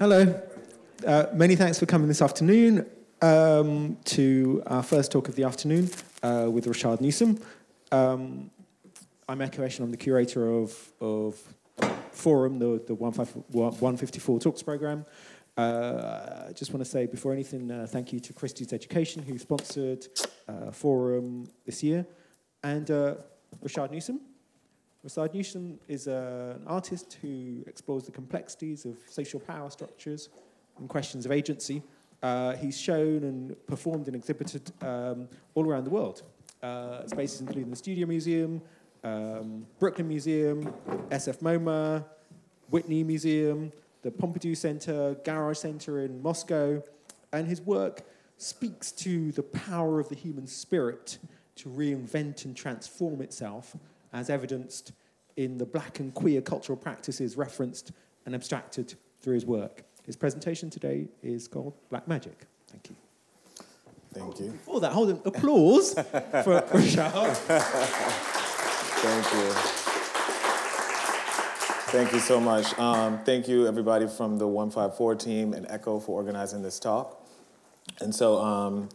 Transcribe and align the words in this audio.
Hello. 0.00 0.42
Uh, 1.06 1.26
many 1.34 1.54
thanks 1.54 1.78
for 1.78 1.86
coming 1.86 2.08
this 2.08 2.20
afternoon 2.20 2.84
um, 3.22 3.96
to 4.04 4.60
our 4.66 4.82
first 4.82 5.12
talk 5.12 5.28
of 5.28 5.36
the 5.36 5.44
afternoon 5.44 5.88
uh, 6.24 6.48
with 6.50 6.66
Rashaad 6.66 7.00
Newsome. 7.00 7.38
Um, 7.92 8.50
I'm 9.28 9.38
Ekow 9.38 9.60
Eshun, 9.60 9.84
I'm 9.84 9.92
the 9.92 9.96
curator 9.96 10.50
of, 10.50 10.76
of 11.00 11.40
Forum, 12.10 12.58
the, 12.58 12.82
the 12.88 12.94
154 12.96 14.40
Talks 14.40 14.64
program. 14.64 15.06
Uh, 15.56 16.46
I 16.48 16.52
just 16.52 16.72
want 16.72 16.84
to 16.84 16.90
say 16.90 17.06
before 17.06 17.32
anything, 17.32 17.70
uh, 17.70 17.86
thank 17.88 18.12
you 18.12 18.18
to 18.18 18.32
Christie's 18.32 18.72
Education, 18.72 19.22
who 19.22 19.38
sponsored 19.38 20.08
uh, 20.48 20.72
Forum 20.72 21.46
this 21.66 21.84
year, 21.84 22.04
and 22.64 22.90
uh, 22.90 23.14
Rashaad 23.62 23.92
Newsome. 23.92 24.20
Rashaad 25.04 25.34
Newsome 25.34 25.78
is 25.86 26.08
uh, 26.08 26.56
an 26.56 26.66
artist 26.66 27.18
who 27.20 27.62
explores 27.66 28.04
the 28.04 28.12
complexities 28.12 28.86
of 28.86 28.96
social 29.06 29.38
power 29.38 29.68
structures 29.68 30.30
and 30.78 30.88
questions 30.88 31.26
of 31.26 31.32
agency. 31.32 31.82
Uh, 32.22 32.56
he's 32.56 32.80
shown 32.80 33.22
and 33.22 33.66
performed 33.66 34.06
and 34.06 34.16
exhibited 34.16 34.72
um, 34.80 35.28
all 35.54 35.66
around 35.66 35.84
the 35.84 35.90
world. 35.90 36.22
Uh, 36.62 37.06
spaces 37.06 37.42
including 37.42 37.68
the 37.68 37.76
Studio 37.76 38.06
Museum, 38.06 38.62
um, 39.02 39.66
Brooklyn 39.78 40.08
Museum, 40.08 40.72
SF 41.10 41.40
MoMA, 41.40 42.02
Whitney 42.70 43.04
Museum, 43.04 43.70
the 44.00 44.10
Pompidou 44.10 44.56
Center, 44.56 45.16
Garage 45.22 45.58
Center 45.58 46.00
in 46.00 46.22
Moscow. 46.22 46.82
And 47.34 47.46
his 47.46 47.60
work 47.60 48.04
speaks 48.38 48.90
to 48.92 49.32
the 49.32 49.42
power 49.42 50.00
of 50.00 50.08
the 50.08 50.14
human 50.14 50.46
spirit 50.46 51.18
to 51.56 51.68
reinvent 51.68 52.46
and 52.46 52.56
transform 52.56 53.20
itself 53.20 53.76
as 54.14 54.30
evidenced 54.30 54.92
in 55.36 55.58
the 55.58 55.66
black 55.66 55.98
and 55.98 56.14
queer 56.14 56.40
cultural 56.40 56.78
practices 56.78 57.36
referenced 57.36 57.92
and 58.24 58.34
abstracted 58.34 58.94
through 59.20 59.34
his 59.34 59.44
work. 59.44 59.82
His 60.06 60.16
presentation 60.16 60.70
today 60.70 61.08
is 61.22 61.48
called 61.48 61.74
Black 61.90 62.06
Magic. 62.06 62.46
Thank 62.68 62.90
you. 62.90 62.96
Thank 64.12 64.38
you. 64.38 64.50
Before 64.52 64.80
that, 64.80 64.92
hold 64.92 65.10
on. 65.10 65.20
Applause 65.24 65.94
for 65.94 66.00
Rashaad. 66.72 67.34
Thank 69.02 69.32
you. 69.32 69.50
Thank 71.90 72.12
you 72.12 72.20
so 72.20 72.40
much. 72.40 72.78
Um, 72.78 73.18
thank 73.24 73.48
you, 73.48 73.66
everybody 73.66 74.06
from 74.06 74.38
the 74.38 74.46
154 74.46 75.14
team 75.16 75.52
and 75.52 75.66
Ekow 75.66 76.02
for 76.02 76.12
organizing 76.16 76.62
this 76.62 76.78
talk. 76.78 77.20
And 78.00 78.14
so, 78.14 78.38
um, 78.38 78.88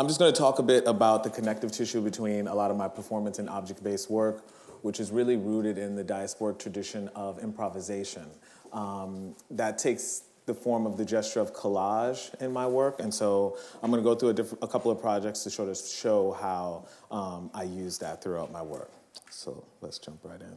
I'm 0.00 0.08
just 0.08 0.18
going 0.18 0.32
to 0.32 0.38
talk 0.38 0.58
a 0.58 0.62
bit 0.62 0.84
about 0.86 1.24
the 1.24 1.30
connective 1.30 1.72
tissue 1.72 2.00
between 2.00 2.46
a 2.46 2.54
lot 2.54 2.70
of 2.70 2.76
my 2.78 2.88
performance 2.88 3.38
and 3.38 3.50
object 3.50 3.84
based 3.84 4.10
work, 4.10 4.42
which 4.82 5.00
is 5.00 5.10
really 5.10 5.36
rooted 5.36 5.78
in 5.78 5.94
the 5.94 6.04
diasporic 6.04 6.58
tradition 6.58 7.08
of 7.14 7.38
improvisation. 7.38 8.26
Um, 8.72 9.34
that 9.50 9.78
takes 9.78 10.22
the 10.46 10.54
form 10.54 10.86
of 10.86 10.96
the 10.96 11.04
gesture 11.04 11.40
of 11.40 11.54
collage 11.54 12.34
in 12.40 12.52
my 12.52 12.66
work, 12.66 13.00
and 13.00 13.12
so 13.12 13.56
I'm 13.82 13.90
going 13.90 14.02
to 14.02 14.08
go 14.08 14.14
through 14.14 14.30
a, 14.30 14.64
a, 14.64 14.68
couple 14.68 14.90
of 14.90 15.00
projects 15.00 15.44
to 15.44 15.50
sort 15.50 15.68
of 15.68 15.76
show 15.76 16.32
how 16.32 16.86
um, 17.10 17.50
I 17.54 17.64
use 17.64 17.98
that 17.98 18.22
throughout 18.22 18.50
my 18.50 18.62
work. 18.62 18.90
So 19.30 19.64
let's 19.80 19.98
jump 19.98 20.20
right 20.24 20.40
in. 20.40 20.56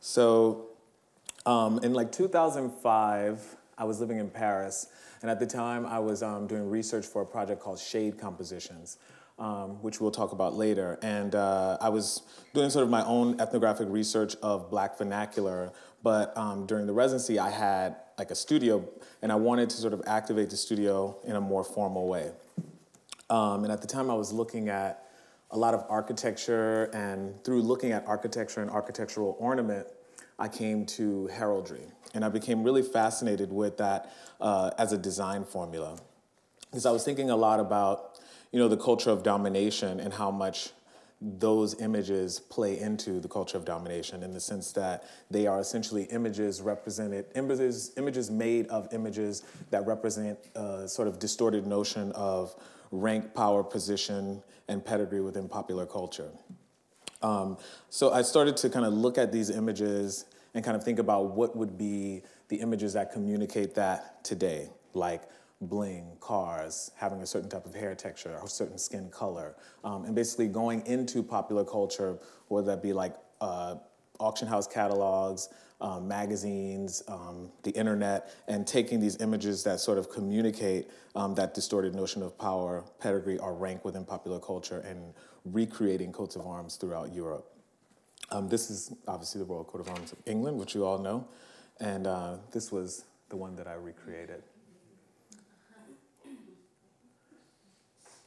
So 0.00 0.68
um, 1.46 1.80
in 1.82 1.94
like 1.94 2.12
2005, 2.12 3.56
I 3.76 3.84
was 3.84 4.00
living 4.00 4.18
in 4.18 4.30
Paris 4.30 4.88
and 5.22 5.30
at 5.30 5.40
the 5.40 5.46
time, 5.46 5.84
I 5.86 5.98
was 5.98 6.22
um, 6.22 6.46
doing 6.46 6.68
research 6.70 7.04
for 7.04 7.22
a 7.22 7.26
project 7.26 7.60
called 7.60 7.78
Shade 7.78 8.18
Compositions, 8.18 8.98
um, 9.38 9.82
which 9.82 10.00
we'll 10.00 10.10
talk 10.10 10.32
about 10.32 10.54
later. 10.54 10.98
And 11.02 11.34
uh, 11.34 11.78
I 11.80 11.88
was 11.88 12.22
doing 12.54 12.70
sort 12.70 12.84
of 12.84 12.90
my 12.90 13.04
own 13.04 13.40
ethnographic 13.40 13.88
research 13.88 14.36
of 14.42 14.70
Black 14.70 14.98
vernacular. 14.98 15.72
But 16.02 16.36
um, 16.36 16.66
during 16.66 16.86
the 16.86 16.92
residency, 16.92 17.38
I 17.38 17.50
had 17.50 17.96
like 18.18 18.30
a 18.30 18.34
studio, 18.34 18.88
and 19.22 19.30
I 19.30 19.36
wanted 19.36 19.70
to 19.70 19.76
sort 19.76 19.92
of 19.92 20.02
activate 20.06 20.50
the 20.50 20.56
studio 20.56 21.16
in 21.24 21.36
a 21.36 21.40
more 21.40 21.64
formal 21.64 22.08
way. 22.08 22.32
Um, 23.30 23.64
and 23.64 23.72
at 23.72 23.80
the 23.80 23.86
time, 23.86 24.10
I 24.10 24.14
was 24.14 24.32
looking 24.32 24.68
at 24.68 25.04
a 25.50 25.58
lot 25.58 25.74
of 25.74 25.84
architecture, 25.88 26.84
and 26.92 27.42
through 27.44 27.62
looking 27.62 27.92
at 27.92 28.06
architecture 28.06 28.60
and 28.60 28.70
architectural 28.70 29.36
ornament, 29.38 29.86
I 30.38 30.48
came 30.48 30.86
to 30.86 31.26
heraldry. 31.28 31.82
And 32.14 32.24
I 32.24 32.28
became 32.28 32.62
really 32.62 32.82
fascinated 32.82 33.52
with 33.52 33.76
that 33.78 34.12
uh, 34.40 34.70
as 34.78 34.92
a 34.92 34.98
design 34.98 35.44
formula. 35.44 35.98
Because 36.70 36.86
I 36.86 36.90
was 36.90 37.04
thinking 37.04 37.30
a 37.30 37.36
lot 37.36 37.60
about, 37.60 38.07
you 38.52 38.58
know, 38.58 38.68
the 38.68 38.76
culture 38.76 39.10
of 39.10 39.22
domination 39.22 40.00
and 40.00 40.12
how 40.12 40.30
much 40.30 40.70
those 41.20 41.80
images 41.80 42.38
play 42.38 42.78
into 42.78 43.18
the 43.18 43.28
culture 43.28 43.56
of 43.56 43.64
domination 43.64 44.22
in 44.22 44.32
the 44.32 44.40
sense 44.40 44.70
that 44.72 45.04
they 45.30 45.46
are 45.46 45.58
essentially 45.58 46.04
images 46.04 46.62
represented, 46.62 47.26
images, 47.34 47.92
images 47.96 48.30
made 48.30 48.68
of 48.68 48.92
images 48.92 49.42
that 49.70 49.84
represent 49.84 50.38
a 50.54 50.88
sort 50.88 51.08
of 51.08 51.18
distorted 51.18 51.66
notion 51.66 52.12
of 52.12 52.54
rank, 52.92 53.34
power, 53.34 53.64
position, 53.64 54.42
and 54.68 54.84
pedigree 54.84 55.20
within 55.20 55.48
popular 55.48 55.86
culture. 55.86 56.30
Um, 57.20 57.58
so 57.90 58.12
I 58.12 58.22
started 58.22 58.56
to 58.58 58.70
kind 58.70 58.86
of 58.86 58.92
look 58.92 59.18
at 59.18 59.32
these 59.32 59.50
images 59.50 60.26
and 60.54 60.64
kind 60.64 60.76
of 60.76 60.84
think 60.84 61.00
about 61.00 61.34
what 61.34 61.56
would 61.56 61.76
be 61.76 62.22
the 62.48 62.56
images 62.60 62.92
that 62.92 63.12
communicate 63.12 63.74
that 63.74 64.24
today, 64.24 64.68
like 64.94 65.22
bling, 65.60 66.16
cars, 66.20 66.92
having 66.96 67.20
a 67.20 67.26
certain 67.26 67.48
type 67.48 67.66
of 67.66 67.74
hair 67.74 67.94
texture 67.94 68.38
or 68.40 68.48
certain 68.48 68.78
skin 68.78 69.10
color, 69.10 69.56
um, 69.84 70.04
and 70.04 70.14
basically 70.14 70.46
going 70.46 70.86
into 70.86 71.22
popular 71.22 71.64
culture, 71.64 72.18
whether 72.48 72.68
that 72.68 72.82
be 72.82 72.92
like 72.92 73.14
uh, 73.40 73.74
auction 74.20 74.46
house 74.46 74.66
catalogs, 74.66 75.48
um, 75.80 76.08
magazines, 76.08 77.02
um, 77.08 77.50
the 77.62 77.70
internet, 77.70 78.34
and 78.48 78.66
taking 78.66 79.00
these 79.00 79.20
images 79.20 79.62
that 79.64 79.80
sort 79.80 79.98
of 79.98 80.10
communicate 80.10 80.88
um, 81.14 81.34
that 81.34 81.54
distorted 81.54 81.94
notion 81.94 82.22
of 82.22 82.36
power, 82.38 82.84
pedigree, 83.00 83.38
or 83.38 83.54
rank 83.54 83.84
within 83.84 84.04
popular 84.04 84.40
culture 84.40 84.80
and 84.80 85.14
recreating 85.44 86.12
coats 86.12 86.36
of 86.36 86.46
arms 86.46 86.76
throughout 86.76 87.12
Europe. 87.12 87.50
Um, 88.30 88.48
this 88.48 88.70
is 88.70 88.92
obviously 89.06 89.40
the 89.40 89.46
Royal 89.46 89.64
Coat 89.64 89.80
of 89.80 89.88
Arms 89.88 90.12
of 90.12 90.18
England, 90.26 90.58
which 90.58 90.74
you 90.74 90.84
all 90.84 90.98
know, 90.98 91.26
and 91.80 92.06
uh, 92.06 92.36
this 92.52 92.70
was 92.70 93.04
the 93.28 93.36
one 93.36 93.56
that 93.56 93.66
I 93.66 93.74
recreated. 93.74 94.42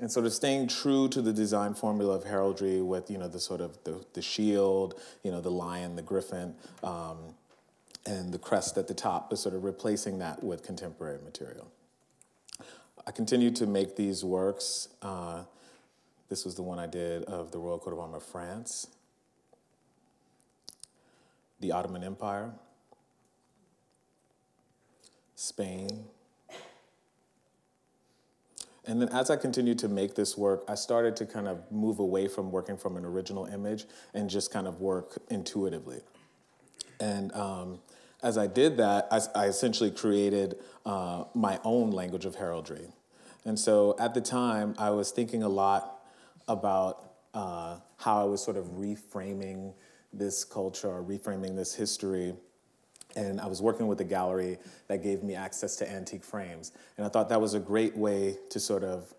And 0.02 0.12
sort 0.12 0.26
of 0.26 0.34
staying 0.34 0.68
true 0.68 1.08
to 1.10 1.22
the 1.22 1.32
design 1.32 1.74
formula 1.76 2.16
of 2.16 2.26
heraldry 2.26 2.82
with, 2.82 3.10
you 3.10 3.18
know, 3.18 3.28
the 3.28 3.40
sort 3.40 3.62
of 3.62 3.82
the, 3.84 4.04
the 4.14 4.22
shield, 4.22 5.00
you 5.24 5.32
know, 5.32 5.40
the 5.40 5.52
lion, 5.52 5.96
the 5.96 6.02
griffin, 6.02 6.56
um, 6.84 7.36
and 8.06 8.34
the 8.34 8.40
crest 8.40 8.78
at 8.78 8.88
the 8.88 8.94
top, 8.94 9.30
but 9.30 9.38
sort 9.38 9.56
of 9.56 9.64
replacing 9.64 10.18
that 10.20 10.44
with 10.44 10.64
contemporary 10.64 11.20
material. 11.24 11.72
I 13.06 13.12
continued 13.12 13.56
to 13.58 13.68
make 13.68 13.96
these 13.96 14.24
works. 14.26 14.90
Uh, 15.02 15.44
this 16.30 16.46
was 16.46 16.56
the 16.56 16.64
one 16.64 16.80
I 16.80 16.88
did 16.88 17.24
of 17.26 17.52
the 17.52 17.60
Royal 17.60 17.80
Coat 17.80 17.94
of 17.94 18.00
Arms 18.00 18.16
of 18.16 18.24
France 18.24 18.88
the 21.62 21.72
Ottoman 21.72 22.04
Empire, 22.04 22.52
Spain. 25.36 26.06
And 28.86 29.02
then 29.02 29.10
as 29.10 29.30
I 29.30 29.36
continued 29.36 29.78
to 29.80 29.88
make 29.88 30.16
this 30.16 30.38
work, 30.38 30.64
I 30.68 30.76
started 30.76 31.16
to 31.18 31.26
kind 31.26 31.48
of 31.48 31.72
move 31.72 32.00
away 32.00 32.28
from 32.28 32.52
working 32.52 32.78
from 32.78 32.98
an 32.98 33.06
original 33.06 33.46
image 33.46 33.86
and 34.14 34.30
just 34.30 34.52
kind 34.52 34.68
of 34.68 34.82
work 34.82 35.22
intuitively. 35.30 36.02
And 37.00 37.32
um, 37.34 37.80
as 38.24 38.38
I 38.38 38.48
did 38.48 38.78
that, 38.78 39.08
I, 39.12 39.22
I 39.36 39.46
essentially 39.48 39.92
created 39.92 40.58
uh, 40.86 41.26
my 41.34 41.60
own 41.64 41.92
language 41.92 42.26
of 42.26 42.36
heraldry. 42.36 42.88
And 43.46 43.60
so 43.60 43.96
at 44.00 44.14
the 44.14 44.22
time, 44.22 44.76
I 44.78 44.92
was 44.92 45.12
thinking 45.12 45.44
a 45.44 45.50
lot 45.50 46.04
about 46.48 47.12
uh, 47.34 47.78
how 47.98 48.22
I 48.22 48.26
was 48.26 48.44
sort 48.44 48.58
of 48.58 48.66
reframing 48.66 49.74
this 50.14 50.44
culture 50.44 50.90
or 50.90 51.04
reframing 51.04 51.56
this 51.56 51.74
history. 51.74 52.36
And 53.16 53.42
I 53.42 53.48
was 53.48 53.62
working 53.62 53.88
with 53.88 54.00
a 54.02 54.06
gallery 54.06 54.58
that 54.88 55.04
gave 55.04 55.24
me 55.24 55.36
access 55.36 55.76
to 55.78 55.90
antique 55.90 56.24
frames. 56.24 56.72
And 56.98 57.06
I 57.06 57.10
thought 57.10 57.30
that 57.30 57.42
was 57.42 57.54
a 57.54 57.60
great 57.60 57.96
way 57.96 58.38
to 58.50 58.60
sort 58.60 58.84
of 58.84 59.14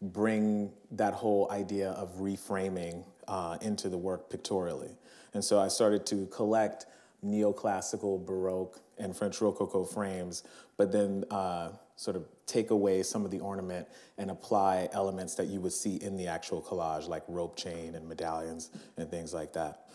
bring 0.00 0.70
that 0.92 1.14
whole 1.14 1.50
idea 1.50 1.90
of 1.90 2.14
reframing 2.18 3.04
uh, 3.28 3.58
into 3.62 3.88
the 3.88 3.98
work 3.98 4.30
pictorially. 4.30 4.96
And 5.32 5.42
so 5.42 5.58
I 5.58 5.68
started 5.68 6.06
to 6.06 6.26
collect 6.26 6.86
neoclassical, 7.24 8.24
Baroque, 8.24 8.80
and 8.98 9.16
French 9.16 9.40
Rococo 9.40 9.84
frames, 9.84 10.44
but 10.76 10.92
then 10.92 11.24
uh, 11.30 11.70
sort 11.96 12.16
of 12.16 12.26
take 12.46 12.70
away 12.70 13.02
some 13.02 13.24
of 13.24 13.30
the 13.30 13.40
ornament 13.40 13.88
and 14.18 14.30
apply 14.30 14.88
elements 14.92 15.34
that 15.36 15.46
you 15.46 15.60
would 15.60 15.72
see 15.72 15.96
in 15.96 16.16
the 16.16 16.26
actual 16.26 16.60
collage, 16.60 17.08
like 17.08 17.22
rope 17.26 17.56
chain 17.56 17.94
and 17.94 18.06
medallions 18.08 18.70
and 18.96 19.10
things 19.10 19.32
like 19.32 19.52
that 19.54 19.88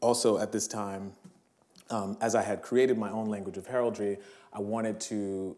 also 0.00 0.38
at 0.38 0.52
this 0.52 0.66
time, 0.66 1.12
um, 1.90 2.16
as 2.20 2.34
I 2.34 2.42
had 2.42 2.62
created 2.62 2.96
my 2.96 3.10
own 3.10 3.28
language 3.28 3.56
of 3.56 3.66
heraldry, 3.66 4.18
I 4.52 4.60
wanted 4.60 5.00
to, 5.02 5.56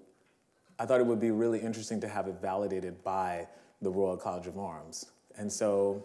I 0.79 0.87
thought 0.87 1.01
it 1.01 1.07
would 1.07 1.21
be 1.21 1.31
really 1.31 1.61
interesting 1.61 2.01
to 2.01 2.09
have 2.09 2.27
it 2.27 2.41
validated 2.41 3.03
by 3.05 3.47
the 3.81 3.91
Royal 3.91 4.17
College 4.17 4.47
of 4.47 4.59
Arms. 4.59 5.07
And 5.37 5.53
so 5.53 6.03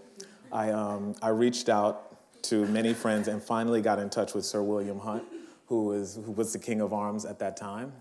I, 0.52 0.72
um, 0.72 1.16
I 1.22 1.30
reached 1.30 1.70
out 1.70 2.44
to 2.44 2.66
many 2.68 2.94
friends 2.94 3.28
and 3.28 3.42
finally 3.42 3.82
got 3.82 4.00
in 4.00 4.10
touch 4.10 4.34
with 4.34 4.46
Sir 4.46 4.62
William 4.62 5.00
Hunt, 5.00 5.24
who 5.68 5.86
was, 5.86 6.20
who 6.26 6.32
was 6.32 6.54
the 6.54 6.60
King 6.60 6.82
of 6.82 6.94
Arms 6.94 7.26
at 7.26 7.40
that 7.40 7.58
time. 7.58 7.92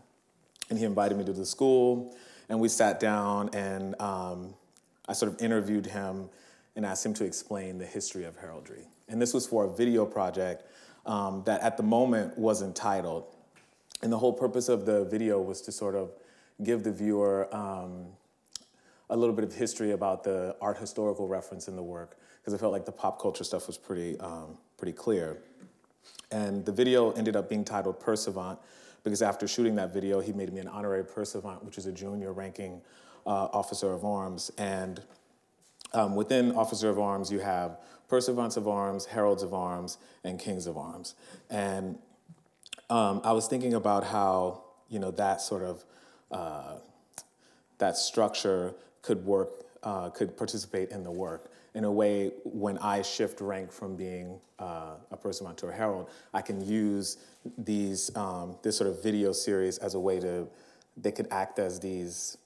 and 0.70 0.78
he 0.78 0.84
invited 0.84 1.16
me 1.16 1.24
to 1.24 1.32
the 1.32 1.46
school, 1.46 2.14
and 2.48 2.58
we 2.60 2.68
sat 2.68 3.00
down, 3.00 3.50
and 3.52 4.00
um, 4.00 4.54
I 5.08 5.12
sort 5.12 5.32
of 5.32 5.40
interviewed 5.40 5.86
him 5.86 6.28
and 6.74 6.84
asked 6.84 7.06
him 7.06 7.14
to 7.14 7.24
explain 7.24 7.78
the 7.78 7.86
history 7.86 8.24
of 8.24 8.36
heraldry. 8.36 8.86
And 9.08 9.22
this 9.22 9.32
was 9.32 9.46
for 9.46 9.64
a 9.64 9.72
video 9.72 10.04
project 10.04 10.64
um, 11.06 11.42
that 11.46 11.60
at 11.62 11.76
the 11.76 11.82
moment 11.82 12.36
was 12.36 12.62
entitled. 12.62 13.24
And 14.02 14.12
the 14.12 14.18
whole 14.18 14.32
purpose 14.32 14.68
of 14.68 14.84
the 14.84 15.04
video 15.06 15.40
was 15.40 15.62
to 15.62 15.72
sort 15.72 15.94
of 15.94 16.10
give 16.62 16.82
the 16.82 16.92
viewer 16.92 17.48
um, 17.54 18.06
a 19.08 19.16
little 19.16 19.34
bit 19.34 19.44
of 19.44 19.54
history 19.54 19.92
about 19.92 20.24
the 20.24 20.54
art 20.60 20.78
historical 20.78 21.26
reference 21.28 21.68
in 21.68 21.76
the 21.76 21.82
work, 21.82 22.18
because 22.40 22.52
I 22.52 22.58
felt 22.58 22.72
like 22.72 22.84
the 22.84 22.92
pop 22.92 23.20
culture 23.20 23.44
stuff 23.44 23.66
was 23.66 23.78
pretty, 23.78 24.18
um, 24.20 24.58
pretty 24.76 24.92
clear. 24.92 25.38
And 26.30 26.64
the 26.64 26.72
video 26.72 27.12
ended 27.12 27.36
up 27.36 27.48
being 27.48 27.64
titled 27.64 28.00
Pursuivant, 28.00 28.58
because 29.04 29.22
after 29.22 29.46
shooting 29.46 29.76
that 29.76 29.94
video, 29.94 30.20
he 30.20 30.32
made 30.32 30.52
me 30.52 30.60
an 30.60 30.68
honorary 30.68 31.04
Pursuivant, 31.04 31.64
which 31.64 31.78
is 31.78 31.86
a 31.86 31.92
junior 31.92 32.32
ranking 32.32 32.82
uh, 33.26 33.48
officer 33.52 33.92
of 33.92 34.04
arms. 34.04 34.50
And 34.58 35.00
um, 35.92 36.16
within 36.16 36.52
officer 36.52 36.90
of 36.90 36.98
arms, 36.98 37.30
you 37.30 37.38
have 37.38 37.78
pursuivants 38.08 38.56
of 38.56 38.68
arms, 38.68 39.06
heralds 39.06 39.42
of 39.42 39.52
arms, 39.52 39.98
and 40.24 40.38
kings 40.38 40.66
of 40.66 40.76
arms. 40.76 41.14
And 41.50 41.98
um, 42.90 43.20
I 43.24 43.32
was 43.32 43.48
thinking 43.48 43.74
about 43.74 44.04
how 44.04 44.62
you 44.88 44.98
know 44.98 45.10
that 45.12 45.40
sort 45.40 45.62
of 45.62 45.84
uh, 46.30 46.76
that 47.78 47.96
structure 47.96 48.74
could 49.02 49.24
work, 49.24 49.50
uh, 49.82 50.10
could 50.10 50.36
participate 50.36 50.90
in 50.90 51.02
the 51.02 51.10
work 51.10 51.50
in 51.74 51.84
a 51.84 51.92
way. 51.92 52.32
When 52.44 52.78
I 52.78 53.02
shift 53.02 53.40
rank 53.40 53.72
from 53.72 53.96
being 53.96 54.40
uh, 54.58 54.94
a 55.10 55.16
pursuivant 55.16 55.58
to 55.58 55.68
a 55.68 55.72
herald, 55.72 56.08
I 56.32 56.42
can 56.42 56.66
use 56.66 57.18
these 57.58 58.14
um, 58.16 58.56
this 58.62 58.76
sort 58.76 58.90
of 58.90 59.02
video 59.02 59.32
series 59.32 59.78
as 59.78 59.94
a 59.94 60.00
way 60.00 60.20
to 60.20 60.48
they 60.96 61.12
could 61.12 61.28
act 61.30 61.58
as 61.58 61.78
these 61.78 62.38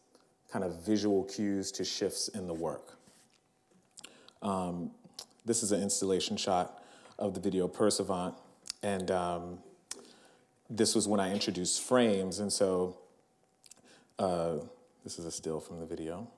kind 0.50 0.64
of 0.64 0.84
visual 0.84 1.24
cues 1.24 1.70
to 1.72 1.84
shifts 1.84 2.28
in 2.28 2.46
the 2.46 2.54
work. 2.54 2.98
Um, 4.42 4.90
this 5.44 5.62
is 5.62 5.72
an 5.72 5.82
installation 5.82 6.36
shot 6.36 6.82
of 7.18 7.34
the 7.34 7.40
video 7.40 7.68
Pursuivant, 7.68 8.34
and 8.82 9.10
um, 9.10 9.58
this 10.68 10.94
was 10.94 11.08
when 11.08 11.20
I 11.20 11.32
introduced 11.32 11.82
frames, 11.82 12.38
and 12.38 12.52
so 12.52 12.96
uh, 14.18 14.56
this 15.04 15.18
is 15.18 15.24
a 15.24 15.30
still 15.30 15.60
from 15.60 15.80
the 15.80 15.86
video. 15.86 16.28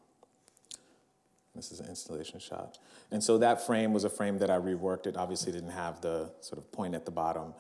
This 1.55 1.71
is 1.71 1.81
an 1.81 1.89
installation 1.89 2.41
shot. 2.41 2.79
And 3.11 3.23
so 3.23 3.37
that 3.39 3.67
frame 3.67 3.93
was 3.93 4.05
a 4.05 4.11
frame 4.11 4.39
that 4.39 4.51
I 4.51 4.57
reworked. 4.57 5.07
It 5.07 5.17
obviously 5.19 5.53
didn't 5.53 5.71
have 5.71 6.01
the 6.01 6.31
sort 6.41 6.59
of 6.59 6.73
point 6.73 6.95
at 6.95 7.05
the 7.05 7.11
bottom. 7.11 7.53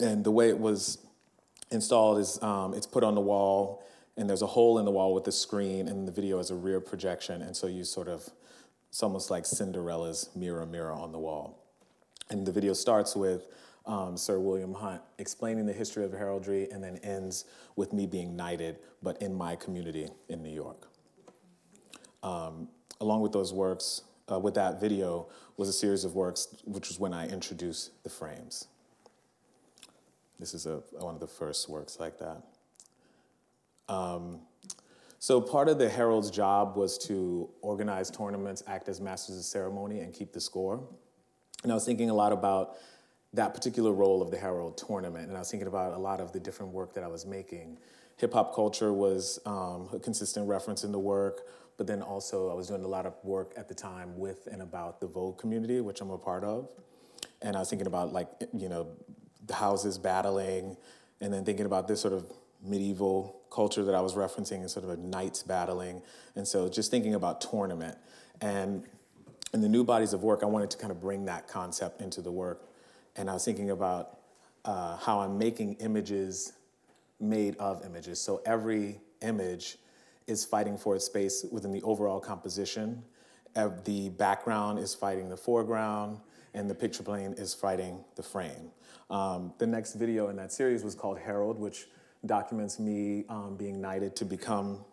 And 0.00 0.24
the 0.24 0.30
way 0.30 0.48
it 0.48 0.58
was 0.58 0.98
installed 1.70 2.18
is 2.18 2.42
um, 2.42 2.72
it's 2.72 2.86
put 2.86 3.04
on 3.04 3.14
the 3.14 3.20
wall, 3.20 3.84
and 4.16 4.28
there's 4.28 4.42
a 4.42 4.46
hole 4.46 4.78
in 4.78 4.86
the 4.86 4.90
wall 4.90 5.12
with 5.12 5.26
a 5.28 5.32
screen, 5.32 5.88
and 5.88 6.08
the 6.08 6.12
video 6.12 6.38
is 6.38 6.50
a 6.50 6.54
rear 6.54 6.80
projection. 6.80 7.42
And 7.42 7.54
so 7.54 7.66
you 7.66 7.84
sort 7.84 8.08
of 8.08 8.30
it's 8.88 9.02
almost 9.02 9.30
like 9.30 9.44
Cinderella's 9.44 10.30
mirror, 10.34 10.64
mirror 10.66 10.92
on 10.92 11.12
the 11.12 11.18
wall. 11.18 11.62
And 12.30 12.46
the 12.46 12.52
video 12.52 12.72
starts 12.72 13.14
with 13.14 13.46
um, 13.86 14.16
Sir 14.16 14.38
William 14.38 14.74
Hunt 14.74 15.00
explaining 15.18 15.66
the 15.66 15.72
history 15.72 16.04
of 16.04 16.12
heraldry 16.12 16.68
and 16.70 16.82
then 16.82 16.96
ends 16.98 17.44
with 17.76 17.92
me 17.92 18.06
being 18.06 18.36
knighted, 18.36 18.78
but 19.02 19.20
in 19.22 19.34
my 19.34 19.56
community 19.56 20.08
in 20.28 20.42
New 20.42 20.52
York. 20.52 20.88
Um, 22.22 22.68
along 23.00 23.20
with 23.20 23.32
those 23.32 23.52
works, 23.52 24.02
uh, 24.30 24.38
with 24.38 24.54
that 24.54 24.80
video, 24.80 25.28
was 25.56 25.68
a 25.68 25.72
series 25.72 26.04
of 26.04 26.14
works, 26.14 26.48
which 26.64 26.88
was 26.88 26.98
when 26.98 27.14
I 27.14 27.28
introduced 27.28 28.02
the 28.02 28.10
frames. 28.10 28.66
This 30.38 30.52
is 30.52 30.66
a, 30.66 30.82
one 30.98 31.14
of 31.14 31.20
the 31.20 31.26
first 31.26 31.68
works 31.68 31.98
like 32.00 32.18
that. 32.18 32.42
Um, 33.88 34.40
so 35.26 35.40
part 35.40 35.68
of 35.68 35.76
the 35.76 35.88
herald's 35.88 36.30
job 36.30 36.76
was 36.76 36.96
to 36.98 37.50
organize 37.60 38.12
tournaments, 38.12 38.62
act 38.68 38.88
as 38.88 39.00
masters 39.00 39.36
of 39.36 39.42
ceremony, 39.42 39.98
and 39.98 40.14
keep 40.14 40.32
the 40.32 40.40
score. 40.40 40.86
And 41.64 41.72
I 41.72 41.74
was 41.74 41.84
thinking 41.84 42.10
a 42.10 42.14
lot 42.14 42.30
about 42.30 42.76
that 43.32 43.52
particular 43.52 43.92
role 43.92 44.22
of 44.22 44.30
the 44.30 44.36
herald 44.36 44.78
tournament, 44.78 45.26
and 45.26 45.36
I 45.36 45.40
was 45.40 45.50
thinking 45.50 45.66
about 45.66 45.94
a 45.94 45.98
lot 45.98 46.20
of 46.20 46.30
the 46.30 46.38
different 46.38 46.70
work 46.70 46.94
that 46.94 47.02
I 47.02 47.08
was 47.08 47.26
making. 47.26 47.76
Hip 48.18 48.34
hop 48.34 48.54
culture 48.54 48.92
was 48.92 49.40
um, 49.46 49.88
a 49.92 49.98
consistent 49.98 50.46
reference 50.46 50.84
in 50.84 50.92
the 50.92 51.00
work, 51.00 51.48
but 51.76 51.88
then 51.88 52.02
also 52.02 52.48
I 52.48 52.54
was 52.54 52.68
doing 52.68 52.84
a 52.84 52.88
lot 52.88 53.04
of 53.04 53.14
work 53.24 53.52
at 53.56 53.66
the 53.66 53.74
time 53.74 54.16
with 54.16 54.46
and 54.46 54.62
about 54.62 55.00
the 55.00 55.08
Vogue 55.08 55.38
community, 55.38 55.80
which 55.80 56.00
I'm 56.00 56.10
a 56.10 56.18
part 56.18 56.44
of. 56.44 56.70
And 57.42 57.56
I 57.56 57.58
was 57.58 57.68
thinking 57.68 57.88
about 57.88 58.12
like, 58.12 58.28
you 58.56 58.68
know, 58.68 58.90
the 59.44 59.54
houses 59.54 59.98
battling, 59.98 60.76
and 61.20 61.34
then 61.34 61.44
thinking 61.44 61.66
about 61.66 61.88
this 61.88 62.00
sort 62.00 62.14
of 62.14 62.32
medieval 62.62 63.40
culture 63.50 63.84
that 63.84 63.94
I 63.94 64.00
was 64.00 64.14
referencing 64.14 64.60
and 64.60 64.70
sort 64.70 64.84
of 64.84 64.90
a 64.90 64.96
knights 64.96 65.42
battling. 65.42 66.02
And 66.34 66.46
so 66.46 66.68
just 66.68 66.90
thinking 66.90 67.14
about 67.14 67.40
tournament. 67.40 67.96
And 68.40 68.84
in 69.54 69.60
the 69.60 69.68
new 69.68 69.84
bodies 69.84 70.12
of 70.12 70.22
work, 70.22 70.42
I 70.42 70.46
wanted 70.46 70.70
to 70.70 70.78
kind 70.78 70.90
of 70.90 71.00
bring 71.00 71.24
that 71.26 71.48
concept 71.48 72.00
into 72.00 72.20
the 72.20 72.32
work. 72.32 72.68
And 73.16 73.30
I 73.30 73.34
was 73.34 73.44
thinking 73.44 73.70
about 73.70 74.18
uh, 74.64 74.96
how 74.96 75.20
I'm 75.20 75.38
making 75.38 75.74
images 75.74 76.52
made 77.20 77.56
of 77.56 77.84
images. 77.84 78.20
So 78.20 78.42
every 78.44 79.00
image 79.22 79.78
is 80.26 80.44
fighting 80.44 80.76
for 80.76 80.96
its 80.96 81.06
space 81.06 81.46
within 81.50 81.72
the 81.72 81.82
overall 81.82 82.20
composition. 82.20 83.02
The 83.84 84.10
background 84.10 84.78
is 84.80 84.94
fighting 84.94 85.30
the 85.30 85.36
foreground, 85.36 86.18
and 86.52 86.68
the 86.68 86.74
picture 86.74 87.02
plane 87.02 87.32
is 87.38 87.54
fighting 87.54 88.04
the 88.16 88.22
frame. 88.22 88.70
Um, 89.08 89.54
the 89.58 89.66
next 89.66 89.94
video 89.94 90.28
in 90.28 90.36
that 90.36 90.52
series 90.52 90.82
was 90.84 90.94
called 90.94 91.18
Herald, 91.18 91.58
which 91.58 91.86
documents 92.24 92.78
me 92.78 93.24
um, 93.28 93.56
being 93.56 93.80
knighted 93.80 94.16
to 94.16 94.24
become 94.24 94.84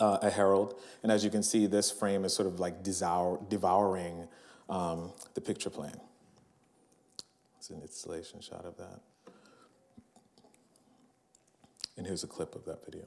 uh, 0.00 0.18
a 0.22 0.30
herald. 0.30 0.80
And 1.02 1.10
as 1.10 1.24
you 1.24 1.30
can 1.30 1.42
see, 1.42 1.66
this 1.66 1.90
frame 1.90 2.24
is 2.24 2.34
sort 2.34 2.48
of 2.48 2.60
like 2.60 2.82
devour, 2.82 3.40
devouring 3.48 4.28
um, 4.68 5.12
the 5.34 5.40
picture 5.40 5.70
plane. 5.70 6.00
It's 7.58 7.70
an 7.70 7.80
installation 7.80 8.40
shot 8.40 8.64
of 8.64 8.76
that. 8.76 9.00
And 11.96 12.06
here's 12.06 12.24
a 12.24 12.26
clip 12.26 12.54
of 12.54 12.64
that 12.64 12.84
video. 12.84 13.04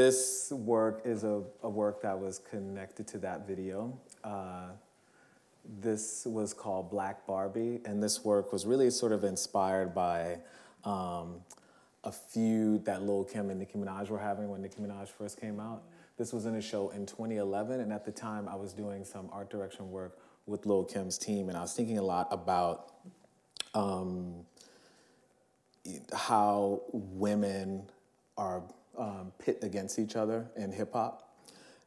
This 0.00 0.50
work 0.50 1.02
is 1.04 1.24
a, 1.24 1.42
a 1.62 1.68
work 1.68 2.00
that 2.00 2.18
was 2.18 2.38
connected 2.38 3.06
to 3.06 3.18
that 3.18 3.46
video. 3.46 3.98
Uh, 4.24 4.68
this 5.78 6.24
was 6.24 6.54
called 6.54 6.90
Black 6.90 7.26
Barbie, 7.26 7.80
and 7.84 8.02
this 8.02 8.24
work 8.24 8.50
was 8.50 8.64
really 8.64 8.88
sort 8.88 9.12
of 9.12 9.24
inspired 9.24 9.94
by 9.94 10.38
um, 10.84 11.42
a 12.04 12.10
feud 12.10 12.86
that 12.86 13.02
Lil 13.02 13.24
Kim 13.24 13.50
and 13.50 13.58
Nicki 13.58 13.76
Minaj 13.76 14.08
were 14.08 14.18
having 14.18 14.48
when 14.48 14.62
Nicki 14.62 14.80
Minaj 14.80 15.08
first 15.08 15.38
came 15.38 15.60
out. 15.60 15.82
This 16.16 16.32
was 16.32 16.46
in 16.46 16.54
a 16.54 16.62
show 16.62 16.88
in 16.90 17.04
2011, 17.04 17.80
and 17.80 17.92
at 17.92 18.06
the 18.06 18.12
time 18.12 18.48
I 18.48 18.54
was 18.54 18.72
doing 18.72 19.04
some 19.04 19.28
art 19.30 19.50
direction 19.50 19.90
work 19.90 20.18
with 20.46 20.64
Lil 20.64 20.84
Kim's 20.84 21.18
team, 21.18 21.50
and 21.50 21.58
I 21.58 21.60
was 21.60 21.74
thinking 21.74 21.98
a 21.98 22.02
lot 22.02 22.26
about 22.30 22.94
um, 23.74 24.46
how 26.14 26.80
women 26.90 27.82
are 28.38 28.62
um, 29.00 29.32
pit 29.38 29.58
against 29.62 29.98
each 29.98 30.14
other 30.14 30.50
in 30.56 30.70
hip 30.70 30.92
hop. 30.92 31.26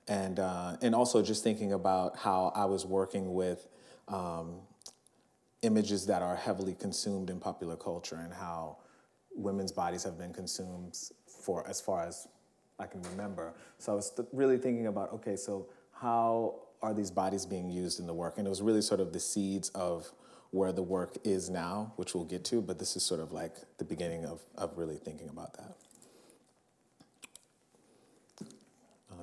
And, 0.08 0.39
uh, 0.39 0.75
and 0.82 0.93
also 0.93 1.22
just 1.22 1.43
thinking 1.43 1.72
about 1.72 2.17
how 2.17 2.51
I 2.55 2.65
was 2.65 2.86
working 2.86 3.34
with 3.34 3.65
um, 4.10 4.55
images 5.62 6.05
that 6.08 6.22
are 6.22 6.36
heavily 6.36 6.75
consumed 6.75 7.29
in 7.29 7.39
popular 7.39 7.77
culture 7.77 8.17
and 8.17 8.34
how 8.34 8.77
women's 9.34 9.72
bodies 9.72 10.03
have 10.03 10.17
been 10.17 10.34
consumed 10.34 10.98
for 11.25 11.65
as 11.67 11.79
far 11.79 12.03
as 12.03 12.27
I 12.79 12.86
can 12.86 13.01
remember. 13.03 13.53
So 13.77 13.93
I 13.93 13.96
was 13.96 14.12
th- 14.12 14.27
really 14.34 14.58
thinking 14.58 14.88
about 14.88 15.13
okay, 15.13 15.38
so 15.38 15.67
how 15.93 16.55
are 16.82 16.93
these 16.93 17.12
bodies 17.12 17.46
being 17.46 17.70
used 17.70 18.00
in 18.01 18.08
the 18.08 18.13
work? 18.13 18.38
And 18.38 18.46
it 18.46 18.50
was 18.50 18.62
really 18.62 18.82
sort 18.82 19.00
of 19.00 19.13
the 19.13 19.20
seeds 19.20 19.70
of 19.70 20.12
where 20.51 20.74
the 20.74 20.84
work 20.84 21.17
is 21.24 21.50
now, 21.50 21.93
which 21.96 22.13
we'll 22.13 22.25
get 22.25 22.43
to, 22.46 22.62
but 22.62 22.77
this 22.77 22.96
is 22.98 23.03
sort 23.03 23.22
of 23.22 23.32
like 23.32 23.55
the 23.77 23.86
beginning 23.86 24.25
of, 24.25 24.41
of 24.55 24.77
really 24.77 24.98
thinking 24.98 25.29
about 25.29 25.53
that. 25.53 25.77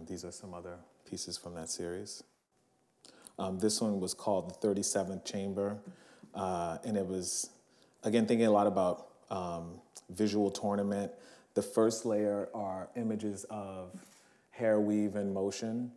Uh, 0.00 0.04
these 0.06 0.24
are 0.24 0.32
some 0.32 0.54
other 0.54 0.76
pieces 1.08 1.36
from 1.36 1.54
that 1.54 1.68
series. 1.68 2.22
Um, 3.38 3.58
this 3.58 3.80
one 3.80 4.00
was 4.00 4.14
called 4.14 4.50
the 4.60 4.68
37th 4.68 5.24
Chamber, 5.24 5.78
uh, 6.34 6.78
and 6.84 6.96
it 6.96 7.06
was, 7.06 7.50
again, 8.04 8.26
thinking 8.26 8.46
a 8.46 8.50
lot 8.50 8.66
about 8.66 9.08
um, 9.30 9.80
visual 10.10 10.50
tournament. 10.50 11.12
The 11.54 11.62
first 11.62 12.04
layer 12.04 12.48
are 12.54 12.88
images 12.96 13.44
of 13.50 13.92
hair 14.50 14.78
weave 14.80 15.16
in 15.16 15.32
motion 15.32 15.90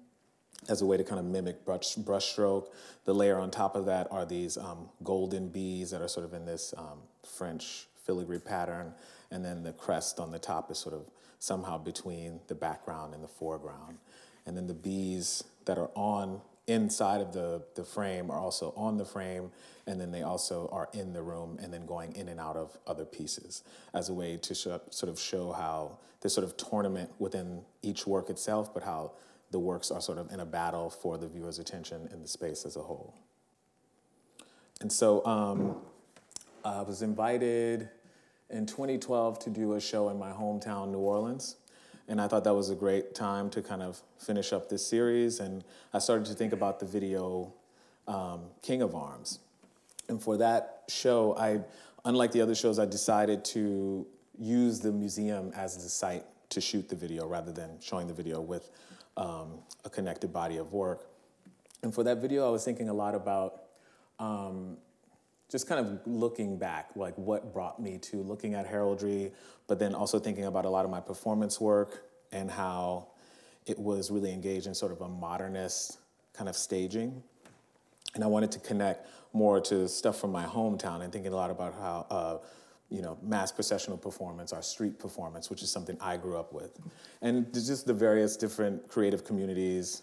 as 0.70 0.82
a 0.82 0.86
way 0.86 0.96
to 0.96 1.04
kind 1.04 1.20
of 1.20 1.26
mimic 1.26 1.66
brush, 1.66 1.96
brush 1.96 2.32
stroke. 2.32 2.74
The 3.06 3.14
layer 3.14 3.38
on 3.38 3.52
top 3.52 3.76
of 3.76 3.86
that 3.88 4.08
are 4.12 4.26
these 4.26 4.58
um, 4.58 4.90
golden 5.04 5.50
bees 5.50 5.92
that 5.92 6.02
are 6.02 6.08
sort 6.08 6.26
of 6.26 6.34
in 6.34 6.46
this 6.46 6.74
um, 6.78 7.00
French 7.26 7.88
filigree 8.06 8.40
pattern, 8.40 8.94
and 9.32 9.44
then 9.44 9.64
the 9.64 9.74
crest 9.74 10.20
on 10.20 10.32
the 10.32 10.40
top 10.40 10.72
is 10.72 10.78
sort 10.78 10.96
of 10.96 11.10
somehow 11.44 11.78
between 11.78 12.40
the 12.48 12.56
background 12.56 13.14
and 13.14 13.22
the 13.22 13.28
foreground. 13.28 13.98
And 14.46 14.56
then 14.56 14.66
the 14.66 14.74
bees 14.74 15.44
that 15.66 15.78
are 15.78 15.92
on 15.94 16.40
inside 16.68 17.20
of 17.20 17.34
the, 17.34 17.62
the 17.76 17.84
frame 17.84 18.32
are 18.32 18.40
also 18.40 18.74
on 18.78 18.96
the 18.96 19.04
frame, 19.04 19.52
and 19.86 20.00
then 20.00 20.10
they 20.12 20.22
also 20.22 20.70
are 20.72 20.88
in 20.94 21.12
the 21.12 21.22
room 21.22 21.60
and 21.62 21.74
then 21.74 21.86
going 21.86 22.16
in 22.16 22.30
and 22.30 22.40
out 22.40 22.56
of 22.56 22.78
other 22.88 23.04
pieces 23.04 23.64
as 23.94 24.08
a 24.08 24.14
way 24.14 24.38
to 24.38 24.56
sort 24.56 25.04
of 25.04 25.20
show 25.20 25.52
how 25.52 25.98
this 26.22 26.34
sort 26.34 26.46
of 26.46 26.56
tournament 26.56 27.12
within 27.20 27.62
each 27.82 28.08
work 28.08 28.30
itself, 28.30 28.74
but 28.74 28.82
how 28.82 29.12
the 29.52 29.60
works 29.60 29.92
are 29.92 30.00
sort 30.00 30.18
of 30.18 30.32
in 30.32 30.40
a 30.40 30.46
battle 30.46 30.90
for 30.90 31.18
the 31.18 31.28
viewer's 31.28 31.60
attention 31.60 32.08
in 32.14 32.22
the 32.22 32.28
space 32.28 32.66
as 32.66 32.78
a 32.78 32.82
whole. 32.82 33.14
And 34.80 34.90
so 34.90 35.26
um, 35.26 35.76
I 36.64 36.84
was 36.84 37.02
invited 37.02 37.90
in 38.54 38.66
2012 38.66 39.40
to 39.40 39.50
do 39.50 39.74
a 39.74 39.82
show 39.82 40.10
in 40.10 40.18
my 40.18 40.32
hometown, 40.32 40.92
New 40.92 41.00
Orleans. 41.00 41.58
And 42.08 42.22
I 42.22 42.28
thought 42.28 42.44
that 42.44 42.54
was 42.54 42.70
a 42.70 42.76
great 42.76 43.16
time 43.16 43.50
to 43.52 43.62
kind 43.62 43.82
of 43.82 44.02
finish 44.20 44.54
up 44.54 44.70
this 44.70 44.86
series. 44.86 45.40
And 45.40 45.64
I 45.94 46.00
started 46.00 46.26
to 46.28 46.34
think 46.34 46.54
about 46.54 46.80
the 46.80 46.86
video 46.86 47.54
um, 48.08 48.42
King 48.62 48.82
of 48.82 48.94
Arms. 48.94 49.40
And 50.08 50.22
for 50.22 50.38
that 50.38 50.84
show, 50.88 51.36
I, 51.38 51.62
unlike 52.06 52.32
the 52.32 52.42
other 52.42 52.56
shows, 52.56 52.78
I 52.78 52.86
decided 52.86 53.44
to 53.46 54.06
use 54.38 54.80
the 54.80 54.92
museum 54.92 55.52
as 55.56 55.78
the 55.78 55.90
site 55.90 56.26
to 56.50 56.62
shoot 56.62 56.90
the 56.90 56.96
video 56.96 57.26
rather 57.26 57.52
than 57.52 57.80
showing 57.82 58.08
the 58.08 58.14
video 58.14 58.40
with 58.42 58.70
um, 59.18 59.60
a 59.86 59.90
connected 59.90 60.32
body 60.32 60.58
of 60.58 60.74
work. 60.74 61.08
And 61.82 61.94
for 61.94 62.04
that 62.04 62.20
video, 62.20 62.48
I 62.48 62.52
was 62.52 62.64
thinking 62.64 62.90
a 62.90 62.94
lot 62.94 63.16
about 63.16 63.64
um, 64.20 64.78
just 65.54 65.68
kind 65.68 65.80
of 65.80 66.00
looking 66.08 66.58
back, 66.58 66.90
like 66.96 67.16
what 67.16 67.54
brought 67.54 67.80
me 67.80 68.00
to 68.00 68.24
looking 68.24 68.56
at 68.56 68.66
heraldry, 68.66 69.32
but 69.68 69.78
then 69.78 69.94
also 69.94 70.18
thinking 70.18 70.46
about 70.46 70.66
a 70.66 70.70
lot 70.70 70.84
of 70.84 70.90
my 70.90 71.00
performance 71.00 71.62
work 71.62 72.06
and 72.32 72.50
how 72.50 73.08
it 73.68 73.78
was 73.78 74.10
really 74.10 74.34
engaged 74.34 74.66
in 74.66 74.74
sort 74.74 74.92
of 74.92 75.02
a 75.02 75.08
modernist 75.08 76.00
kind 76.34 76.50
of 76.50 76.56
staging. 76.56 77.22
And 78.16 78.24
I 78.24 78.28
wanted 78.28 78.52
to 78.54 78.60
connect 78.62 79.08
more 79.32 79.62
to 79.62 79.88
stuff 79.88 80.20
from 80.20 80.32
my 80.32 80.44
hometown 80.44 81.04
and 81.04 81.14
thinking 81.14 81.32
a 81.32 81.36
lot 81.36 81.52
about 81.52 81.76
how, 81.76 82.08
uh, 82.10 82.38
you 82.90 83.04
know, 83.04 83.20
mass 83.22 83.52
processional 83.52 84.00
performance, 84.00 84.54
our 84.54 84.64
street 84.64 84.98
performance, 84.98 85.52
which 85.52 85.62
is 85.62 85.70
something 85.70 85.96
I 86.02 86.18
grew 86.18 86.36
up 86.36 86.52
with. 86.52 86.80
And 87.22 87.54
just 87.54 87.86
the 87.86 87.94
various 87.94 88.36
different 88.38 88.88
creative 88.88 89.24
communities 89.24 90.02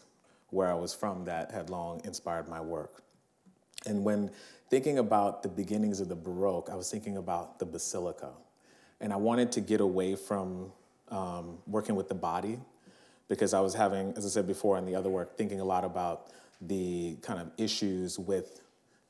where 0.50 0.70
I 0.70 0.74
was 0.74 0.94
from 0.94 1.24
that 1.24 1.50
had 1.50 1.70
long 1.70 2.00
inspired 2.04 2.48
my 2.48 2.60
work. 2.60 3.02
And 3.86 4.04
when 4.04 4.30
thinking 4.70 4.98
about 4.98 5.42
the 5.42 5.48
beginnings 5.48 6.00
of 6.00 6.08
the 6.08 6.14
Baroque, 6.14 6.70
I 6.70 6.76
was 6.76 6.90
thinking 6.90 7.16
about 7.16 7.58
the 7.58 7.66
basilica. 7.66 8.30
And 9.00 9.12
I 9.12 9.16
wanted 9.16 9.50
to 9.52 9.60
get 9.60 9.80
away 9.80 10.14
from 10.14 10.72
um, 11.08 11.58
working 11.66 11.96
with 11.96 12.08
the 12.08 12.14
body 12.14 12.60
because 13.28 13.52
I 13.52 13.60
was 13.60 13.74
having, 13.74 14.14
as 14.16 14.24
I 14.24 14.28
said 14.28 14.46
before 14.46 14.78
in 14.78 14.86
the 14.86 14.94
other 14.94 15.10
work, 15.10 15.36
thinking 15.36 15.60
a 15.60 15.64
lot 15.64 15.84
about 15.84 16.28
the 16.60 17.16
kind 17.22 17.40
of 17.40 17.50
issues 17.58 18.18
with 18.18 18.62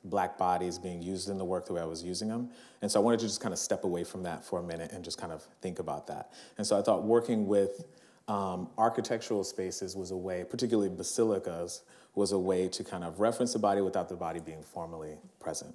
black 0.04 0.38
bodies 0.38 0.78
being 0.78 1.02
used 1.02 1.28
in 1.28 1.36
the 1.36 1.44
work 1.44 1.66
the 1.66 1.74
way 1.74 1.82
I 1.82 1.86
was 1.86 2.02
using 2.02 2.28
them. 2.28 2.50
And 2.80 2.90
so 2.90 3.00
I 3.00 3.02
wanted 3.02 3.20
to 3.20 3.26
just 3.26 3.40
kind 3.40 3.52
of 3.52 3.58
step 3.58 3.84
away 3.84 4.04
from 4.04 4.22
that 4.22 4.44
for 4.44 4.60
a 4.60 4.62
minute 4.62 4.92
and 4.92 5.04
just 5.04 5.18
kind 5.18 5.32
of 5.32 5.42
think 5.60 5.78
about 5.78 6.06
that. 6.06 6.32
And 6.56 6.66
so 6.66 6.78
I 6.78 6.82
thought 6.82 7.02
working 7.02 7.46
with 7.46 7.84
um, 8.28 8.68
architectural 8.78 9.44
spaces 9.44 9.96
was 9.96 10.10
a 10.10 10.16
way, 10.16 10.44
particularly 10.48 10.88
basilicas, 10.88 11.82
was 12.14 12.32
a 12.32 12.38
way 12.38 12.68
to 12.68 12.84
kind 12.84 13.04
of 13.04 13.20
reference 13.20 13.52
the 13.52 13.58
body 13.58 13.80
without 13.80 14.08
the 14.08 14.16
body 14.16 14.40
being 14.40 14.62
formally 14.62 15.14
present. 15.38 15.74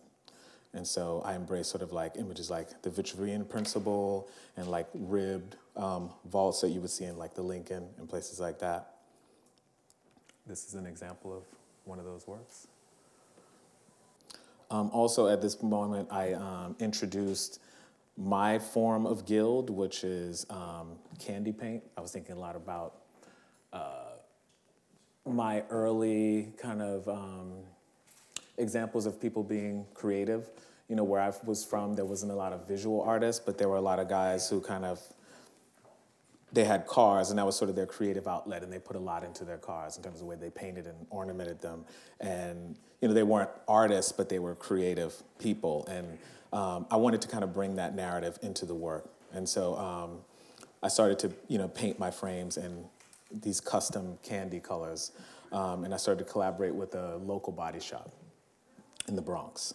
And 0.74 0.86
so 0.86 1.22
I 1.24 1.36
embrace 1.36 1.68
sort 1.68 1.82
of 1.82 1.94
like 1.94 2.18
images 2.18 2.50
like 2.50 2.82
the 2.82 2.89
Vitruvian 2.89 3.48
principle 3.48 4.27
and 4.58 4.68
like 4.68 4.88
ribbed 4.94 5.56
um, 5.77 6.10
vaults 6.25 6.62
that 6.62 6.70
you 6.70 6.82
would 6.82 6.89
see 6.89 7.06
in 7.06 7.18
like 7.18 7.34
the 7.34 7.42
Lincoln 7.42 7.88
and 7.98 8.10
places 8.10 8.39
like 8.39 8.60
that. 8.60 8.96
This 10.46 10.68
is 10.68 10.75
an 10.75 10.86
example 10.86 11.36
of 11.36 11.44
one 11.86 11.98
of 11.98 12.06
those 12.06 12.27
works. 12.27 12.68
Um, 14.70 14.89
also, 14.92 15.27
at 15.27 15.42
this 15.42 15.62
moment, 15.62 16.10
I 16.12 16.34
um, 16.34 16.75
introduced 16.80 17.62
my 18.18 18.60
form 18.60 19.06
of 19.06 19.25
guild, 19.25 19.70
which 19.70 20.04
is 20.04 20.46
um, 20.50 20.98
candy 21.20 21.51
paint. 21.51 21.84
I 21.98 22.01
was 22.01 22.12
thinking 22.12 22.36
a 22.36 22.39
lot 22.39 22.56
about 22.56 22.96
uh, 23.72 24.04
my 25.25 25.63
early 25.70 26.53
kind 26.58 26.82
of 26.82 27.08
um, 27.08 27.53
examples 28.58 29.05
of 29.05 29.20
people 29.20 29.44
being 29.44 29.86
creative. 29.94 30.50
You 30.88 30.96
know, 30.96 31.03
where 31.03 31.22
I 31.22 31.34
was 31.44 31.65
from, 31.65 31.96
there 31.96 32.05
wasn't 32.05 32.32
a 32.32 32.36
lot 32.36 32.53
of 32.53 32.67
visual 32.67 33.01
artists, 33.01 33.41
but 33.44 33.58
there 33.58 33.67
were 33.67 33.77
a 33.77 33.82
lot 33.82 34.00
of 34.00 34.08
guys 34.08 34.50
who 34.50 34.62
kind 34.62 34.86
of 34.86 35.01
they 36.53 36.63
had 36.63 36.86
cars, 36.88 37.32
and 37.32 37.39
that 37.39 37.46
was 37.46 37.58
sort 37.58 37.70
of 37.70 37.75
their 37.75 37.88
creative 37.88 38.27
outlet, 38.27 38.63
and 38.63 38.72
they 38.72 38.79
put 38.79 38.96
a 38.96 39.00
lot 39.00 39.24
into 39.24 39.44
their 39.44 39.58
cars 39.58 39.98
in 39.98 40.03
terms 40.03 40.15
of 40.15 40.20
the 40.22 40.25
way 40.25 40.36
they 40.36 40.50
painted 40.50 40.86
and 40.86 40.96
ornamented 41.10 41.60
them. 41.62 41.84
And 42.22 42.77
you 43.01 43.08
know, 43.08 43.13
they 43.13 43.24
weren't 43.24 43.50
artists, 43.67 44.12
but 44.12 44.29
they 44.29 44.39
were 44.39 44.55
creative 44.55 45.13
people, 45.39 45.86
and 45.88 46.17
um, 46.53 46.86
I 46.91 46.98
wanted 46.98 47.22
to 47.22 47.27
kind 47.27 47.44
of 47.44 47.53
bring 47.53 47.75
that 47.75 47.96
narrative 47.96 48.39
into 48.41 48.65
the 48.65 48.75
work. 48.75 49.10
And 49.34 49.50
so 49.50 49.75
um, 49.75 50.20
I 50.82 50.88
started 50.88 51.20
to 51.20 51.32
you 51.48 51.58
know 51.58 51.67
paint 51.67 52.00
my 52.00 52.12
frames 52.12 52.58
in 52.58 52.86
these 53.42 53.60
custom 53.60 54.18
candy 54.24 54.60
colors, 54.60 55.12
um, 55.51 55.84
and 55.84 55.94
I 55.94 55.98
started 55.98 56.25
to 56.25 56.32
collaborate 56.32 56.74
with 56.74 56.96
a 56.96 57.18
local 57.18 57.54
body 57.54 57.80
shop 57.80 58.12
in 59.08 59.15
the 59.15 59.22
Bronx. 59.22 59.74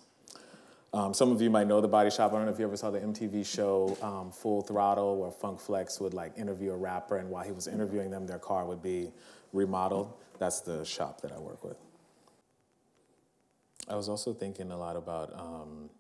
Um, 0.92 1.14
some 1.14 1.30
of 1.30 1.40
you 1.40 1.50
might 1.50 1.68
know 1.68 1.80
the 1.80 1.86
Body 1.88 2.10
Shop. 2.10 2.32
I 2.32 2.36
don't 2.36 2.46
know 2.46 2.52
if 2.52 2.58
you 2.58 2.64
ever 2.64 2.76
saw 2.76 2.90
the 2.90 2.98
MTV 2.98 3.46
show 3.46 3.96
um, 4.02 4.32
Full 4.32 4.62
Throttle, 4.62 5.18
where 5.18 5.30
Funk 5.30 5.60
Flex 5.60 6.00
would 6.00 6.14
like 6.14 6.36
interview 6.36 6.72
a 6.72 6.76
rapper, 6.76 7.18
and 7.18 7.30
while 7.30 7.44
he 7.44 7.52
was 7.52 7.68
interviewing 7.68 8.10
them, 8.10 8.26
their 8.26 8.40
car 8.40 8.64
would 8.64 8.82
be 8.82 9.12
remodeled. 9.52 10.12
That's 10.40 10.60
the 10.60 10.84
shop 10.84 11.20
that 11.20 11.30
I 11.30 11.38
work 11.38 11.62
with. 11.62 11.76
I 13.88 13.94
was 13.94 14.08
also 14.08 14.32
thinking 14.32 14.72
a 14.72 14.76
lot 14.76 14.96
about 14.96 15.32
um, 15.38 15.90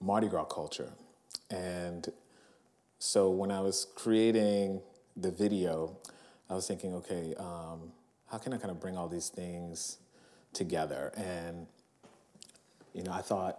Mardi 0.00 0.28
Gras 0.28 0.44
culture, 0.44 0.92
and 1.50 2.08
so 3.00 3.30
when 3.30 3.50
I 3.50 3.60
was 3.60 3.88
creating 3.96 4.80
the 5.16 5.30
video, 5.30 5.96
I 6.48 6.54
was 6.54 6.66
thinking, 6.66 6.94
okay, 6.94 7.34
um, 7.38 7.92
how 8.30 8.38
can 8.38 8.52
I 8.52 8.56
kind 8.56 8.70
of 8.70 8.80
bring 8.80 8.96
all 8.96 9.08
these 9.08 9.28
things 9.28 9.98
together 10.52 11.12
and 11.16 11.66
you 12.94 13.02
know, 13.02 13.12
I 13.12 13.22
thought 13.22 13.58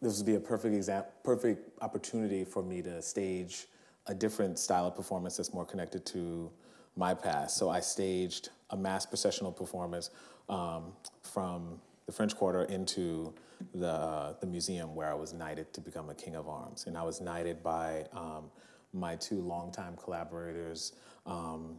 this 0.00 0.16
would 0.16 0.26
be 0.26 0.34
a 0.34 0.40
perfect 0.40 0.74
example, 0.74 1.12
perfect 1.22 1.80
opportunity 1.82 2.44
for 2.44 2.62
me 2.62 2.82
to 2.82 3.02
stage 3.02 3.66
a 4.06 4.14
different 4.14 4.58
style 4.58 4.86
of 4.86 4.96
performance 4.96 5.36
that's 5.36 5.54
more 5.54 5.64
connected 5.64 6.04
to 6.06 6.50
my 6.96 7.14
past. 7.14 7.56
So 7.56 7.70
I 7.70 7.80
staged 7.80 8.50
a 8.70 8.76
mass 8.76 9.06
processional 9.06 9.52
performance 9.52 10.10
um, 10.48 10.92
from 11.22 11.80
the 12.06 12.12
French 12.12 12.36
Quarter 12.36 12.64
into 12.64 13.32
the, 13.74 14.36
the 14.40 14.46
museum 14.46 14.94
where 14.94 15.10
I 15.10 15.14
was 15.14 15.32
knighted 15.32 15.72
to 15.74 15.80
become 15.80 16.10
a 16.10 16.14
King 16.14 16.34
of 16.34 16.48
Arms. 16.48 16.86
And 16.86 16.98
I 16.98 17.02
was 17.02 17.20
knighted 17.20 17.62
by 17.62 18.06
um, 18.12 18.50
my 18.92 19.16
two 19.16 19.40
longtime 19.40 19.96
collaborators, 19.96 20.92
um, 21.26 21.76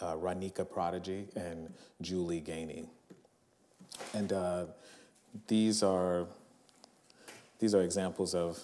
uh, 0.00 0.14
Ranika 0.14 0.68
Prodigy 0.68 1.28
and 1.36 1.72
Julie 2.00 2.40
Gainey. 2.40 2.86
And 4.14 4.32
uh, 4.32 4.64
these 5.46 5.82
are 5.82 6.26
these 7.60 7.74
are 7.74 7.82
examples 7.82 8.34
of 8.34 8.60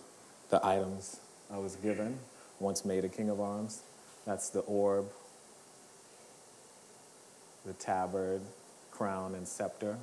the 0.50 0.64
items 0.66 1.20
I 1.50 1.58
was 1.58 1.76
given 1.76 2.18
once 2.58 2.84
made 2.84 3.04
a 3.04 3.08
King 3.08 3.30
of 3.30 3.40
Arms. 3.40 3.82
That's 4.26 4.50
the 4.50 4.60
orb, 4.60 5.06
the 7.64 7.74
tabard, 7.74 8.42
crown, 8.90 9.34
and 9.34 9.46
scepter. 9.46 9.96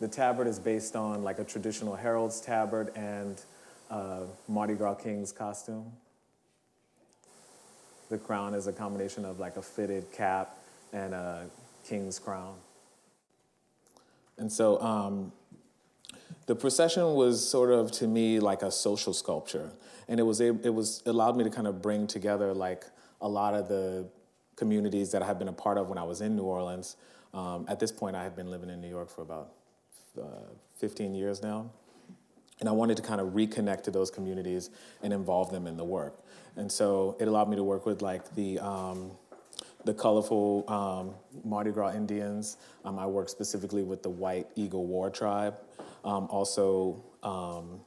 The 0.00 0.08
tabard 0.08 0.46
is 0.46 0.58
based 0.58 0.96
on 0.96 1.22
like 1.22 1.38
a 1.38 1.44
traditional 1.44 1.96
herald's 1.96 2.40
tabard 2.40 2.90
and 2.96 3.40
uh, 3.90 4.20
Mardi 4.46 4.74
Gras 4.74 4.94
King's 4.94 5.32
costume. 5.32 5.92
The 8.10 8.18
crown 8.18 8.54
is 8.54 8.66
a 8.66 8.72
combination 8.72 9.24
of 9.24 9.38
like 9.38 9.56
a 9.56 9.62
fitted 9.62 10.10
cap 10.12 10.56
and 10.92 11.14
a 11.14 11.46
king's 11.86 12.18
crown. 12.18 12.54
And 14.38 14.50
so 14.50 14.80
um, 14.80 15.32
the 16.46 16.54
procession 16.54 17.14
was 17.14 17.46
sort 17.46 17.70
of 17.70 17.90
to 17.92 18.06
me 18.06 18.40
like 18.40 18.62
a 18.62 18.70
social 18.70 19.12
sculpture, 19.12 19.70
and 20.06 20.20
it 20.20 20.22
was 20.22 20.40
it 20.40 20.72
was 20.72 21.02
allowed 21.06 21.36
me 21.36 21.44
to 21.44 21.50
kind 21.50 21.66
of 21.66 21.82
bring 21.82 22.06
together 22.06 22.54
like 22.54 22.84
a 23.20 23.28
lot 23.28 23.54
of 23.54 23.68
the 23.68 24.06
communities 24.56 25.12
that 25.12 25.22
I 25.22 25.26
had 25.26 25.38
been 25.38 25.48
a 25.48 25.52
part 25.52 25.76
of 25.76 25.88
when 25.88 25.98
I 25.98 26.04
was 26.04 26.20
in 26.20 26.36
New 26.36 26.44
Orleans. 26.44 26.96
Um, 27.34 27.66
at 27.68 27.78
this 27.78 27.92
point, 27.92 28.16
I 28.16 28.22
had 28.22 28.34
been 28.34 28.50
living 28.50 28.70
in 28.70 28.80
New 28.80 28.88
York 28.88 29.10
for 29.10 29.22
about 29.22 29.50
uh, 30.20 30.24
15 30.78 31.14
years 31.14 31.42
now. 31.42 31.70
And 32.60 32.68
I 32.68 32.72
wanted 32.72 32.96
to 32.96 33.02
kind 33.02 33.20
of 33.20 33.28
reconnect 33.28 33.84
to 33.84 33.90
those 33.90 34.10
communities 34.10 34.70
and 35.02 35.12
involve 35.12 35.50
them 35.50 35.66
in 35.66 35.76
the 35.76 35.84
work. 35.84 36.24
And 36.56 36.70
so 36.70 37.16
it 37.20 37.28
allowed 37.28 37.48
me 37.48 37.56
to 37.56 37.64
work 37.64 37.86
with 37.86 38.02
like 38.02 38.34
the, 38.34 38.58
um, 38.58 39.12
the 39.84 39.94
colorful 39.94 40.64
um, 40.68 41.14
Mardi 41.44 41.70
Gras 41.70 41.94
Indians. 41.94 42.56
Um, 42.84 42.98
I 42.98 43.06
worked 43.06 43.30
specifically 43.30 43.84
with 43.84 44.02
the 44.02 44.10
White 44.10 44.48
Eagle 44.56 44.86
War 44.86 45.08
Tribe. 45.08 45.54
Um, 46.04 46.26
also, 46.30 47.02
um, 47.22 47.80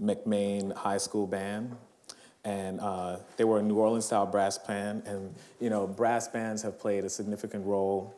McMain 0.00 0.74
High 0.74 0.98
School 0.98 1.26
Band. 1.26 1.76
And 2.44 2.78
uh, 2.80 3.18
they 3.36 3.44
were 3.44 3.58
a 3.58 3.62
New 3.62 3.76
Orleans 3.76 4.04
style 4.04 4.26
brass 4.26 4.56
band. 4.56 5.02
And, 5.06 5.34
you 5.60 5.68
know, 5.68 5.86
brass 5.86 6.28
bands 6.28 6.62
have 6.62 6.78
played 6.78 7.04
a 7.04 7.08
significant 7.08 7.66
role 7.66 8.14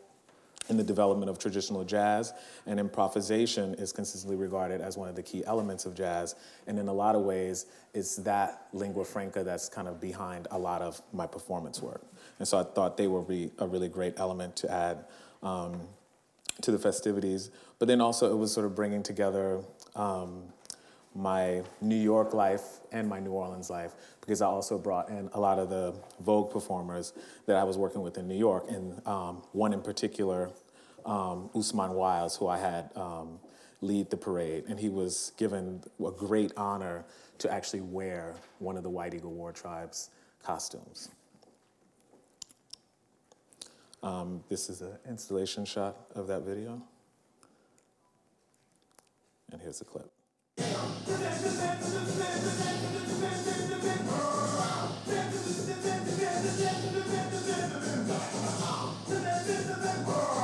in 0.69 0.77
the 0.77 0.85
development 0.85 1.31
of 1.31 1.39
traditional 1.39 1.85
jazz, 1.85 2.33
and 2.67 2.79
improvisation 2.79 3.75
is 3.75 3.93
consistently 3.93 4.37
regarded 4.37 4.81
as 4.81 4.97
one 4.97 5.09
of 5.09 5.17
the 5.17 5.23
key 5.23 5.45
elements 5.47 5.87
of 5.87 5.95
jazz. 5.95 6.35
And 6.67 6.79
in 6.79 6.89
a 6.89 6.93
lot 6.93 7.15
of 7.15 7.23
ways, 7.23 7.67
it's 7.95 8.17
that 8.17 8.69
lingua 8.73 9.05
franca 9.05 9.43
that's 9.43 9.69
kind 9.69 9.89
of 9.89 10.01
behind 10.01 10.47
a 10.51 10.59
lot 10.59 10.83
of 10.83 11.01
my 11.13 11.27
performance 11.27 11.81
work. 11.81 12.03
And 12.39 12.47
so 12.47 12.59
I 12.59 12.65
thought 12.65 12.97
they 12.97 13.07
would 13.07 13.29
be 13.29 13.51
a 13.59 13.67
really 13.67 13.89
great 13.89 14.15
element 14.19 14.57
to 14.57 14.71
add 14.71 15.05
um, 15.43 15.81
to 16.63 16.71
the 16.71 16.79
festivities. 16.79 17.51
But 17.79 17.89
then 17.89 18.01
also, 18.01 18.31
it 18.31 18.37
was 18.37 18.53
sort 18.53 18.67
of 18.67 18.75
bringing 18.75 19.03
together. 19.03 19.63
Um, 19.95 20.45
my 21.15 21.63
New 21.81 21.97
York 21.97 22.33
life 22.33 22.63
and 22.93 23.09
my 23.09 23.19
New 23.19 23.33
Orleans 23.33 23.71
life 23.71 23.95
because 24.21 24.43
I 24.43 24.47
also 24.47 24.79
brought 24.79 25.09
in 25.09 25.31
a 25.33 25.41
lot 25.41 25.59
of 25.59 25.71
the 25.71 25.95
Vogue 26.21 26.51
performers 26.51 27.15
that 27.47 27.57
I 27.57 27.65
was 27.65 27.79
working 27.79 28.03
with 28.03 28.19
in 28.19 28.29
New 28.29 28.37
York, 28.37 28.71
and 28.71 29.01
um, 29.07 29.43
one 29.53 29.73
in 29.73 29.81
particular, 29.81 30.51
um, 31.09 31.51
Usman 31.55 31.95
Wiles, 31.95 32.37
who 32.37 32.47
I 32.47 32.59
had 32.59 32.91
um, 32.95 33.41
lead 33.81 34.11
the 34.11 34.17
parade, 34.17 34.65
and 34.69 34.79
he 34.79 34.89
was 34.89 35.33
given 35.37 35.83
a 36.05 36.11
great 36.11 36.53
honor 36.57 37.05
to 37.39 37.53
actually 37.53 37.81
wear 37.81 38.35
one 38.59 38.77
of 38.77 38.83
the 38.83 38.91
White 38.91 39.15
Eagle 39.15 39.33
War 39.33 39.53
Tribe's 39.53 40.11
costumes. 40.43 41.09
Um, 44.03 44.45
this 44.49 44.69
is 44.69 44.83
an 44.83 44.99
installation 45.09 45.65
shot 45.65 45.97
of 46.15 46.27
that 46.29 46.43
video. 46.43 46.83
And 49.51 49.61
here's 49.61 49.79
the 49.79 49.87
clip. 49.87 50.11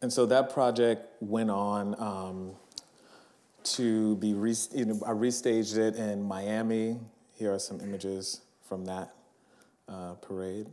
And 0.00 0.12
so 0.12 0.26
that 0.26 0.52
project 0.52 1.06
went 1.20 1.50
on 1.50 1.94
um, 1.98 2.52
to 3.64 4.16
be, 4.16 4.34
re- 4.34 4.54
you 4.74 4.84
know, 4.84 5.00
I 5.04 5.10
restaged 5.10 5.76
it 5.76 5.96
in 5.96 6.22
Miami. 6.22 6.98
Here 7.34 7.52
are 7.52 7.58
some 7.58 7.80
images 7.80 8.42
from 8.62 8.84
that 8.84 9.14
uh, 9.88 10.14
parade. 10.14 10.66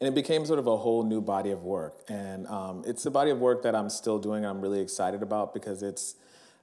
And 0.00 0.08
it 0.08 0.14
became 0.14 0.44
sort 0.44 0.58
of 0.58 0.66
a 0.66 0.76
whole 0.76 1.02
new 1.02 1.20
body 1.20 1.50
of 1.50 1.62
work. 1.62 2.02
And 2.08 2.46
um, 2.48 2.82
it's 2.86 3.06
a 3.06 3.10
body 3.10 3.30
of 3.30 3.38
work 3.38 3.62
that 3.62 3.74
I'm 3.74 3.88
still 3.88 4.18
doing, 4.18 4.44
I'm 4.44 4.60
really 4.60 4.80
excited 4.80 5.22
about 5.22 5.54
because 5.54 5.82
it's, 5.82 6.16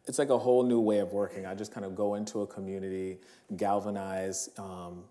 it's 0.06 0.20
like 0.20 0.30
a 0.30 0.38
whole 0.38 0.64
new 0.64 0.80
way 0.80 1.00
of 1.00 1.12
working. 1.12 1.46
I 1.46 1.56
just 1.56 1.74
kind 1.74 1.86
of 1.86 1.96
go 1.96 2.16
into 2.16 2.42
a 2.42 2.48
community, 2.48 3.18
galvanize 3.56 4.50
um, 4.58 5.04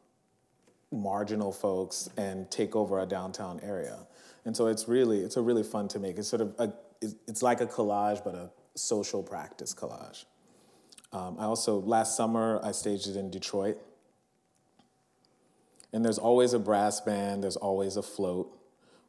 marginal 0.93 1.53
folks, 1.53 2.09
and 2.17 2.51
take 2.51 2.77
over 2.77 3.01
a 3.01 3.07
downtown 3.07 3.61
area. 3.63 3.99
And 4.45 4.57
so 4.57 4.67
it's 4.67 4.89
really, 4.89 5.21
it's 5.21 5.37
a 5.37 5.43
really 5.43 5.63
fun 5.63 5.89
to 5.89 5.99
make. 5.99 6.19
It's 6.19 6.29
sort 6.29 6.43
of, 6.43 6.55
a, 6.59 6.73
it's 7.01 7.43
like 7.43 7.61
a 7.61 7.67
collage, 7.67 8.25
but 8.25 8.35
a 8.35 8.51
social 8.75 9.23
practice 9.23 9.75
collage. 9.75 10.25
Um, 11.13 11.37
I 11.39 11.45
also, 11.45 11.81
last 11.81 12.17
summer, 12.17 12.61
I 12.63 12.73
staged 12.73 13.09
it 13.09 13.17
in 13.17 13.31
Detroit. 13.31 13.79
And 15.93 16.05
there's 16.05 16.19
always 16.19 16.53
a 16.53 16.59
brass 16.59 17.01
band, 17.01 17.43
there's 17.43 17.57
always 17.57 17.97
a 17.97 18.03
float, 18.03 18.57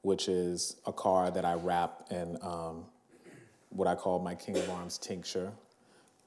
which 0.01 0.27
is 0.27 0.77
a 0.85 0.91
car 0.91 1.29
that 1.29 1.45
I 1.45 1.53
wrap 1.53 2.07
in 2.09 2.37
um, 2.41 2.85
what 3.69 3.87
I 3.87 3.95
call 3.95 4.19
my 4.19 4.33
King 4.33 4.57
of 4.57 4.67
Arms 4.69 4.97
tincture, 4.97 5.51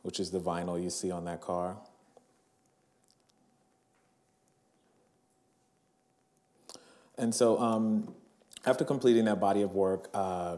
which 0.02 0.20
is 0.20 0.30
the 0.30 0.40
vinyl 0.40 0.80
you 0.80 0.90
see 0.90 1.10
on 1.10 1.24
that 1.24 1.40
car. 1.40 1.76
And 7.18 7.34
so 7.34 7.58
um, 7.58 8.14
after 8.66 8.84
completing 8.84 9.24
that 9.26 9.40
body 9.40 9.62
of 9.62 9.74
work, 9.74 10.08
uh, 10.14 10.56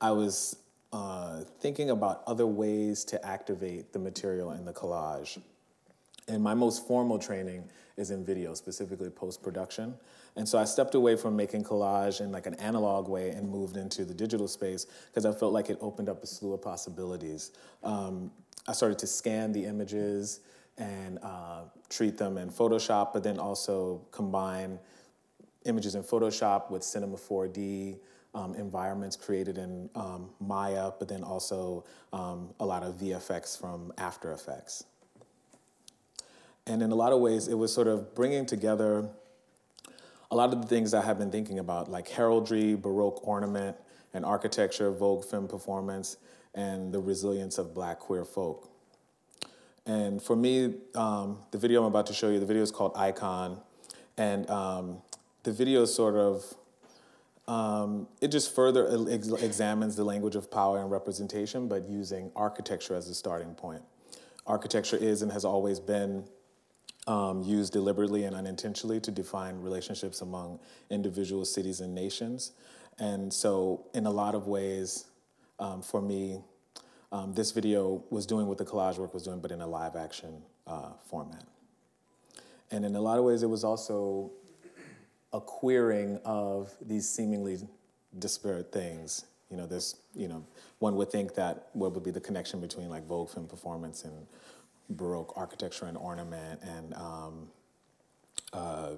I 0.00 0.10
was 0.10 0.56
uh, 0.92 1.40
thinking 1.60 1.90
about 1.90 2.22
other 2.26 2.46
ways 2.46 3.04
to 3.04 3.26
activate 3.26 3.92
the 3.92 3.98
material 3.98 4.52
in 4.52 4.64
the 4.64 4.72
collage. 4.72 5.40
And 6.28 6.42
my 6.42 6.54
most 6.54 6.86
formal 6.86 7.18
training 7.18 7.64
is 7.96 8.10
in 8.10 8.24
video, 8.24 8.54
specifically 8.54 9.10
post 9.10 9.42
production. 9.42 9.94
And 10.36 10.48
so 10.48 10.58
I 10.58 10.64
stepped 10.64 10.94
away 10.94 11.16
from 11.16 11.36
making 11.36 11.64
collage 11.64 12.20
in 12.20 12.30
like 12.32 12.46
an 12.46 12.54
analog 12.54 13.08
way 13.08 13.30
and 13.30 13.48
moved 13.48 13.76
into 13.76 14.04
the 14.04 14.14
digital 14.14 14.46
space 14.46 14.86
because 15.06 15.26
I 15.26 15.32
felt 15.32 15.52
like 15.52 15.70
it 15.70 15.78
opened 15.80 16.08
up 16.08 16.22
a 16.22 16.26
slew 16.26 16.54
of 16.54 16.62
possibilities. 16.62 17.50
Um, 17.82 18.30
I 18.68 18.72
started 18.72 18.98
to 19.00 19.06
scan 19.06 19.52
the 19.52 19.64
images 19.64 20.40
and 20.78 21.18
uh, 21.22 21.62
treat 21.88 22.16
them 22.16 22.38
in 22.38 22.50
Photoshop, 22.50 23.12
but 23.12 23.22
then 23.22 23.38
also 23.38 24.02
combine 24.12 24.78
images 25.64 25.94
in 25.94 26.02
Photoshop 26.02 26.70
with 26.70 26.82
Cinema 26.82 27.16
4D, 27.16 27.98
um, 28.34 28.54
environments 28.54 29.16
created 29.16 29.58
in 29.58 29.90
um, 29.94 30.30
Maya, 30.40 30.92
but 30.98 31.08
then 31.08 31.22
also 31.22 31.84
um, 32.12 32.50
a 32.60 32.66
lot 32.66 32.82
of 32.82 32.94
VFX 32.94 33.58
from 33.58 33.92
After 33.98 34.32
Effects. 34.32 34.84
And 36.66 36.82
in 36.82 36.92
a 36.92 36.94
lot 36.94 37.12
of 37.12 37.20
ways, 37.20 37.48
it 37.48 37.54
was 37.54 37.72
sort 37.72 37.88
of 37.88 38.14
bringing 38.14 38.46
together 38.46 39.08
a 40.30 40.36
lot 40.36 40.52
of 40.52 40.62
the 40.62 40.68
things 40.68 40.94
I 40.94 41.02
have 41.02 41.18
been 41.18 41.30
thinking 41.30 41.58
about, 41.58 41.90
like 41.90 42.08
heraldry, 42.08 42.76
Baroque 42.76 43.26
ornament, 43.26 43.76
and 44.14 44.24
architecture, 44.24 44.90
Vogue 44.92 45.24
femme 45.24 45.48
performance, 45.48 46.16
and 46.54 46.92
the 46.92 47.00
resilience 47.00 47.58
of 47.58 47.74
black 47.74 47.98
queer 47.98 48.24
folk. 48.24 48.70
And 49.86 50.22
for 50.22 50.36
me, 50.36 50.74
um, 50.94 51.38
the 51.50 51.58
video 51.58 51.80
I'm 51.80 51.86
about 51.86 52.06
to 52.06 52.12
show 52.12 52.30
you, 52.30 52.38
the 52.38 52.46
video 52.46 52.62
is 52.62 52.70
called 52.70 52.92
Icon. 52.94 53.60
And 54.16 54.48
um, 54.50 54.98
the 55.42 55.52
video 55.52 55.84
sort 55.84 56.14
of, 56.14 56.44
um, 57.48 58.06
it 58.20 58.28
just 58.28 58.54
further 58.54 59.08
ex- 59.10 59.28
examines 59.28 59.96
the 59.96 60.04
language 60.04 60.36
of 60.36 60.50
power 60.50 60.80
and 60.80 60.90
representation, 60.90 61.68
but 61.68 61.88
using 61.88 62.30
architecture 62.36 62.94
as 62.94 63.08
a 63.08 63.14
starting 63.14 63.54
point. 63.54 63.82
Architecture 64.46 64.96
is 64.96 65.22
and 65.22 65.32
has 65.32 65.44
always 65.44 65.80
been 65.80 66.24
um, 67.06 67.42
used 67.42 67.72
deliberately 67.72 68.24
and 68.24 68.36
unintentionally 68.36 69.00
to 69.00 69.10
define 69.10 69.60
relationships 69.60 70.20
among 70.20 70.60
individuals, 70.90 71.52
cities, 71.52 71.80
and 71.80 71.94
nations. 71.94 72.52
And 72.98 73.32
so, 73.32 73.86
in 73.94 74.06
a 74.06 74.10
lot 74.10 74.34
of 74.34 74.46
ways, 74.46 75.06
um, 75.58 75.82
for 75.82 76.02
me, 76.02 76.42
um, 77.12 77.34
this 77.34 77.50
video 77.50 78.04
was 78.10 78.26
doing 78.26 78.46
what 78.46 78.58
the 78.58 78.64
collage 78.64 78.98
work 78.98 79.14
was 79.14 79.22
doing, 79.22 79.40
but 79.40 79.50
in 79.50 79.60
a 79.60 79.66
live 79.66 79.96
action 79.96 80.42
uh, 80.66 80.92
format. 81.08 81.44
And 82.70 82.84
in 82.84 82.94
a 82.94 83.00
lot 83.00 83.18
of 83.18 83.24
ways, 83.24 83.42
it 83.42 83.48
was 83.48 83.64
also 83.64 84.30
a 85.32 85.40
queering 85.40 86.18
of 86.24 86.74
these 86.80 87.08
seemingly 87.08 87.58
disparate 88.18 88.72
things. 88.72 89.24
You 89.50 89.56
know, 89.56 89.66
this, 89.66 89.96
you 90.14 90.28
know, 90.28 90.44
one 90.78 90.96
would 90.96 91.10
think 91.10 91.34
that 91.34 91.68
what 91.72 91.92
would 91.92 92.04
be 92.04 92.10
the 92.10 92.20
connection 92.20 92.60
between 92.60 92.88
like 92.88 93.06
Vogue 93.06 93.30
femme 93.30 93.46
performance 93.46 94.04
and 94.04 94.26
Baroque 94.90 95.32
architecture 95.36 95.86
and 95.86 95.96
ornament, 95.96 96.60
and 96.62 96.94
um, 96.94 97.48
uh, 98.52 98.90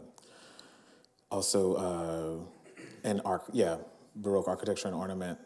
also 1.30 1.74
uh, 1.74 2.82
and 3.04 3.20
arc, 3.24 3.44
yeah, 3.52 3.76
Baroque 4.16 4.48
architecture 4.48 4.88
and 4.88 4.96
ornament. 4.96 5.38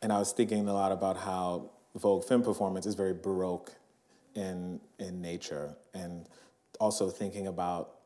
And 0.00 0.12
I 0.12 0.18
was 0.18 0.32
thinking 0.32 0.66
a 0.68 0.72
lot 0.72 0.92
about 0.92 1.16
how 1.16 1.70
Vogue 1.94 2.24
femme 2.24 2.42
performance 2.42 2.86
is 2.86 2.94
very 2.94 3.12
Baroque 3.12 3.72
in 4.34 4.80
in 4.98 5.20
nature, 5.20 5.74
and 5.92 6.26
also 6.80 7.10
thinking 7.10 7.46
about 7.46 7.96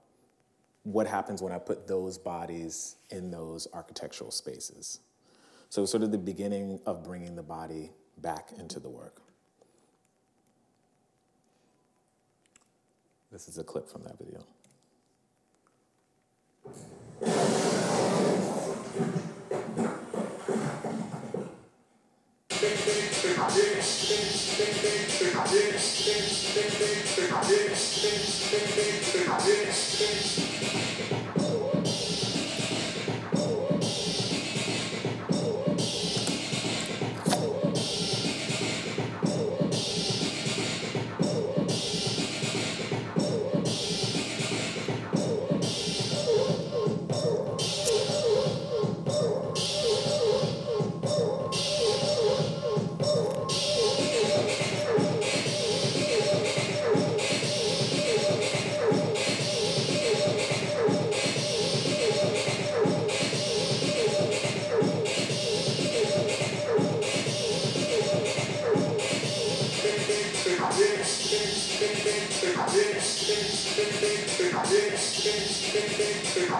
what 0.86 1.08
happens 1.08 1.42
when 1.42 1.52
I 1.52 1.58
put 1.58 1.88
those 1.88 2.16
bodies 2.16 2.94
in 3.10 3.32
those 3.32 3.66
architectural 3.74 4.30
spaces. 4.30 5.00
So, 5.68 5.84
sort 5.84 6.04
of 6.04 6.12
the 6.12 6.18
beginning 6.18 6.78
of 6.86 7.02
bringing 7.02 7.34
the 7.34 7.42
body 7.42 7.90
back 8.18 8.52
into 8.56 8.78
the 8.78 8.88
work. 8.88 9.20
This 13.32 13.48
is 13.48 13.58
a 13.58 13.64
clip 13.64 13.88
from 13.88 14.04
that 14.04 14.16
video. 14.16 14.44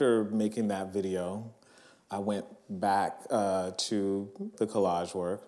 after 0.00 0.24
making 0.24 0.68
that 0.68 0.94
video, 0.94 1.44
I 2.10 2.20
went 2.20 2.46
back 2.70 3.20
uh, 3.28 3.72
to 3.76 4.50
the 4.56 4.66
collage 4.66 5.14
work, 5.14 5.42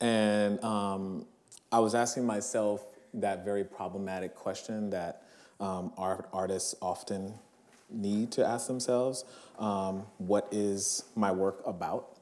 and 0.00 0.58
um, 0.64 1.26
I 1.70 1.80
was 1.80 1.94
asking 1.94 2.24
myself 2.24 2.86
that 3.12 3.44
very 3.44 3.64
problematic 3.64 4.34
question 4.34 4.88
that 4.90 5.24
um, 5.60 5.92
art 5.98 6.26
artists 6.32 6.74
often 6.80 7.34
need 7.90 8.32
to 8.32 8.46
ask 8.46 8.66
themselves: 8.66 9.26
um, 9.58 10.06
What 10.16 10.48
is 10.50 11.04
my 11.14 11.32
work 11.32 11.60
about? 11.66 12.16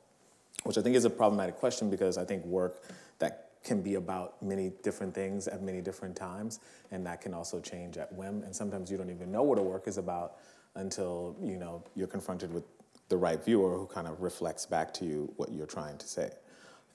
Which 0.64 0.76
I 0.76 0.82
think 0.82 0.96
is 0.96 1.04
a 1.04 1.10
problematic 1.10 1.54
question 1.54 1.88
because 1.88 2.18
I 2.18 2.24
think 2.24 2.44
work 2.44 2.82
that 3.20 3.50
can 3.62 3.80
be 3.80 3.94
about 3.94 4.42
many 4.42 4.72
different 4.82 5.14
things 5.14 5.46
at 5.46 5.62
many 5.62 5.80
different 5.82 6.16
times, 6.16 6.58
and 6.90 7.06
that 7.06 7.20
can 7.20 7.32
also 7.32 7.60
change 7.60 7.96
at 7.96 8.12
whim. 8.12 8.42
And 8.42 8.56
sometimes 8.56 8.90
you 8.90 8.96
don't 8.96 9.10
even 9.10 9.30
know 9.30 9.44
what 9.44 9.56
a 9.56 9.62
work 9.62 9.86
is 9.86 9.98
about 9.98 10.32
until 10.74 11.36
you 11.42 11.56
know 11.56 11.82
you're 11.94 12.06
confronted 12.06 12.52
with 12.52 12.64
the 13.08 13.16
right 13.16 13.44
viewer 13.44 13.76
who 13.76 13.86
kind 13.86 14.06
of 14.06 14.20
reflects 14.20 14.66
back 14.66 14.94
to 14.94 15.04
you 15.04 15.32
what 15.36 15.52
you're 15.52 15.66
trying 15.66 15.98
to 15.98 16.06
say. 16.06 16.30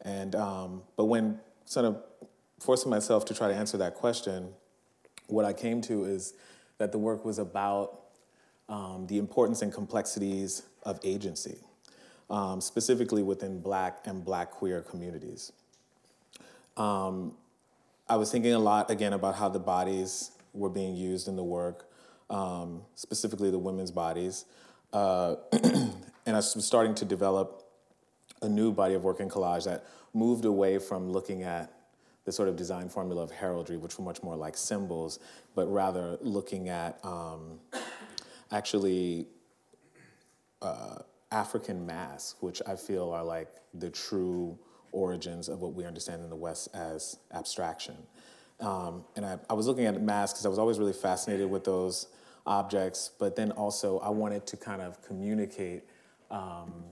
And 0.02 0.36
um, 0.36 0.82
but 0.96 1.06
when 1.06 1.40
sort 1.66 1.86
of 1.86 2.02
forcing 2.60 2.90
myself 2.90 3.26
to 3.26 3.34
try 3.34 3.48
to 3.48 3.56
answer 3.56 3.78
that 3.78 3.96
question, 3.96 4.50
what 5.28 5.46
I 5.46 5.54
came 5.54 5.82
to 5.82 6.06
is 6.06 6.34
that 6.78 6.92
the 6.92 6.98
work 6.98 7.26
was 7.26 7.40
about 7.40 8.00
um, 8.70 9.06
the 9.08 9.18
importance 9.18 9.62
and 9.62 9.74
complexities 9.74 10.64
of 10.84 11.00
agency, 11.04 11.58
um, 12.30 12.62
specifically 12.62 13.24
within 13.24 13.60
Black 13.60 14.06
and 14.06 14.24
Black 14.24 14.52
queer 14.52 14.82
communities. 14.82 15.52
Um, 16.78 17.36
I 18.08 18.18
was 18.18 18.32
thinking 18.32 18.54
a 18.54 18.60
lot 18.60 18.90
again 18.92 19.14
about 19.14 19.36
how 19.36 19.50
the 19.50 19.60
bodies 19.60 20.32
were 20.54 20.70
being 20.70 20.96
used 20.96 21.28
in 21.28 21.36
the 21.36 21.44
work, 21.44 21.90
um, 22.30 22.82
specifically 22.96 23.52
the 23.52 23.60
women's 23.60 23.92
bodies. 23.92 24.46
Uh, 24.94 25.36
and 25.52 25.92
I 26.28 26.36
was 26.36 26.66
starting 26.66 26.96
to 26.96 27.06
develop 27.06 27.64
a 28.42 28.50
new 28.50 28.72
body 28.72 28.94
of 28.94 29.04
work 29.04 29.20
in 29.20 29.30
collage 29.30 29.66
that 29.66 29.86
moved 30.14 30.46
away 30.46 30.78
from 30.78 31.12
looking 31.12 31.44
at 31.44 31.72
the 32.26 32.32
sort 32.32 32.50
of 32.50 32.56
design 32.56 32.90
formula 32.90 33.22
of 33.22 33.32
heraldry, 33.32 33.78
which 33.78 33.98
were 33.98 34.06
much 34.06 34.24
more 34.24 34.36
like 34.36 34.58
symbols, 34.58 35.20
but 35.54 35.68
rather 35.68 36.18
looking 36.22 36.70
at 36.70 37.00
um, 37.04 37.60
actually 38.52 39.28
uh, 40.62 40.98
African 41.32 41.86
masks, 41.86 42.36
which 42.42 42.62
I 42.66 42.76
feel 42.76 43.12
are 43.12 43.24
like 43.24 43.50
the 43.74 43.90
true 43.90 44.58
origins 44.92 45.50
of 45.50 45.62
what 45.62 45.74
we 45.74 45.86
understand 45.86 46.24
in 46.24 46.30
the 46.30 46.36
West 46.36 46.70
as 46.74 47.18
abstraction. 47.34 47.96
Um, 48.60 49.04
and 49.16 49.26
I, 49.26 49.38
I, 49.50 49.54
was 49.54 49.68
looking 49.68 49.86
at 49.86 50.02
masks 50.02 50.40
because 50.40 50.46
I 50.46 50.50
was 50.50 50.58
always 50.58 50.80
really 50.80 50.94
fascinated 50.94 51.50
with 51.50 51.66
those 51.66 52.08
objects, 52.46 53.12
but 53.20 53.36
then 53.36 53.52
also 53.52 54.00
I 54.00 54.10
wanted 54.10 54.46
to 54.48 54.58
kind 54.58 54.82
of 54.82 55.02
communicate 55.02 55.84
um, 56.30 56.86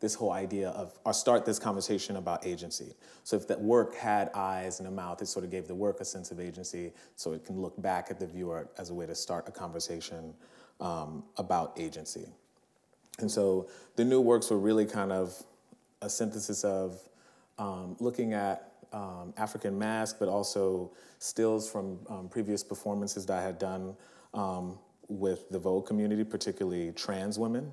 this 0.00 0.14
whole 0.14 0.32
idea 0.32 0.70
of, 0.70 0.98
or 1.04 1.12
start 1.12 1.44
this 1.44 1.58
conversation 1.58 2.16
about 2.16 2.46
agency. 2.46 2.94
So 3.24 3.36
if 3.36 3.46
that 3.48 3.60
work 3.60 3.94
had 3.94 4.30
eyes 4.34 4.78
and 4.78 4.88
a 4.88 4.90
mouth, 4.90 5.20
it 5.20 5.26
sort 5.26 5.44
of 5.44 5.50
gave 5.50 5.68
the 5.68 5.74
work 5.74 6.00
a 6.00 6.04
sense 6.04 6.30
of 6.30 6.40
agency, 6.40 6.92
so 7.16 7.32
it 7.32 7.44
can 7.44 7.60
look 7.60 7.80
back 7.82 8.10
at 8.10 8.18
the 8.18 8.26
viewer 8.26 8.68
as 8.78 8.90
a 8.90 8.94
way 8.94 9.06
to 9.06 9.14
start 9.14 9.46
a 9.46 9.52
conversation 9.52 10.32
um, 10.80 11.22
about 11.36 11.78
agency. 11.78 12.26
And 13.18 13.30
so 13.30 13.68
the 13.96 14.04
new 14.04 14.20
works 14.20 14.50
were 14.50 14.58
really 14.58 14.86
kind 14.86 15.12
of 15.12 15.34
a 16.00 16.08
synthesis 16.08 16.64
of 16.64 16.98
um, 17.58 17.96
looking 18.00 18.32
at 18.32 18.72
um, 18.92 19.34
African 19.36 19.78
masks, 19.78 20.16
but 20.18 20.28
also 20.28 20.92
stills 21.18 21.70
from 21.70 21.98
um, 22.08 22.28
previous 22.28 22.64
performances 22.64 23.26
that 23.26 23.38
I 23.38 23.42
had 23.42 23.58
done 23.58 23.94
um, 24.32 24.78
with 25.10 25.48
the 25.50 25.58
Vogue 25.58 25.86
community, 25.86 26.24
particularly 26.24 26.92
trans 26.92 27.38
women. 27.38 27.72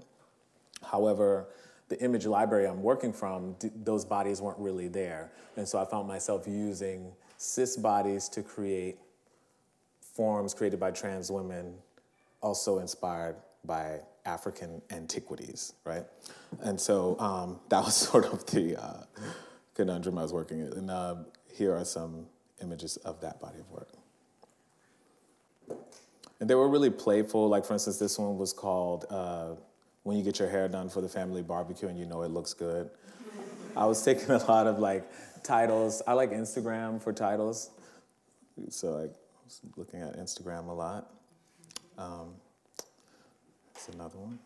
However, 0.83 1.47
the 1.89 2.01
image 2.01 2.25
library 2.25 2.67
I'm 2.67 2.81
working 2.81 3.13
from, 3.13 3.53
d- 3.53 3.69
those 3.83 4.03
bodies 4.03 4.41
weren't 4.41 4.59
really 4.59 4.87
there. 4.87 5.31
And 5.55 5.67
so 5.67 5.79
I 5.79 5.85
found 5.85 6.07
myself 6.07 6.47
using 6.47 7.13
cis 7.37 7.77
bodies 7.77 8.27
to 8.29 8.43
create 8.43 8.97
forms 10.01 10.53
created 10.53 10.79
by 10.79 10.91
trans 10.91 11.31
women, 11.31 11.75
also 12.41 12.79
inspired 12.79 13.35
by 13.63 13.99
African 14.25 14.81
antiquities, 14.89 15.73
right? 15.85 16.05
And 16.61 16.79
so 16.79 17.17
um, 17.19 17.59
that 17.69 17.83
was 17.83 17.95
sort 17.95 18.25
of 18.25 18.45
the 18.47 18.81
uh, 18.81 19.03
conundrum 19.75 20.17
I 20.17 20.23
was 20.23 20.33
working 20.33 20.59
in. 20.59 20.73
And 20.73 20.91
uh, 20.91 21.15
here 21.53 21.73
are 21.73 21.85
some 21.85 22.25
images 22.61 22.97
of 22.97 23.21
that 23.21 23.39
body 23.39 23.59
of 23.59 23.69
work. 23.69 23.89
And 26.39 26.49
they 26.49 26.55
were 26.55 26.69
really 26.69 26.89
playful. 26.89 27.47
Like, 27.49 27.65
for 27.65 27.73
instance, 27.73 27.97
this 27.97 28.19
one 28.19 28.37
was 28.37 28.53
called 28.53 29.05
uh, 29.09 29.55
When 30.03 30.17
You 30.17 30.23
Get 30.23 30.39
Your 30.39 30.49
Hair 30.49 30.69
Done 30.69 30.89
for 30.89 31.01
the 31.01 31.09
Family 31.09 31.41
Barbecue 31.41 31.87
and 31.87 31.97
You 31.97 32.05
Know 32.05 32.21
It 32.23 32.29
Looks 32.29 32.53
Good. 32.53 32.89
I 33.75 33.85
was 33.85 34.03
taking 34.03 34.29
a 34.31 34.37
lot 34.45 34.67
of 34.67 34.79
like 34.79 35.07
titles. 35.43 36.01
I 36.07 36.13
like 36.13 36.31
Instagram 36.31 37.01
for 37.01 37.13
titles. 37.13 37.71
So 38.69 38.97
I 38.97 39.07
was 39.43 39.61
looking 39.75 40.01
at 40.01 40.17
Instagram 40.17 40.67
a 40.67 40.73
lot. 40.73 41.11
Um, 41.97 42.33
that's 43.73 43.89
another 43.89 44.17
one. 44.17 44.39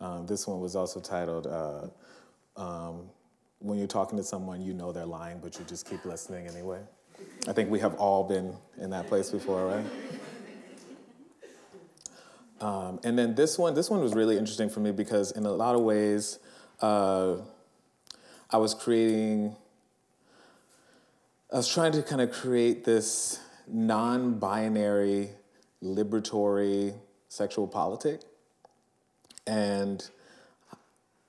Um, 0.00 0.26
this 0.26 0.46
one 0.46 0.60
was 0.60 0.76
also 0.76 1.00
titled 1.00 1.46
uh, 1.46 1.88
um, 2.56 3.10
When 3.58 3.78
You're 3.78 3.86
Talking 3.86 4.16
to 4.18 4.24
Someone, 4.24 4.62
You 4.62 4.72
Know 4.74 4.92
They're 4.92 5.06
Lying, 5.06 5.40
but 5.42 5.58
you 5.58 5.64
just 5.66 5.88
keep 5.88 6.04
listening 6.04 6.46
anyway. 6.46 6.80
I 7.48 7.52
think 7.52 7.70
we 7.70 7.80
have 7.80 7.94
all 7.94 8.24
been 8.24 8.54
in 8.80 8.90
that 8.90 9.08
place 9.08 9.30
before, 9.30 9.66
right? 9.66 9.84
Um, 12.60 13.00
and 13.04 13.18
then 13.18 13.34
this 13.34 13.58
one, 13.58 13.74
this 13.74 13.88
one 13.88 14.00
was 14.00 14.14
really 14.14 14.36
interesting 14.36 14.68
for 14.68 14.80
me 14.80 14.90
because 14.90 15.30
in 15.32 15.46
a 15.46 15.52
lot 15.52 15.74
of 15.74 15.82
ways, 15.82 16.38
uh, 16.80 17.36
I 18.50 18.56
was 18.56 18.74
creating, 18.74 19.54
I 21.52 21.56
was 21.56 21.72
trying 21.72 21.92
to 21.92 22.02
kind 22.02 22.20
of 22.20 22.32
create 22.32 22.84
this 22.84 23.40
non-binary, 23.66 25.30
liberatory 25.82 26.94
sexual 27.28 27.68
politic. 27.68 28.22
And 29.46 30.08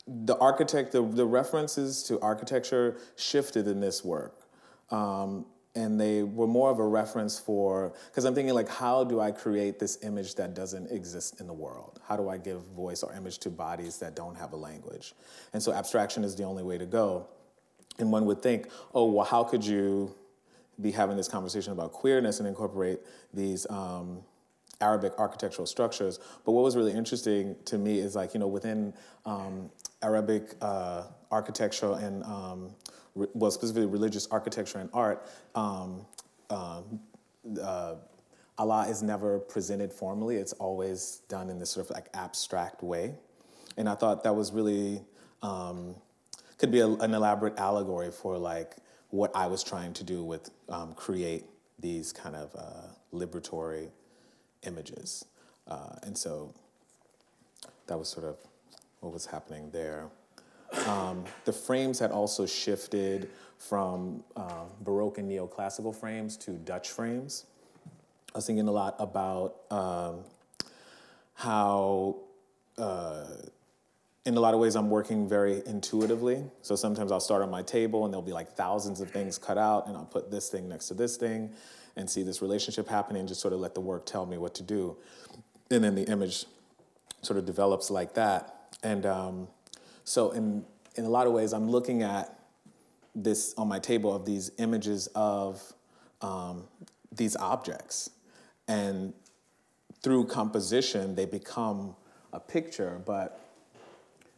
the 0.08 0.38
architect, 0.38 0.92
the, 0.92 1.04
the 1.04 1.26
references 1.26 2.04
to 2.04 2.20
architecture 2.22 2.98
shifted 3.16 3.68
in 3.68 3.80
this 3.80 4.04
work. 4.04 4.42
Um, 4.90 5.46
and 5.76 6.00
they 6.00 6.24
were 6.24 6.48
more 6.48 6.72
of 6.72 6.80
a 6.80 6.88
reference 6.88 7.40
for, 7.40 7.94
because 8.08 8.26
I'm 8.26 8.34
thinking 8.34 8.54
like, 8.56 8.70
how 8.70 9.04
do 9.04 9.20
I 9.20 9.32
create 9.32 9.80
this 9.80 10.04
image 10.04 10.36
that 10.36 10.54
doesn't 10.54 10.92
exist 10.92 11.40
in 11.40 11.48
the 11.48 11.54
world? 11.54 12.00
How 12.08 12.18
do 12.18 12.30
I 12.30 12.38
give 12.38 12.62
voice 12.76 13.04
or 13.04 13.14
image 13.14 13.38
to 13.40 13.50
bodies 13.50 13.98
that 14.00 14.16
don't 14.16 14.36
have 14.36 14.54
a 14.54 14.58
language? 14.58 15.14
And 15.54 15.62
so 15.62 15.72
abstraction 15.72 16.24
is 16.24 16.36
the 16.36 16.44
only 16.44 16.64
way 16.64 16.78
to 16.78 16.86
go. 16.86 17.28
And 18.00 18.12
one 18.12 18.26
would 18.26 18.42
think, 18.42 18.70
oh, 18.94 19.12
well, 19.12 19.26
how 19.26 19.44
could 19.44 19.64
you 19.64 20.16
be 20.82 20.92
having 20.92 21.18
this 21.18 21.28
conversation 21.28 21.74
about 21.74 21.92
queerness 21.92 22.40
and 22.40 22.48
incorporate 22.48 23.00
these 23.34 23.68
um, 23.70 24.24
Arabic 24.82 25.14
architectural 25.18 25.66
structures. 25.66 26.20
But 26.46 26.54
what 26.54 26.64
was 26.64 26.76
really 26.76 26.94
interesting 26.94 27.56
to 27.66 27.78
me 27.78 28.00
is 28.00 28.16
like, 28.16 28.34
you 28.34 28.40
know, 28.40 28.48
within 28.48 28.94
um, 29.26 29.70
Arabic 30.02 30.56
uh, 30.62 31.04
architecture 31.32 31.94
and, 31.94 32.24
um, 32.24 32.72
re- 33.20 33.28
well, 33.34 33.52
specifically 33.52 33.86
religious 33.86 34.28
architecture 34.32 34.80
and 34.80 34.90
art, 34.94 35.28
um, 35.56 36.06
um, 36.50 37.00
uh, 37.62 37.96
Allah 38.58 38.88
is 38.88 39.02
never 39.02 39.40
presented 39.40 39.94
formally. 39.94 40.36
It's 40.36 40.54
always 40.54 41.22
done 41.30 41.50
in 41.50 41.60
this 41.60 41.70
sort 41.72 41.90
of 41.90 41.96
like 41.96 42.08
abstract 42.14 42.84
way. 42.84 43.16
And 43.78 43.88
I 43.88 43.96
thought 43.96 44.24
that 44.24 44.36
was 44.36 44.52
really, 44.52 45.02
um, 45.42 45.96
could 46.58 46.72
be 46.72 46.80
a, 46.80 46.88
an 46.88 47.14
elaborate 47.14 47.58
allegory 47.58 48.12
for 48.12 48.38
like 48.38 48.76
what 49.12 49.32
I 49.36 49.48
was 49.48 49.64
trying 49.64 49.94
to 49.94 50.04
do 50.04 50.24
with 50.24 50.52
um, 50.68 50.94
create 50.94 51.46
these 51.80 52.12
kind 52.12 52.36
of 52.36 52.54
uh, 52.56 52.88
liberatory 53.14 53.90
images. 54.68 55.26
Uh, 55.68 55.96
and 56.04 56.18
so 56.18 56.54
that 57.88 57.98
was 57.98 58.10
sort 58.10 58.26
of 58.26 58.38
what 59.00 59.14
was 59.14 59.26
happening 59.26 59.72
there. 59.72 60.10
Um, 60.88 61.26
the 61.46 61.54
frames 61.54 62.00
had 62.00 62.12
also 62.12 62.46
shifted 62.46 63.30
from 63.58 64.24
uh, 64.36 64.66
Baroque 64.82 65.18
and 65.18 65.30
neoclassical 65.30 65.96
frames 65.96 66.38
to 66.38 66.52
Dutch 66.52 66.90
frames. 66.90 67.46
I 68.34 68.38
was 68.38 68.46
thinking 68.46 68.68
a 68.68 68.72
lot 68.72 68.96
about 69.00 69.56
um, 69.72 70.20
how, 71.34 72.18
uh, 72.78 73.26
in 74.26 74.38
a 74.38 74.40
lot 74.40 74.54
of 74.54 74.60
ways, 74.60 74.76
I'm 74.76 74.90
working 74.90 75.28
very 75.28 75.64
intuitively. 75.66 76.44
So 76.62 76.76
sometimes 76.76 77.12
I'll 77.12 77.20
start 77.20 77.42
on 77.42 77.50
my 77.50 77.64
table 77.64 78.06
and 78.06 78.14
there'll 78.14 78.22
be 78.22 78.32
like 78.32 78.52
thousands 78.52 79.02
of 79.02 79.10
things 79.10 79.38
cut 79.38 79.58
out, 79.58 79.88
and 79.88 79.98
I'll 79.98 80.06
put 80.06 80.30
this 80.30 80.50
thing 80.50 80.70
next 80.70 80.88
to 80.90 80.94
this 80.94 81.18
thing 81.18 81.50
and 81.96 82.10
see 82.10 82.24
this 82.24 82.42
relationship 82.42 82.88
happening, 82.88 83.22
and 83.22 83.28
just 83.28 83.42
sort 83.42 83.54
of 83.54 83.60
let 83.60 83.74
the 83.74 83.82
work 83.82 84.06
tell 84.06 84.26
me 84.26 84.38
what 84.38 84.54
to 84.56 84.64
do. 84.64 84.96
And 85.72 85.84
then 85.84 85.96
the 85.96 86.04
image 86.04 86.46
sort 87.22 87.38
of 87.38 87.46
develops 87.46 87.90
like 87.90 88.14
that. 88.14 88.78
And 88.84 89.06
um, 89.06 89.48
so, 90.04 90.32
in, 90.32 90.66
in 90.96 91.06
a 91.06 91.10
lot 91.10 91.28
of 91.28 91.34
ways, 91.34 91.54
I'm 91.54 91.70
looking 91.70 92.04
at 92.04 92.40
this 93.16 93.54
on 93.58 93.68
my 93.68 93.80
table 93.80 94.14
of 94.14 94.26
these 94.26 94.52
images 94.58 95.08
of 95.16 95.62
um, 96.22 96.68
these 97.12 97.36
objects. 97.36 98.10
And 98.68 99.14
through 100.02 100.26
composition, 100.26 101.16
they 101.16 101.26
become 101.26 101.96
a 102.32 102.40
picture, 102.40 103.02
but 103.06 103.40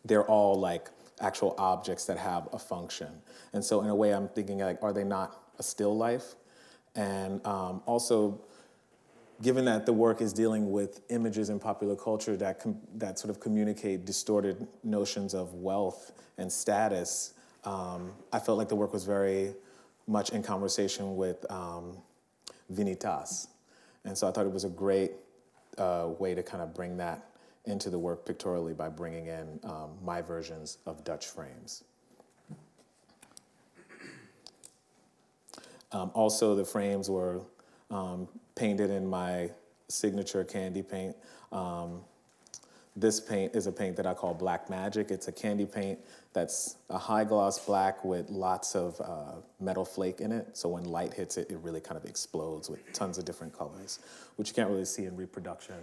they're 0.05 0.25
all 0.25 0.59
like 0.59 0.89
actual 1.19 1.53
objects 1.57 2.05
that 2.05 2.17
have 2.17 2.49
a 2.53 2.59
function. 2.59 3.09
And 3.53 3.63
so, 3.63 3.81
in 3.81 3.89
a 3.89 3.95
way, 3.95 4.13
I'm 4.13 4.27
thinking 4.29 4.59
like, 4.59 4.81
are 4.81 4.93
they 4.93 5.03
not 5.03 5.41
a 5.59 5.63
still 5.63 5.95
life? 5.95 6.35
And 6.95 7.45
um, 7.45 7.81
also, 7.85 8.41
given 9.41 9.65
that 9.65 9.85
the 9.85 9.93
work 9.93 10.21
is 10.21 10.33
dealing 10.33 10.71
with 10.71 11.01
images 11.09 11.49
in 11.49 11.59
popular 11.59 11.95
culture 11.95 12.37
that, 12.37 12.59
com- 12.59 12.79
that 12.95 13.17
sort 13.17 13.29
of 13.29 13.39
communicate 13.39 14.05
distorted 14.05 14.67
notions 14.83 15.33
of 15.33 15.53
wealth 15.55 16.11
and 16.37 16.51
status, 16.51 17.33
um, 17.63 18.11
I 18.31 18.39
felt 18.39 18.57
like 18.57 18.69
the 18.69 18.75
work 18.75 18.93
was 18.93 19.03
very 19.03 19.53
much 20.07 20.31
in 20.31 20.43
conversation 20.43 21.15
with 21.15 21.49
um, 21.51 21.97
Vanitas. 22.71 23.47
And 24.05 24.17
so 24.17 24.27
I 24.27 24.31
thought 24.31 24.45
it 24.45 24.51
was 24.51 24.63
a 24.63 24.69
great 24.69 25.11
uh, 25.77 26.09
way 26.19 26.35
to 26.35 26.43
kind 26.43 26.61
of 26.61 26.73
bring 26.73 26.97
that 26.97 27.27
into 27.65 27.89
the 27.89 27.99
work 27.99 28.25
pictorially 28.25 28.73
by 28.73 28.89
bringing 28.89 29.27
in 29.27 29.59
um, 29.63 29.91
my 30.03 30.21
versions 30.21 30.79
of 30.85 31.03
Dutch 31.03 31.27
frames. 31.27 31.83
Um, 35.91 36.09
also, 36.13 36.55
the 36.55 36.65
frames 36.65 37.09
were 37.09 37.41
um, 37.91 38.27
painted 38.55 38.89
in 38.89 39.07
my 39.07 39.49
signature 39.87 40.43
candy 40.43 40.81
paint. 40.81 41.15
Um, 41.51 42.01
this 42.95 43.19
paint 43.19 43.55
is 43.55 43.67
a 43.67 43.71
paint 43.71 43.95
that 43.95 44.05
I 44.05 44.13
call 44.13 44.33
Black 44.33 44.69
Magic. 44.69 45.11
It's 45.11 45.27
a 45.27 45.31
candy 45.31 45.65
paint 45.65 45.99
that's 46.33 46.75
a 46.89 46.97
high 46.97 47.23
gloss 47.23 47.63
black 47.63 48.03
with 48.03 48.29
lots 48.29 48.75
of 48.75 48.99
uh, 49.01 49.35
metal 49.59 49.85
flake 49.85 50.19
in 50.19 50.31
it. 50.31 50.57
So 50.57 50.69
when 50.69 50.83
light 50.83 51.13
hits 51.13 51.37
it, 51.37 51.49
it 51.49 51.57
really 51.59 51.79
kind 51.79 51.97
of 51.97 52.05
explodes 52.05 52.69
with 52.69 52.79
tons 52.93 53.17
of 53.17 53.25
different 53.25 53.57
colors, 53.57 53.99
which 54.35 54.49
you 54.49 54.53
can't 54.53 54.69
really 54.69 54.85
see 54.85 55.05
in 55.05 55.15
reproduction, 55.15 55.75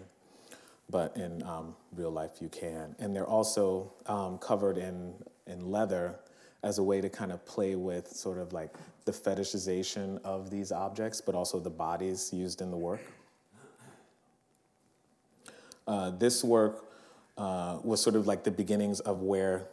but 0.91 1.17
in 1.17 1.43
um, 1.45 1.75
real 1.95 2.11
life 2.11 2.41
you 2.41 2.49
can. 2.49 2.95
And 2.99 3.17
they're 3.17 3.27
also 3.27 3.93
um, 4.07 4.39
covered 4.39 4.77
in, 4.77 5.15
in 5.47 5.71
leather 5.71 6.19
as 6.63 6.79
a 6.79 6.83
way 6.83 7.01
to 7.01 7.09
kind 7.09 7.31
of 7.31 7.45
play 7.47 7.77
with 7.77 8.09
sort 8.09 8.39
of 8.39 8.53
like 8.53 8.75
the 9.05 9.13
fetishization 9.13 10.21
of 10.25 10.51
these 10.51 10.73
objects, 10.73 11.21
but 11.21 11.35
also 11.35 11.61
the 11.61 11.71
bodies 11.71 12.33
used 12.33 12.61
in 12.61 12.71
the 12.71 12.77
work. 12.77 13.01
Uh, 15.87 16.11
this 16.11 16.45
work 16.45 16.85
uh, 17.39 17.79
was 17.83 18.01
sort 18.01 18.17
of 18.17 18.27
like 18.27 18.45
the 18.45 18.51
beginnings 18.51 19.01
of 19.01 19.23
where 19.23 19.67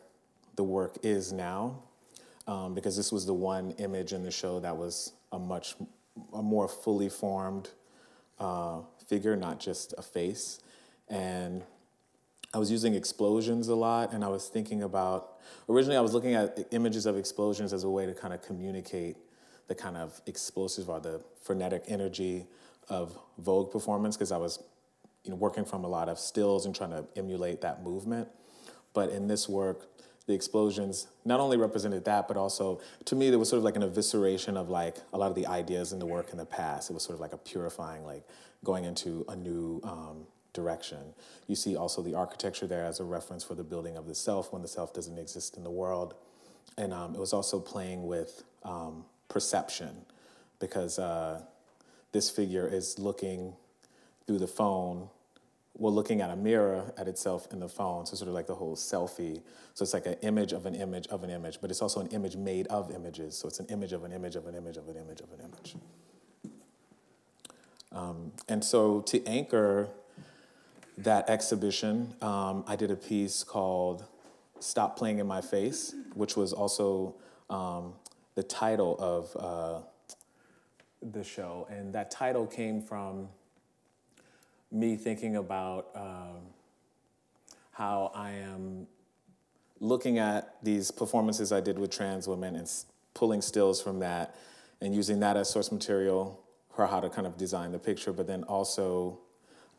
the 0.56 0.64
work 0.64 0.98
is 1.04 1.34
now, 1.34 1.78
um, 2.48 2.74
because 2.74 2.96
this 2.96 3.12
was 3.12 3.26
the 3.26 3.34
one 3.34 3.72
image 3.72 4.14
in 4.14 4.24
the 4.24 4.32
show 4.32 4.60
that 4.60 4.78
was 4.78 5.12
a 5.32 5.40
much 5.40 5.76
a 6.34 6.42
more 6.42 6.68
fully 6.70 7.10
formed 7.10 7.70
uh, 8.40 8.80
figure, 9.08 9.36
not 9.36 9.60
just 9.60 9.94
a 9.98 10.02
face. 10.02 10.62
And 11.10 11.64
I 12.54 12.58
was 12.58 12.72
using 12.72 12.94
explosions 12.96 13.68
a 13.68 13.76
lot, 13.76 14.14
and 14.14 14.24
I 14.24 14.30
was 14.30 14.48
thinking 14.48 14.84
about 14.84 15.35
originally 15.70 15.98
I 15.98 16.02
was 16.02 16.14
looking 16.14 16.34
at 16.34 16.68
images 16.72 17.06
of 17.06 17.18
explosions 17.18 17.74
as 17.74 17.84
a 17.84 17.90
way 17.90 18.06
to 18.06 18.14
kind 18.14 18.34
of 18.34 18.42
communicate 18.42 19.18
the 19.68 19.76
kind 19.76 19.98
of 19.98 20.22
explosive 20.28 20.90
or 20.90 21.00
the 21.00 21.24
frenetic 21.42 21.86
energy 21.88 22.46
of 22.90 23.18
Vogue 23.40 23.72
performance 23.72 24.16
because 24.16 24.32
I 24.32 24.38
was 24.38 24.64
you 25.24 25.32
know, 25.32 25.38
working 25.38 25.66
from 25.66 25.84
a 25.84 25.88
lot 25.88 26.08
of 26.08 26.20
stills 26.20 26.66
and 26.66 26.76
trying 26.76 26.92
to 26.92 27.06
emulate 27.16 27.62
that 27.62 27.84
movement. 27.84 28.28
But 28.94 29.10
in 29.10 29.28
this 29.28 29.50
work, 29.50 29.88
the 30.28 30.34
explosions 30.34 31.08
not 31.24 31.40
only 31.40 31.58
represented 31.58 32.06
that, 32.06 32.28
but 32.28 32.38
also 32.38 32.80
to 33.06 33.16
me 33.16 33.30
there 33.30 33.38
was 33.38 33.50
sort 33.50 33.60
of 33.60 33.64
like 33.64 33.76
an 33.76 33.84
evisceration 33.84 34.56
of 34.56 34.70
like 34.70 34.98
a 35.14 35.18
lot 35.18 35.30
of 35.30 35.36
the 35.36 35.46
ideas 35.46 35.94
in 35.94 36.00
the 36.00 36.06
work 36.06 36.32
in 36.32 36.38
the 36.38 36.46
past. 36.46 36.90
It 36.90 36.94
was 36.94 37.04
sort 37.04 37.16
of 37.16 37.20
like 37.20 37.34
a 37.34 37.38
purifying, 37.38 38.06
like 38.06 38.24
going 38.64 38.86
into 38.86 39.26
a 39.28 39.36
new 39.36 39.82
um, 39.84 40.26
direction. 40.56 41.14
You 41.48 41.56
see 41.56 41.76
also 41.76 42.02
the 42.02 42.16
architecture 42.16 42.66
there 42.66 42.86
as 42.86 43.00
a 43.00 43.04
reference 43.04 43.44
for 43.44 43.54
the 43.54 43.64
building 43.64 43.98
of 43.98 44.08
the 44.08 44.16
self 44.16 44.52
when 44.52 44.64
the 44.64 44.68
self 44.68 44.94
doesn't 44.94 45.20
exist 45.20 45.58
in 45.58 45.64
the 45.64 45.70
world, 45.70 46.16
and 46.78 46.94
um, 46.94 47.14
it 47.14 47.20
was 47.20 47.34
also 47.34 47.60
playing 47.60 48.08
with 48.08 48.44
um, 48.64 49.06
perception 49.30 50.06
because 50.60 50.98
uh, 50.98 51.42
this 52.12 52.30
figure 52.30 52.68
is 52.68 52.98
looking 52.98 53.54
through 54.26 54.40
the 54.40 54.48
phone 54.48 55.10
well, 55.78 55.94
looking 55.94 56.22
at 56.22 56.30
a 56.30 56.36
mirror 56.36 56.94
at 56.98 57.08
itself 57.08 57.48
in 57.52 57.60
the 57.60 57.68
phone. 57.68 58.06
So 58.06 58.16
sort 58.16 58.30
of 58.30 58.34
like 58.34 58.48
the 58.48 58.56
whole 58.56 58.76
selfie. 58.76 59.42
So 59.74 59.84
it's 59.84 59.94
like 59.94 60.06
an 60.06 60.16
image 60.22 60.54
of 60.54 60.66
an 60.66 60.76
image 60.76 61.08
of 61.08 61.24
an 61.24 61.30
image, 61.30 61.60
but 61.62 61.70
it's 61.70 61.82
also 61.82 62.00
an 62.00 62.08
image 62.08 62.36
made 62.38 62.68
of 62.68 62.92
images. 62.92 63.38
So 63.38 63.48
it's 63.48 63.60
an 63.60 63.68
image 63.68 63.92
of 63.92 64.04
an 64.04 64.14
image 64.14 64.36
of 64.36 64.48
an 64.48 64.56
image 64.56 64.78
of 64.78 64.88
an 64.88 64.96
image 64.96 65.20
of 65.20 65.32
an 65.34 65.40
image. 65.40 65.76
Um, 67.92 68.32
and 68.48 68.64
so 68.64 69.02
to 69.02 69.26
anchor 69.26 69.90
that 70.98 71.30
exhibition, 71.30 72.16
um, 72.22 72.64
I 72.68 72.76
did 72.76 72.92
a 72.92 72.96
piece 72.96 73.44
called 73.44 74.06
"Stop 74.60 74.98
Playing 74.98 75.20
in 75.20 75.28
My 75.28 75.42
Face," 75.42 75.94
which 76.14 76.36
was 76.38 76.54
also 76.54 77.16
um, 77.50 77.94
the 78.36 78.44
title 78.44 78.96
of 79.00 79.36
uh, 79.38 79.82
the 81.02 81.24
show, 81.24 81.68
and 81.70 81.94
that 81.94 82.12
title 82.12 82.48
came 82.48 82.82
from 82.82 83.30
me 84.72 84.96
thinking 84.96 85.36
about 85.36 85.90
um, 85.96 86.42
how 87.72 88.12
I 88.14 88.32
am 88.32 88.88
looking 89.80 90.18
at 90.18 90.56
these 90.64 90.92
performances 90.92 91.52
I 91.52 91.60
did 91.60 91.78
with 91.78 91.92
trans 91.92 92.28
women 92.28 92.56
and 92.56 92.70
pulling 93.14 93.42
stills 93.42 93.82
from 93.82 94.00
that 94.00 94.36
and 94.82 94.96
using 94.96 95.20
that 95.20 95.38
as 95.38 95.50
source 95.50 95.72
material 95.72 96.42
for 96.74 96.88
how 96.88 97.00
to 97.00 97.10
kind 97.10 97.26
of 97.28 97.38
design 97.38 97.72
the 97.72 97.80
picture, 97.80 98.12
but 98.12 98.28
then 98.28 98.44
also 98.44 99.20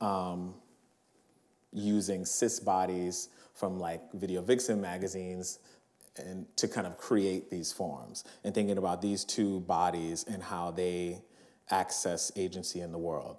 um, 0.00 0.54
using 1.76 2.24
cis 2.24 2.58
bodies 2.58 3.28
from 3.54 3.78
like 3.78 4.00
Video 4.14 4.40
Vixen 4.40 4.80
magazines 4.80 5.58
and 6.16 6.46
to 6.56 6.66
kind 6.66 6.86
of 6.86 6.96
create 6.96 7.50
these 7.50 7.72
forms 7.72 8.24
and 8.42 8.54
thinking 8.54 8.78
about 8.78 9.02
these 9.02 9.24
two 9.24 9.60
bodies 9.60 10.24
and 10.26 10.42
how 10.42 10.70
they 10.70 11.20
access 11.70 12.32
agency 12.36 12.80
in 12.80 12.92
the 12.92 12.98
world. 12.98 13.36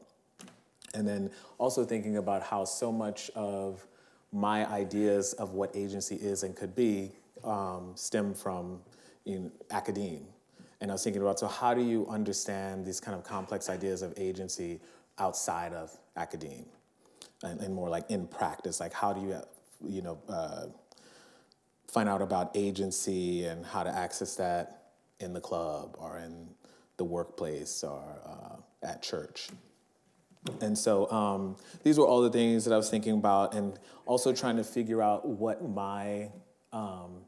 And 0.94 1.08
then 1.08 1.32
also 1.58 1.84
thinking 1.84 2.18
about 2.18 2.44
how 2.44 2.66
so 2.66 2.92
much 2.92 3.32
of 3.36 3.86
my 4.32 4.70
ideas 4.72 5.34
of 5.34 5.54
what 5.54 5.76
agency 5.76 6.16
is 6.16 6.44
and 6.44 6.56
could 6.56 6.76
be 6.76 7.12
um, 7.44 7.92
stem 7.96 8.34
from 8.34 8.80
know, 9.26 9.52
academe. 9.72 10.26
And 10.80 10.92
I 10.92 10.94
was 10.94 11.04
thinking 11.04 11.24
about 11.24 11.40
so 11.40 11.48
how 11.48 11.74
do 11.74 11.82
you 11.82 12.06
understand 12.08 12.86
these 12.86 13.00
kind 13.00 13.18
of 13.18 13.24
complex 13.24 13.70
ideas 13.70 14.04
of 14.04 14.14
agency 14.16 14.80
outside 15.18 15.74
of 15.74 15.92
academe 16.16 16.66
and, 17.44 17.60
and 17.62 17.74
more 17.74 17.90
like 17.90 18.10
in 18.10 18.28
practice? 18.28 18.80
Like 18.80 18.94
how 18.94 19.14
do 19.14 19.22
you 19.22 19.42
you 19.88 20.02
know 20.02 20.18
uh, 20.28 20.66
find 21.88 22.10
out 22.10 22.22
about 22.22 22.52
agency 22.56 23.46
and 23.46 23.66
how 23.66 23.84
to 23.84 23.90
access 23.90 24.36
that 24.36 24.92
in 25.20 25.34
the 25.34 25.42
club 25.42 25.96
or 26.00 26.18
in 26.18 26.48
the 26.98 27.04
workplace 27.04 27.84
or 27.84 28.04
uh, 28.26 28.88
at 28.88 29.02
church? 29.02 29.50
And 30.62 30.78
so 30.78 31.10
um, 31.12 31.58
these 31.84 31.98
were 31.98 32.06
all 32.06 32.22
the 32.22 32.30
things 32.30 32.66
that 32.66 32.74
I 32.74 32.78
was 32.78 32.90
thinking 32.90 33.14
about, 33.14 33.54
and 33.54 33.78
also 34.06 34.34
trying 34.34 34.58
to 34.58 34.64
figure 34.64 35.02
out 35.02 35.28
what 35.28 35.68
my 35.68 36.30
um, 36.72 37.22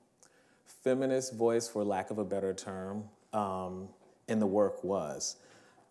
feminist 0.83 1.35
voice, 1.35 1.67
for 1.67 1.83
lack 1.83 2.11
of 2.11 2.17
a 2.17 2.25
better 2.25 2.53
term, 2.53 3.03
um, 3.33 3.89
in 4.27 4.39
the 4.39 4.47
work 4.47 4.83
was. 4.83 5.35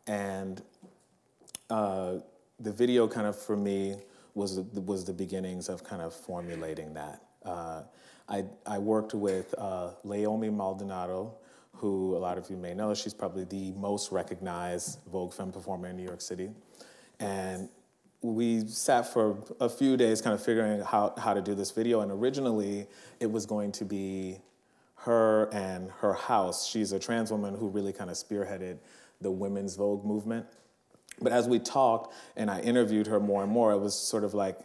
And 0.06 0.62
uh, 1.68 2.16
the 2.60 2.72
video 2.72 3.06
kind 3.06 3.26
of 3.26 3.38
for 3.38 3.56
me 3.56 3.96
was, 4.38 4.60
was 4.60 5.04
the 5.04 5.12
beginnings 5.12 5.68
of 5.68 5.82
kind 5.82 6.00
of 6.00 6.14
formulating 6.14 6.94
that. 6.94 7.22
Uh, 7.44 7.82
I, 8.28 8.44
I 8.64 8.78
worked 8.78 9.12
with 9.12 9.54
uh, 9.58 9.90
Leiomy 10.06 10.52
Maldonado, 10.52 11.34
who 11.72 12.16
a 12.16 12.18
lot 12.18 12.38
of 12.38 12.48
you 12.48 12.56
may 12.56 12.72
know. 12.72 12.94
She's 12.94 13.14
probably 13.14 13.44
the 13.44 13.72
most 13.72 14.12
recognized 14.12 15.00
Vogue 15.10 15.32
femme 15.32 15.52
performer 15.52 15.88
in 15.88 15.96
New 15.96 16.04
York 16.04 16.20
City. 16.20 16.50
And 17.18 17.68
we 18.20 18.66
sat 18.66 19.12
for 19.12 19.38
a 19.60 19.68
few 19.68 19.96
days 19.96 20.20
kind 20.20 20.34
of 20.34 20.42
figuring 20.42 20.80
how, 20.82 21.14
how 21.18 21.34
to 21.34 21.40
do 21.40 21.54
this 21.54 21.72
video. 21.72 22.00
And 22.00 22.12
originally, 22.12 22.86
it 23.20 23.30
was 23.30 23.44
going 23.44 23.72
to 23.72 23.84
be 23.84 24.38
her 24.96 25.48
and 25.52 25.90
her 26.00 26.12
house. 26.12 26.66
She's 26.66 26.92
a 26.92 26.98
trans 26.98 27.30
woman 27.30 27.54
who 27.54 27.68
really 27.68 27.92
kind 27.92 28.10
of 28.10 28.16
spearheaded 28.16 28.78
the 29.20 29.30
women's 29.30 29.74
Vogue 29.76 30.04
movement. 30.04 30.46
But 31.20 31.32
as 31.32 31.48
we 31.48 31.58
talked 31.58 32.14
and 32.36 32.50
I 32.50 32.60
interviewed 32.60 33.06
her 33.08 33.20
more 33.20 33.42
and 33.42 33.50
more, 33.50 33.72
it 33.72 33.78
was 33.78 33.94
sort 33.94 34.24
of 34.24 34.34
like, 34.34 34.58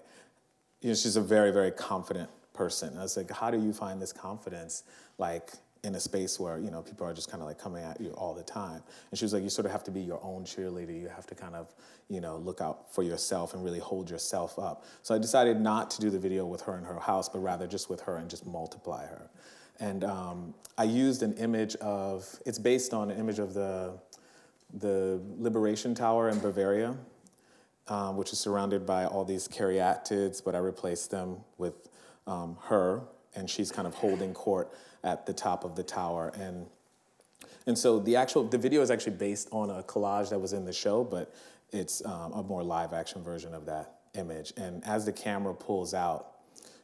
you 0.82 0.90
know, 0.90 0.96
she's 0.96 1.16
a 1.16 1.22
very, 1.22 1.52
very 1.52 1.72
confident 1.72 2.30
person. 2.54 2.98
I 2.98 3.02
was 3.02 3.18
like, 3.18 3.32
how 3.32 3.50
do 3.50 3.60
you 3.60 3.74
find 3.74 4.02
this 4.02 4.14
confidence? 4.14 4.84
Like, 5.18 5.52
in 5.84 5.96
a 5.96 6.00
space 6.00 6.40
where 6.40 6.58
you 6.58 6.72
know 6.72 6.82
people 6.82 7.06
are 7.06 7.14
just 7.14 7.30
kind 7.30 7.42
of 7.42 7.48
like 7.48 7.60
coming 7.60 7.84
at 7.84 8.00
you 8.00 8.12
all 8.12 8.34
the 8.34 8.44
time 8.44 8.82
and 9.12 9.20
she 9.20 9.26
was 9.26 9.34
like 9.34 9.44
you 9.44 9.50
sort 9.50 9.66
of 9.66 9.72
have 9.72 9.84
to 9.84 9.92
be 9.92 10.00
your 10.00 10.20
own 10.24 10.44
cheerleader 10.46 10.98
you 10.98 11.10
have 11.10 11.28
to 11.28 11.36
kind 11.36 11.56
of 11.56 11.74
you 12.08 12.22
know 12.22 12.38
look 12.38 12.62
out 12.62 12.94
for 12.94 13.04
yourself 13.04 13.54
and 13.54 13.64
really 13.64 13.80
hold 13.80 14.10
yourself 14.10 14.58
up 14.58 14.86
so 15.02 15.14
i 15.14 15.18
decided 15.18 15.60
not 15.60 15.92
to 15.92 16.00
do 16.00 16.10
the 16.10 16.20
video 16.20 16.46
with 16.46 16.62
her 16.62 16.78
in 16.78 16.86
her 16.86 17.00
house 17.00 17.28
but 17.28 17.40
rather 17.40 17.68
just 17.68 17.90
with 17.90 18.00
her 18.00 18.16
and 18.16 18.30
just 18.30 18.46
multiply 18.46 19.06
her 19.06 19.30
and 19.82 20.06
um, 20.06 20.54
i 20.78 20.86
used 20.86 21.22
an 21.22 21.34
image 21.34 21.76
of 21.78 22.40
it's 22.46 22.60
based 22.60 22.94
on 22.94 23.12
an 23.12 23.20
image 23.20 23.40
of 23.40 23.54
the 23.54 23.94
the 24.74 25.22
liberation 25.38 25.94
tower 25.94 26.30
in 26.30 26.40
bavaria 26.40 26.96
um, 27.88 28.16
which 28.16 28.32
is 28.32 28.40
surrounded 28.40 28.86
by 28.86 29.06
all 29.06 29.26
these 29.26 29.48
caryatids 29.48 30.44
but 30.44 30.56
i 30.56 30.58
replaced 30.58 31.12
them 31.12 31.38
with 31.58 31.90
um, 32.28 32.58
her 32.64 33.02
and 33.36 33.50
she's 33.50 33.72
kind 33.72 33.88
of 33.88 33.94
holding 33.96 34.34
court 34.34 34.72
at 35.04 35.26
the 35.26 35.34
top 35.34 35.64
of 35.64 35.76
the 35.76 35.84
tower. 35.84 36.32
And 36.36 36.68
and 37.66 37.78
so 37.78 38.00
the 38.00 38.16
actual 38.16 38.44
the 38.44 38.58
video 38.58 38.82
is 38.82 38.92
actually 38.92 39.16
based 39.18 39.48
on 39.52 39.70
a 39.70 39.84
collage 39.84 40.30
that 40.30 40.40
was 40.40 40.54
in 40.54 40.66
the 40.66 40.74
show, 40.74 41.04
but 41.04 41.34
it's 41.72 42.06
um, 42.06 42.34
a 42.34 42.44
more 42.44 42.64
live 42.64 42.94
action 42.94 43.24
version 43.24 43.54
of 43.54 43.66
that 43.66 44.00
image. 44.16 44.54
And 44.58 44.84
as 44.86 45.06
the 45.06 45.14
camera 45.14 45.54
pulls 45.54 45.94
out, 45.94 46.34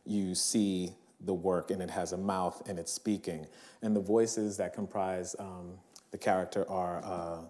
you 0.05 0.36
see 0.36 0.93
the 1.22 1.34
work, 1.34 1.70
and 1.70 1.82
it 1.82 1.89
has 1.89 2.13
a 2.13 2.18
mouth 2.18 2.61
and 2.68 2.80
it's 2.80 2.91
speaking. 2.91 3.45
And 3.82 3.95
the 3.95 4.01
voices 4.01 4.57
that 4.57 4.74
comprise 4.74 5.36
um, 5.38 5.74
the 6.11 6.18
character 6.18 6.68
are 6.70 7.03
uh, 7.03 7.41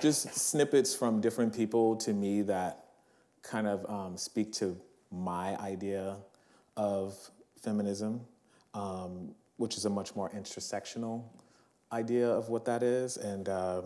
just 0.00 0.34
snippets 0.34 0.94
from 0.94 1.20
different 1.20 1.54
people 1.54 1.96
to 1.96 2.12
me 2.12 2.42
that 2.42 2.86
kind 3.42 3.66
of 3.66 3.88
um, 3.90 4.16
speak 4.16 4.52
to 4.52 4.76
my 5.10 5.56
idea 5.60 6.16
of 6.76 7.16
feminism. 7.62 8.20
Um, 8.74 9.34
which 9.56 9.76
is 9.76 9.84
a 9.84 9.90
much 9.90 10.14
more 10.14 10.30
intersectional 10.30 11.22
idea 11.92 12.28
of 12.28 12.48
what 12.48 12.64
that 12.66 12.82
is. 12.82 13.16
And 13.16 13.48
uh, 13.48 13.82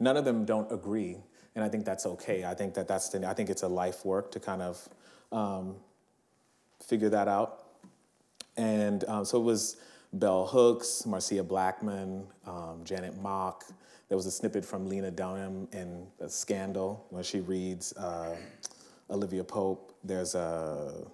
none 0.00 0.16
of 0.16 0.24
them 0.24 0.44
don't 0.44 0.70
agree. 0.72 1.16
And 1.54 1.64
I 1.64 1.68
think 1.68 1.84
that's 1.84 2.06
okay. 2.06 2.44
I 2.44 2.54
think 2.54 2.74
that 2.74 2.88
that's 2.88 3.08
the, 3.10 3.26
I 3.28 3.34
think 3.34 3.50
it's 3.50 3.62
a 3.62 3.68
life 3.68 4.04
work 4.04 4.30
to 4.32 4.40
kind 4.40 4.62
of 4.62 4.88
um, 5.30 5.76
figure 6.84 7.08
that 7.10 7.28
out. 7.28 7.64
And 8.56 9.04
um, 9.08 9.24
so 9.24 9.38
it 9.38 9.44
was 9.44 9.76
Bell 10.12 10.46
Hooks, 10.46 11.06
Marcia 11.06 11.42
Blackman, 11.42 12.26
um, 12.46 12.80
Janet 12.84 13.20
Mock. 13.20 13.64
There 14.12 14.18
was 14.18 14.26
a 14.26 14.30
snippet 14.30 14.62
from 14.62 14.90
Lena 14.90 15.10
Dunham 15.10 15.68
in 15.72 16.06
Scandal 16.28 17.06
where 17.08 17.22
she 17.22 17.40
reads 17.40 17.96
uh, 17.96 18.36
Olivia 19.08 19.42
Pope. 19.42 19.94
There's 20.04 20.34
a, 20.34 21.06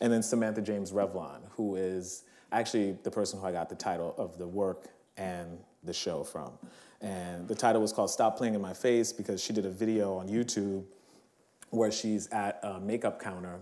and 0.00 0.12
then 0.12 0.22
Samantha 0.22 0.62
James 0.62 0.92
Revlon, 0.92 1.40
who 1.56 1.74
is 1.74 2.22
actually 2.52 2.96
the 3.02 3.10
person 3.10 3.40
who 3.40 3.46
I 3.46 3.50
got 3.50 3.68
the 3.68 3.74
title 3.74 4.14
of 4.16 4.38
the 4.38 4.46
work 4.46 4.90
and 5.16 5.58
the 5.82 5.92
show 5.92 6.22
from. 6.22 6.52
And 7.00 7.48
the 7.48 7.56
title 7.56 7.82
was 7.82 7.92
called 7.92 8.10
Stop 8.10 8.36
Playing 8.36 8.54
in 8.54 8.60
My 8.60 8.74
Face 8.74 9.12
because 9.12 9.42
she 9.42 9.52
did 9.52 9.66
a 9.66 9.70
video 9.70 10.14
on 10.14 10.28
YouTube 10.28 10.84
where 11.70 11.90
she's 11.90 12.28
at 12.28 12.60
a 12.62 12.78
makeup 12.78 13.20
counter 13.20 13.58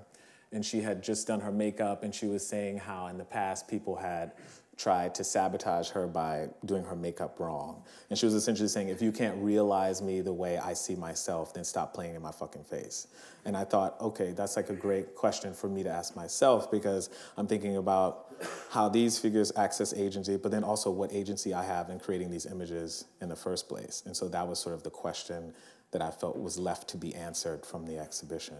and 0.52 0.62
she 0.62 0.82
had 0.82 1.02
just 1.02 1.26
done 1.26 1.40
her 1.40 1.52
makeup 1.52 2.02
and 2.02 2.14
she 2.14 2.26
was 2.26 2.46
saying 2.46 2.76
how 2.76 3.06
in 3.06 3.16
the 3.16 3.24
past 3.24 3.66
people 3.66 3.96
had 3.96 4.32
tried 4.76 5.14
to 5.14 5.24
sabotage 5.24 5.88
her 5.90 6.06
by 6.06 6.48
doing 6.66 6.84
her 6.84 6.94
makeup 6.94 7.40
wrong. 7.40 7.82
And 8.10 8.18
she 8.18 8.26
was 8.26 8.34
essentially 8.34 8.68
saying, 8.68 8.90
if 8.90 9.00
you 9.00 9.10
can't 9.10 9.36
realize 9.42 10.02
me 10.02 10.20
the 10.20 10.32
way 10.32 10.58
I 10.58 10.74
see 10.74 10.94
myself, 10.94 11.54
then 11.54 11.64
stop 11.64 11.94
playing 11.94 12.14
in 12.14 12.20
my 12.20 12.32
fucking 12.32 12.64
face. 12.64 13.06
And 13.46 13.56
I 13.56 13.64
thought, 13.64 13.98
okay, 14.00 14.32
that's 14.32 14.56
like 14.56 14.68
a 14.68 14.74
great 14.74 15.14
question 15.14 15.54
for 15.54 15.68
me 15.68 15.82
to 15.82 15.88
ask 15.88 16.14
myself 16.14 16.70
because 16.70 17.08
I'm 17.38 17.46
thinking 17.46 17.78
about 17.78 18.34
how 18.70 18.90
these 18.90 19.18
figures 19.18 19.50
access 19.56 19.94
agency, 19.94 20.36
but 20.36 20.50
then 20.50 20.62
also 20.62 20.90
what 20.90 21.10
agency 21.10 21.54
I 21.54 21.64
have 21.64 21.88
in 21.88 21.98
creating 21.98 22.30
these 22.30 22.44
images 22.44 23.06
in 23.22 23.30
the 23.30 23.36
first 23.36 23.68
place. 23.68 24.02
And 24.04 24.14
so 24.14 24.28
that 24.28 24.46
was 24.46 24.58
sort 24.58 24.74
of 24.74 24.82
the 24.82 24.90
question 24.90 25.54
that 25.92 26.02
I 26.02 26.10
felt 26.10 26.36
was 26.36 26.58
left 26.58 26.88
to 26.88 26.98
be 26.98 27.14
answered 27.14 27.64
from 27.64 27.86
the 27.86 27.98
exhibition. 27.98 28.56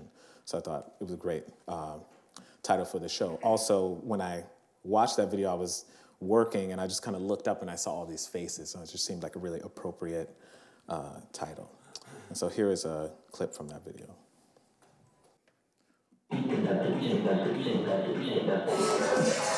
So 0.47 0.57
I 0.57 0.61
thought 0.63 0.93
it 0.99 1.05
was 1.05 1.13
a 1.13 1.19
great 1.19 1.45
uh, 1.69 1.99
title 2.63 2.87
for 2.87 3.01
the 3.01 3.09
show. 3.09 3.39
Also, 3.43 3.99
when 4.03 4.23
I 4.23 4.45
watched 4.85 5.17
that 5.19 5.31
video, 5.31 5.51
I 5.51 5.55
was 5.55 5.85
working 6.21 6.73
and 6.73 6.81
I 6.81 6.87
just 6.87 7.03
kind 7.03 7.17
of 7.17 7.23
looked 7.23 7.49
up 7.49 7.63
and 7.63 7.71
I 7.71 7.77
saw 7.77 7.93
all 7.93 8.07
these 8.07 8.27
faces. 8.27 8.75
And 8.75 8.83
it 8.83 8.91
just 8.91 9.05
seemed 9.05 9.23
like 9.23 9.37
a 9.37 9.39
really 9.39 9.61
appropriate 9.61 10.35
uh, 10.89 11.21
title. 11.33 11.71
And 12.29 12.37
so 12.37 12.49
here 12.49 12.71
is 12.71 12.85
a 12.85 13.13
clip 13.33 13.55
from 13.55 13.69
that 13.69 13.83
video. 13.85 14.15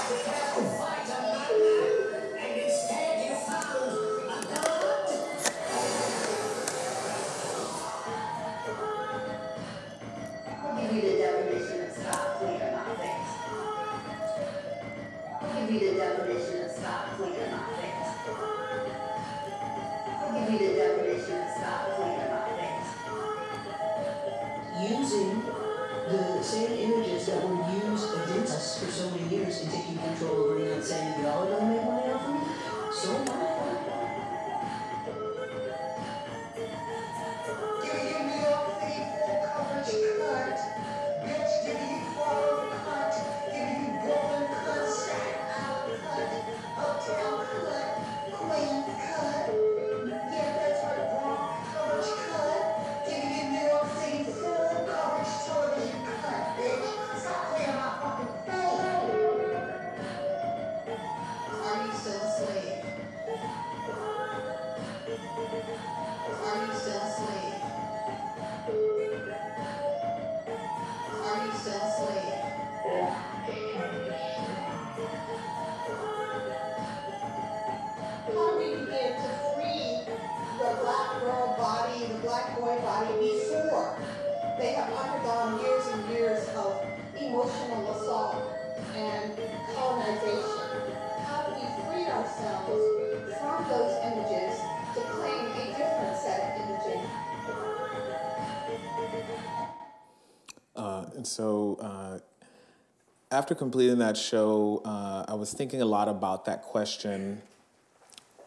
after 103.30 103.54
completing 103.54 103.98
that 103.98 104.16
show, 104.16 104.80
uh, 104.84 105.24
I 105.28 105.34
was 105.34 105.52
thinking 105.52 105.82
a 105.82 105.86
lot 105.86 106.08
about 106.08 106.46
that 106.46 106.62
question 106.62 107.42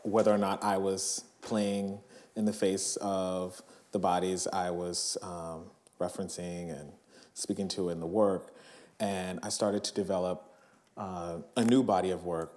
whether 0.03 0.33
or 0.33 0.37
not 0.37 0.63
I 0.63 0.77
was 0.77 1.23
playing 1.41 1.99
in 2.35 2.45
the 2.45 2.53
face 2.53 2.95
of 2.97 3.61
the 3.91 3.99
bodies 3.99 4.47
I 4.51 4.71
was 4.71 5.17
um, 5.21 5.65
referencing 5.99 6.71
and 6.71 6.91
speaking 7.35 7.67
to 7.69 7.89
in 7.89 7.99
the 7.99 8.07
work. 8.07 8.55
And 8.99 9.39
I 9.43 9.49
started 9.49 9.83
to 9.83 9.93
develop 9.93 10.51
uh, 10.97 11.37
a 11.55 11.63
new 11.63 11.83
body 11.83 12.09
of 12.09 12.25
work 12.25 12.53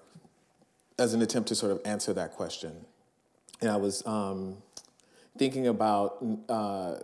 as 0.99 1.13
an 1.13 1.21
attempt 1.21 1.49
to 1.49 1.55
sort 1.55 1.73
of 1.73 1.81
answer 1.85 2.13
that 2.15 2.33
question. 2.33 2.87
And 3.61 3.71
I 3.71 3.77
was 3.77 4.07
um, 4.07 4.57
thinking 5.37 5.67
about 5.67 6.25
uh, 6.49 6.97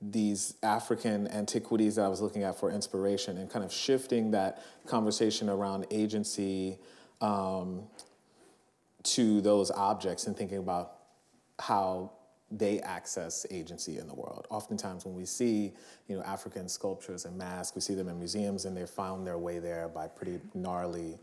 these 0.00 0.54
African 0.62 1.28
antiquities 1.28 1.96
that 1.96 2.04
I 2.04 2.08
was 2.08 2.20
looking 2.20 2.42
at 2.42 2.58
for 2.58 2.70
inspiration 2.70 3.36
and 3.36 3.50
kind 3.50 3.64
of 3.64 3.72
shifting 3.72 4.30
that 4.30 4.62
conversation 4.86 5.50
around 5.50 5.86
agency 5.90 6.78
um, 7.20 7.82
to 9.02 9.40
those 9.42 9.70
objects 9.70 10.26
and 10.26 10.36
thinking 10.36 10.58
about 10.58 10.92
how 11.58 12.12
they 12.50 12.80
access 12.80 13.46
agency 13.50 13.98
in 13.98 14.08
the 14.08 14.14
world. 14.14 14.46
Oftentimes, 14.50 15.04
when 15.04 15.14
we 15.14 15.24
see, 15.24 15.72
you 16.08 16.16
know, 16.16 16.22
African 16.22 16.68
sculptures 16.68 17.24
and 17.24 17.36
masks, 17.36 17.76
we 17.76 17.80
see 17.80 17.94
them 17.94 18.08
in 18.08 18.18
museums, 18.18 18.64
and 18.64 18.76
they've 18.76 18.90
found 18.90 19.26
their 19.26 19.38
way 19.38 19.58
there 19.58 19.88
by 19.88 20.08
pretty 20.08 20.40
gnarly 20.54 21.18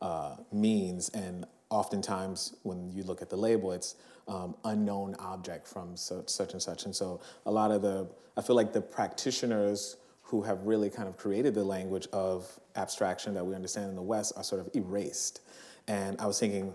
uh, 0.00 0.36
means. 0.52 1.08
And 1.10 1.46
oftentimes, 1.72 2.54
when 2.62 2.92
you 2.92 3.02
look 3.02 3.22
at 3.22 3.30
the 3.30 3.36
label, 3.36 3.72
it's 3.72 3.96
um, 4.28 4.54
unknown 4.64 5.16
object 5.18 5.66
from 5.66 5.96
such, 5.96 6.28
such 6.28 6.52
and 6.52 6.62
such. 6.62 6.84
And 6.84 6.94
so 6.94 7.20
a 7.46 7.50
lot 7.50 7.70
of 7.70 7.80
the, 7.82 8.06
I 8.36 8.42
feel 8.42 8.54
like 8.54 8.72
the 8.72 8.80
practitioners 8.80 9.96
who 10.22 10.42
have 10.42 10.62
really 10.62 10.90
kind 10.90 11.08
of 11.08 11.16
created 11.16 11.54
the 11.54 11.64
language 11.64 12.06
of 12.12 12.60
abstraction 12.76 13.34
that 13.34 13.44
we 13.44 13.54
understand 13.54 13.88
in 13.88 13.96
the 13.96 14.02
West 14.02 14.34
are 14.36 14.44
sort 14.44 14.60
of 14.60 14.68
erased. 14.76 15.40
And 15.88 16.20
I 16.20 16.26
was 16.26 16.38
thinking 16.38 16.74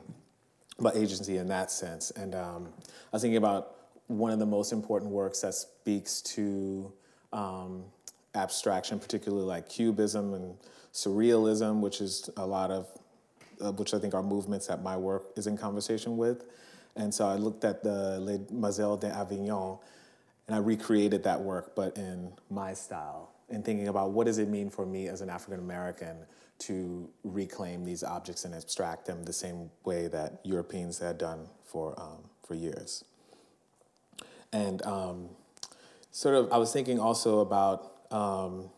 about 0.80 0.96
agency 0.98 1.38
in 1.38 1.48
that 1.48 1.72
sense. 1.72 2.12
And 2.12 2.36
um, 2.36 2.74
I 2.84 3.16
was 3.16 3.22
thinking 3.22 3.38
about 3.38 3.76
one 4.08 4.32
of 4.32 4.40
the 4.40 4.46
most 4.46 4.74
important 4.74 5.12
works 5.12 5.42
that 5.42 5.54
speaks 5.54 6.22
to 6.22 6.92
um, 7.34 7.84
abstraction, 8.36 9.00
particularly 9.00 9.46
like 9.46 9.70
cubism 9.70 10.34
and 10.34 10.56
surrealism, 10.94 11.82
which 11.82 12.02
is 12.02 12.30
a 12.38 12.46
lot 12.46 12.72
of, 12.72 12.88
uh, 13.62 13.72
which 13.74 13.94
I 13.94 14.00
think 14.00 14.14
are 14.14 14.24
movements 14.24 14.68
that 14.68 14.82
my 14.82 14.98
work 14.98 15.32
is 15.36 15.48
in 15.48 15.58
conversation 15.58 16.18
with. 16.18 16.46
And 16.96 17.14
so 17.14 17.28
I 17.28 17.36
looked 17.36 17.64
at 17.64 17.84
the 17.84 18.20
Les 18.20 18.40
Demoiselles 18.40 19.00
d'Avignon 19.00 19.78
and 20.48 20.56
I 20.56 20.60
recreated 20.60 21.24
that 21.24 21.42
work, 21.42 21.76
but 21.76 21.98
in 21.98 22.32
my 22.50 22.74
style, 22.74 23.32
and 23.50 23.64
thinking 23.64 23.88
about 23.88 24.12
what 24.12 24.26
does 24.26 24.38
it 24.38 24.48
mean 24.48 24.70
for 24.70 24.86
me 24.86 25.08
as 25.08 25.22
an 25.22 25.30
African 25.30 25.60
American 25.60 26.18
to 26.60 27.10
reclaim 27.24 27.86
these 27.86 28.04
objects 28.04 28.46
and 28.46 28.56
abstract 28.56 29.06
them 29.06 29.24
the 29.24 29.34
same 29.34 29.70
way 29.84 30.08
that 30.08 30.40
Europeans 30.44 30.98
had 30.98 31.18
done 31.18 31.48
for, 31.64 32.00
um, 32.00 32.24
for 32.44 32.56
years. 32.56 33.04
And 34.52 34.82
um, 34.84 35.30
sort 36.12 36.36
of, 36.36 36.52
I 36.52 36.58
was 36.58 36.74
thinking 36.74 37.00
also 37.00 37.40
about 37.40 37.92
um, 38.12 38.70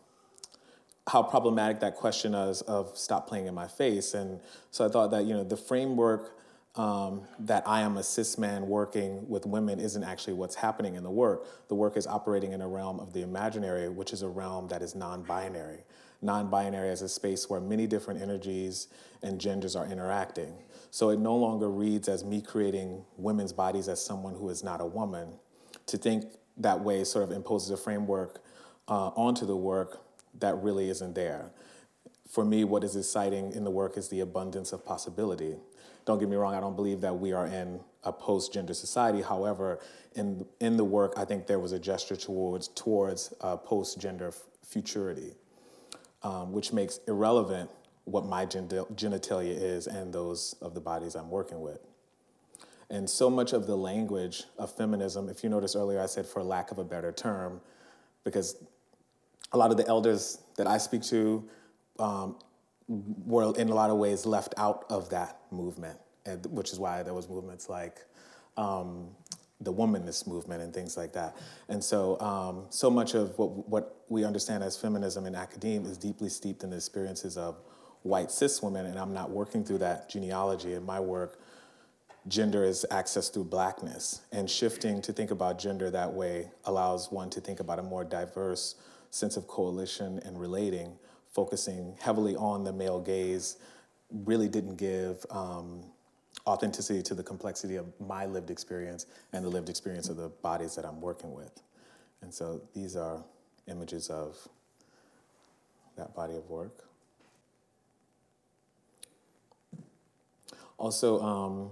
how 1.10 1.24
problematic 1.24 1.80
that 1.80 1.96
question 1.96 2.34
is 2.34 2.62
of 2.62 2.96
stop 2.96 3.26
playing 3.26 3.46
in 3.46 3.54
my 3.54 3.66
face. 3.66 4.14
And 4.14 4.40
so 4.70 4.86
I 4.86 4.88
thought 4.88 5.10
that, 5.10 5.24
you 5.24 5.34
know, 5.34 5.42
the 5.42 5.56
framework 5.56 6.38
um, 6.76 7.22
that 7.40 7.66
I 7.66 7.80
am 7.80 7.96
a 7.96 8.02
cis 8.04 8.38
man 8.38 8.68
working 8.68 9.28
with 9.28 9.44
women 9.44 9.80
isn't 9.80 10.04
actually 10.04 10.34
what's 10.34 10.54
happening 10.54 10.94
in 10.94 11.02
the 11.02 11.10
work. 11.10 11.66
The 11.66 11.74
work 11.74 11.96
is 11.96 12.06
operating 12.06 12.52
in 12.52 12.60
a 12.60 12.68
realm 12.68 13.00
of 13.00 13.12
the 13.12 13.22
imaginary, 13.22 13.88
which 13.88 14.12
is 14.12 14.22
a 14.22 14.28
realm 14.28 14.68
that 14.68 14.82
is 14.82 14.94
non 14.94 15.24
binary. 15.24 15.80
Non 16.22 16.48
binary 16.48 16.90
is 16.90 17.02
a 17.02 17.08
space 17.08 17.50
where 17.50 17.60
many 17.60 17.88
different 17.88 18.22
energies 18.22 18.86
and 19.20 19.40
genders 19.40 19.74
are 19.74 19.86
interacting. 19.86 20.54
So 20.92 21.10
it 21.10 21.18
no 21.18 21.34
longer 21.34 21.68
reads 21.68 22.08
as 22.08 22.22
me 22.22 22.40
creating 22.40 23.04
women's 23.16 23.52
bodies 23.52 23.88
as 23.88 24.04
someone 24.04 24.34
who 24.34 24.48
is 24.48 24.62
not 24.62 24.80
a 24.80 24.86
woman. 24.86 25.40
To 25.86 25.98
think 25.98 26.24
that 26.58 26.80
way 26.80 27.02
sort 27.02 27.24
of 27.24 27.32
imposes 27.32 27.70
a 27.70 27.76
framework 27.76 28.44
uh, 28.86 29.08
onto 29.08 29.44
the 29.44 29.56
work 29.56 30.04
that 30.38 30.56
really 30.62 30.88
isn't 30.88 31.14
there. 31.14 31.50
For 32.28 32.44
me, 32.44 32.64
what 32.64 32.84
is 32.84 32.94
exciting 32.94 33.52
in 33.52 33.64
the 33.64 33.70
work 33.70 33.96
is 33.96 34.08
the 34.08 34.20
abundance 34.20 34.72
of 34.72 34.84
possibility. 34.84 35.56
Don't 36.04 36.18
get 36.18 36.28
me 36.28 36.36
wrong, 36.36 36.54
I 36.54 36.60
don't 36.60 36.76
believe 36.76 37.00
that 37.00 37.18
we 37.18 37.32
are 37.32 37.46
in 37.46 37.80
a 38.04 38.12
post 38.12 38.52
gender 38.52 38.72
society. 38.72 39.20
However, 39.20 39.80
in, 40.14 40.46
in 40.60 40.76
the 40.76 40.84
work, 40.84 41.14
I 41.16 41.24
think 41.24 41.46
there 41.46 41.58
was 41.58 41.72
a 41.72 41.78
gesture 41.78 42.16
towards, 42.16 42.68
towards 42.68 43.34
uh, 43.40 43.56
post 43.56 44.00
gender 44.00 44.32
futurity, 44.64 45.34
um, 46.22 46.52
which 46.52 46.72
makes 46.72 47.00
irrelevant 47.06 47.70
what 48.04 48.24
my 48.24 48.46
genitalia 48.46 49.56
is 49.60 49.86
and 49.86 50.12
those 50.12 50.54
of 50.62 50.74
the 50.74 50.80
bodies 50.80 51.14
I'm 51.14 51.30
working 51.30 51.60
with. 51.60 51.80
And 52.88 53.08
so 53.08 53.30
much 53.30 53.52
of 53.52 53.66
the 53.66 53.76
language 53.76 54.44
of 54.58 54.74
feminism, 54.74 55.28
if 55.28 55.44
you 55.44 55.50
notice 55.50 55.76
earlier, 55.76 56.00
I 56.00 56.06
said 56.06 56.26
for 56.26 56.42
lack 56.42 56.72
of 56.72 56.78
a 56.78 56.84
better 56.84 57.12
term, 57.12 57.60
because 58.24 58.56
a 59.52 59.58
lot 59.58 59.70
of 59.70 59.76
the 59.76 59.86
elders 59.86 60.38
that 60.56 60.66
I 60.66 60.78
speak 60.78 61.02
to 61.04 61.48
um, 61.98 62.36
were 62.88 63.52
in 63.56 63.68
a 63.68 63.74
lot 63.74 63.90
of 63.90 63.98
ways 63.98 64.26
left 64.26 64.54
out 64.56 64.84
of 64.90 65.10
that 65.10 65.38
movement, 65.50 65.98
and, 66.26 66.44
which 66.46 66.72
is 66.72 66.78
why 66.78 67.02
there 67.02 67.14
was 67.14 67.28
movements 67.28 67.68
like 67.68 67.98
um, 68.56 69.08
the 69.60 69.72
womanist 69.72 70.26
movement 70.26 70.62
and 70.62 70.72
things 70.72 70.96
like 70.96 71.12
that. 71.12 71.36
And 71.68 71.82
so, 71.82 72.18
um, 72.20 72.66
so 72.70 72.90
much 72.90 73.14
of 73.14 73.38
what, 73.38 73.68
what 73.68 73.96
we 74.08 74.24
understand 74.24 74.64
as 74.64 74.76
feminism 74.76 75.26
in 75.26 75.34
academia 75.34 75.90
is 75.90 75.98
deeply 75.98 76.28
steeped 76.28 76.64
in 76.64 76.70
the 76.70 76.76
experiences 76.76 77.36
of 77.36 77.60
white 78.02 78.30
cis 78.30 78.62
women, 78.62 78.86
and 78.86 78.98
I'm 78.98 79.12
not 79.12 79.30
working 79.30 79.64
through 79.64 79.78
that 79.78 80.08
genealogy 80.08 80.72
in 80.72 80.84
my 80.84 80.98
work. 81.00 81.38
Gender 82.28 82.64
is 82.64 82.86
accessed 82.90 83.34
through 83.34 83.44
blackness, 83.44 84.22
and 84.32 84.48
shifting 84.48 85.02
to 85.02 85.12
think 85.12 85.30
about 85.30 85.58
gender 85.58 85.90
that 85.90 86.12
way 86.12 86.50
allows 86.64 87.10
one 87.12 87.30
to 87.30 87.40
think 87.40 87.60
about 87.60 87.78
a 87.78 87.82
more 87.82 88.04
diverse 88.04 88.74
sense 89.10 89.36
of 89.36 89.46
coalition 89.46 90.20
and 90.24 90.40
relating 90.40 90.96
focusing 91.32 91.96
heavily 92.00 92.36
on 92.36 92.64
the 92.64 92.72
male 92.72 93.00
gaze 93.00 93.56
really 94.24 94.48
didn't 94.48 94.76
give 94.76 95.24
um, 95.30 95.84
authenticity 96.46 97.02
to 97.02 97.14
the 97.14 97.22
complexity 97.22 97.76
of 97.76 97.86
my 98.00 98.26
lived 98.26 98.50
experience 98.50 99.06
and 99.32 99.44
the 99.44 99.48
lived 99.48 99.68
experience 99.68 100.08
of 100.08 100.16
the 100.16 100.28
bodies 100.28 100.74
that 100.74 100.84
I'm 100.84 101.00
working 101.00 101.32
with. 101.32 101.62
And 102.22 102.34
so 102.34 102.60
these 102.74 102.96
are 102.96 103.22
images 103.68 104.08
of 104.08 104.36
that 105.96 106.14
body 106.14 106.34
of 106.34 106.48
work. 106.50 106.84
Also, 110.78 111.20
um, 111.20 111.70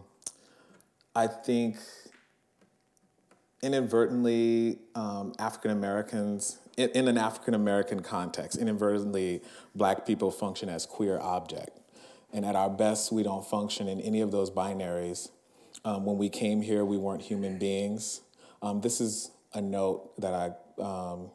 I 1.16 1.26
think 1.26 1.78
inadvertently, 3.62 4.78
um, 4.94 5.34
African 5.38 5.70
Americans 5.70 6.58
in, 6.78 7.08
an 7.08 7.18
African 7.18 7.54
American 7.54 8.00
context, 8.00 8.56
inadvertently, 8.56 9.42
black 9.74 10.06
people 10.06 10.30
function 10.30 10.68
as 10.68 10.86
queer 10.86 11.18
object. 11.18 11.70
And 12.32 12.44
at 12.44 12.54
our 12.54 12.70
best, 12.70 13.10
we 13.10 13.22
don't 13.22 13.44
function 13.44 13.88
in 13.88 14.00
any 14.00 14.20
of 14.20 14.30
those 14.30 14.50
binaries. 14.50 15.30
Um, 15.84 16.04
when 16.04 16.18
we 16.18 16.28
came 16.28 16.62
here, 16.62 16.84
we 16.84 16.96
weren't 16.96 17.22
human 17.22 17.58
beings. 17.58 18.20
Um, 18.62 18.80
this 18.80 19.00
is 19.00 19.32
a 19.54 19.60
note 19.60 20.20
that 20.20 20.34
I, 20.34 20.82
um, 20.82 21.30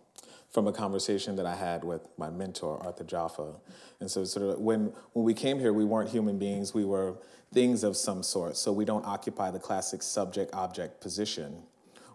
from 0.52 0.68
a 0.68 0.72
conversation 0.72 1.36
that 1.36 1.46
I 1.46 1.56
had 1.56 1.84
with 1.84 2.08
my 2.18 2.30
mentor, 2.30 2.82
Arthur 2.82 3.04
Jafa. 3.04 3.56
And 4.00 4.10
so, 4.10 4.24
sort 4.24 4.54
of, 4.56 4.60
when, 4.60 4.94
when 5.14 5.26
we 5.26 5.34
came 5.34 5.60
here, 5.60 5.74
we 5.74 5.84
weren't 5.84 6.10
human 6.10 6.38
beings, 6.38 6.74
we 6.74 6.86
were 6.86 7.16
things 7.54 7.84
of 7.84 7.98
some 7.98 8.24
sort. 8.24 8.56
So, 8.56 8.72
we 8.72 8.86
don't 8.86 9.06
occupy 9.06 9.52
the 9.52 9.60
classic 9.60 10.04
subject 10.04 10.54
object 10.54 11.02
position 11.02 11.64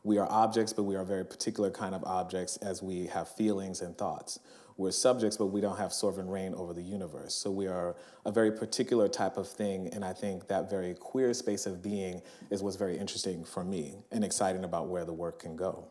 we 0.05 0.19
are 0.19 0.31
objects, 0.31 0.73
but 0.73 0.85
we 0.85 0.97
are 0.97 1.05
very 1.05 1.25
particular 1.25 1.71
kind 1.71 1.95
of 1.95 2.05
objects 2.05 2.57
as 2.59 2.83
we 2.83 3.07
have 3.07 3.29
feelings 3.29 3.81
and 3.81 3.97
thoughts. 3.97 4.41
We're 4.77 4.93
subjects, 4.93 5.37
but 5.37 5.47
we 5.47 5.61
don't 5.61 5.77
have 5.77 5.93
sovereign 5.93 6.29
reign 6.29 6.55
over 6.55 6.73
the 6.73 6.83
universe. 6.83 7.35
So 7.35 7.51
we 7.51 7.67
are 7.67 7.97
a 8.25 8.31
very 8.31 8.53
particular 8.53 9.09
type 9.09 9.37
of 9.37 9.49
thing, 9.49 9.89
and 9.93 10.05
I 10.05 10.13
think 10.13 10.47
that 10.49 10.71
very 10.71 10.95
queer 10.95 11.35
space 11.35 11.67
of 11.67 11.83
being 11.83 12.23
is 12.51 12.63
what's 12.63 12.77
very 12.77 12.97
interesting 12.97 13.45
for 13.45 13.65
me 13.65 13.97
and 14.13 14.25
exciting 14.25 14.63
about 14.63 14.87
where 14.87 15.05
the 15.05 15.13
work 15.13 15.41
can 15.41 15.57
go. 15.57 15.89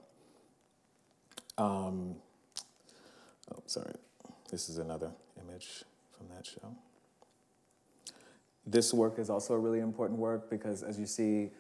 Um, 1.58 2.16
oh, 3.53 3.62
sorry. 3.66 3.93
This 4.49 4.70
is 4.70 4.78
another 4.78 5.12
image 5.41 5.84
from 6.18 6.30
that 6.30 6.45
show. 6.45 6.74
This 8.66 8.93
work 8.93 9.20
is 9.20 9.30
also 9.30 9.53
a 9.53 9.60
really 9.60 9.80
important 9.80 10.20
work 10.20 10.49
because, 10.49 10.84
as 10.84 10.97
you 10.97 11.05
see, 11.05 11.51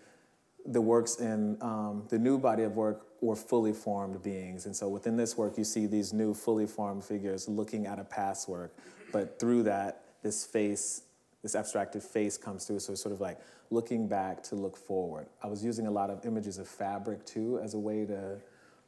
the 0.67 0.81
works 0.81 1.15
in 1.19 1.57
um, 1.61 2.03
the 2.09 2.19
new 2.19 2.37
body 2.37 2.63
of 2.63 2.75
work 2.75 3.07
were 3.21 3.35
fully 3.35 3.73
formed 3.73 4.21
beings. 4.21 4.65
And 4.65 4.75
so 4.75 4.87
within 4.89 5.15
this 5.15 5.37
work, 5.37 5.57
you 5.57 5.63
see 5.63 5.87
these 5.87 6.13
new 6.13 6.33
fully 6.33 6.67
formed 6.67 7.03
figures 7.03 7.47
looking 7.47 7.87
at 7.87 7.99
a 7.99 8.03
past 8.03 8.49
work. 8.49 8.75
But 9.11 9.39
through 9.39 9.63
that, 9.63 10.03
this 10.23 10.45
face, 10.45 11.03
this 11.41 11.55
abstracted 11.55 12.03
face 12.03 12.37
comes 12.37 12.65
through. 12.65 12.79
So 12.79 12.93
it's 12.93 13.01
sort 13.01 13.13
of 13.13 13.21
like 13.21 13.39
looking 13.69 14.07
back 14.07 14.43
to 14.43 14.55
look 14.55 14.75
forward. 14.75 15.27
I 15.41 15.47
was 15.47 15.63
using 15.63 15.87
a 15.87 15.91
lot 15.91 16.09
of 16.09 16.25
images 16.25 16.57
of 16.57 16.67
fabric 16.67 17.25
too 17.25 17.59
as 17.63 17.73
a 17.73 17.79
way 17.79 18.05
to 18.05 18.37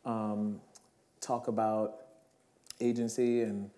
um, 0.06 0.60
talk 1.22 1.48
about 1.48 2.02
agency 2.82 3.42
and 3.42 3.70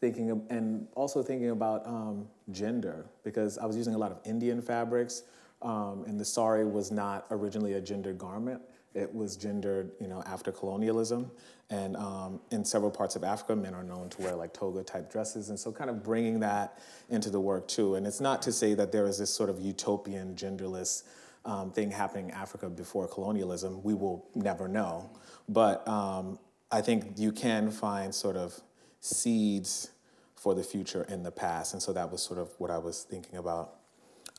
thinking 0.00 0.30
of, 0.30 0.42
and 0.50 0.86
also 0.94 1.22
thinking 1.22 1.50
about 1.50 1.86
um, 1.86 2.26
gender 2.52 3.06
because 3.24 3.56
I 3.58 3.66
was 3.66 3.76
using 3.76 3.94
a 3.94 3.98
lot 3.98 4.12
of 4.12 4.18
Indian 4.24 4.60
fabrics 4.60 5.22
um, 5.62 6.04
and 6.06 6.18
the 6.18 6.24
sari 6.24 6.66
was 6.66 6.90
not 6.90 7.26
originally 7.30 7.74
a 7.74 7.80
gendered 7.80 8.18
garment. 8.18 8.60
It 8.94 9.14
was 9.14 9.36
gendered, 9.36 9.92
you 10.00 10.08
know, 10.08 10.22
after 10.26 10.50
colonialism. 10.50 11.30
And 11.68 11.96
um, 11.96 12.40
in 12.50 12.64
several 12.64 12.90
parts 12.90 13.16
of 13.16 13.24
Africa, 13.24 13.56
men 13.56 13.74
are 13.74 13.82
known 13.82 14.08
to 14.10 14.22
wear 14.22 14.34
like 14.34 14.54
toga 14.54 14.82
type 14.82 15.10
dresses. 15.10 15.50
And 15.50 15.58
so 15.58 15.72
kind 15.72 15.90
of 15.90 16.02
bringing 16.02 16.40
that 16.40 16.78
into 17.10 17.28
the 17.28 17.40
work 17.40 17.68
too. 17.68 17.96
And 17.96 18.06
it's 18.06 18.20
not 18.20 18.40
to 18.42 18.52
say 18.52 18.74
that 18.74 18.92
there 18.92 19.06
is 19.06 19.18
this 19.18 19.30
sort 19.30 19.50
of 19.50 19.60
utopian 19.60 20.34
genderless 20.34 21.02
um, 21.44 21.72
thing 21.72 21.90
happening 21.90 22.28
in 22.28 22.34
Africa 22.34 22.70
before 22.70 23.06
colonialism. 23.06 23.82
We 23.82 23.94
will 23.94 24.26
never 24.34 24.68
know. 24.68 25.10
But 25.48 25.86
um, 25.86 26.38
I 26.70 26.80
think 26.80 27.18
you 27.18 27.32
can 27.32 27.70
find 27.70 28.14
sort 28.14 28.36
of 28.36 28.58
seeds 29.00 29.90
for 30.36 30.54
the 30.54 30.62
future 30.62 31.04
in 31.08 31.22
the 31.22 31.30
past. 31.30 31.72
And 31.72 31.82
so 31.82 31.92
that 31.92 32.10
was 32.10 32.22
sort 32.22 32.38
of 32.38 32.50
what 32.58 32.70
I 32.70 32.78
was 32.78 33.02
thinking 33.02 33.36
about 33.36 33.74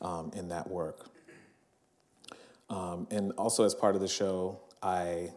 um, 0.01 0.31
in 0.35 0.49
that 0.49 0.69
work. 0.69 1.09
Um, 2.69 3.07
and 3.11 3.31
also, 3.33 3.63
as 3.63 3.73
part 3.73 3.95
of 3.95 4.01
the 4.01 4.07
show, 4.07 4.59
I 4.81 5.31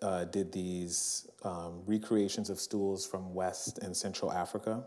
uh, 0.00 0.24
did 0.24 0.52
these 0.52 1.28
um, 1.44 1.82
recreations 1.86 2.50
of 2.50 2.58
stools 2.58 3.06
from 3.06 3.34
West 3.34 3.78
and 3.78 3.96
Central 3.96 4.32
Africa. 4.32 4.84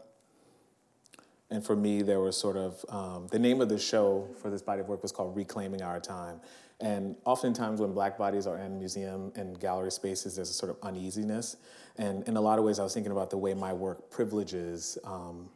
And 1.50 1.64
for 1.64 1.76
me, 1.76 2.02
there 2.02 2.20
was 2.20 2.36
sort 2.36 2.58
of 2.58 2.84
um, 2.90 3.28
the 3.32 3.40
name 3.40 3.62
of 3.62 3.70
the 3.70 3.78
show 3.78 4.28
for 4.42 4.50
this 4.50 4.62
body 4.62 4.82
of 4.82 4.90
work 4.90 5.02
was 5.04 5.12
called 5.12 5.36
Reclaiming 5.36 5.82
Our 5.82 6.00
Time. 6.00 6.42
And 6.82 7.16
oftentimes, 7.24 7.80
when 7.80 7.94
black 7.94 8.18
bodies 8.18 8.48
are 8.48 8.58
in 8.58 8.78
museum 8.78 9.32
and 9.36 9.58
gallery 9.60 9.92
spaces, 9.92 10.36
there's 10.36 10.50
a 10.50 10.54
sort 10.54 10.72
of 10.72 10.78
uneasiness. 10.84 11.56
And 11.98 12.28
in 12.28 12.36
a 12.36 12.42
lot 12.42 12.60
of 12.60 12.66
ways, 12.66 12.80
I 12.80 12.84
was 12.84 12.94
thinking 12.94 13.14
about 13.14 13.30
the 13.30 13.38
way 13.38 13.54
my 13.54 13.72
work 13.72 14.10
privileges 14.10 14.98
um, 15.06 15.50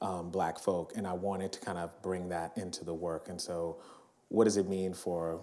um, 0.00 0.30
black 0.30 0.58
folk, 0.58 0.92
and 0.96 1.06
I 1.06 1.12
wanted 1.12 1.52
to 1.52 1.60
kind 1.60 1.78
of 1.78 1.90
bring 2.02 2.28
that 2.28 2.56
into 2.56 2.84
the 2.84 2.94
work. 2.94 3.28
And 3.28 3.40
so, 3.40 3.78
what 4.28 4.44
does 4.44 4.56
it 4.56 4.68
mean 4.68 4.94
for 4.94 5.40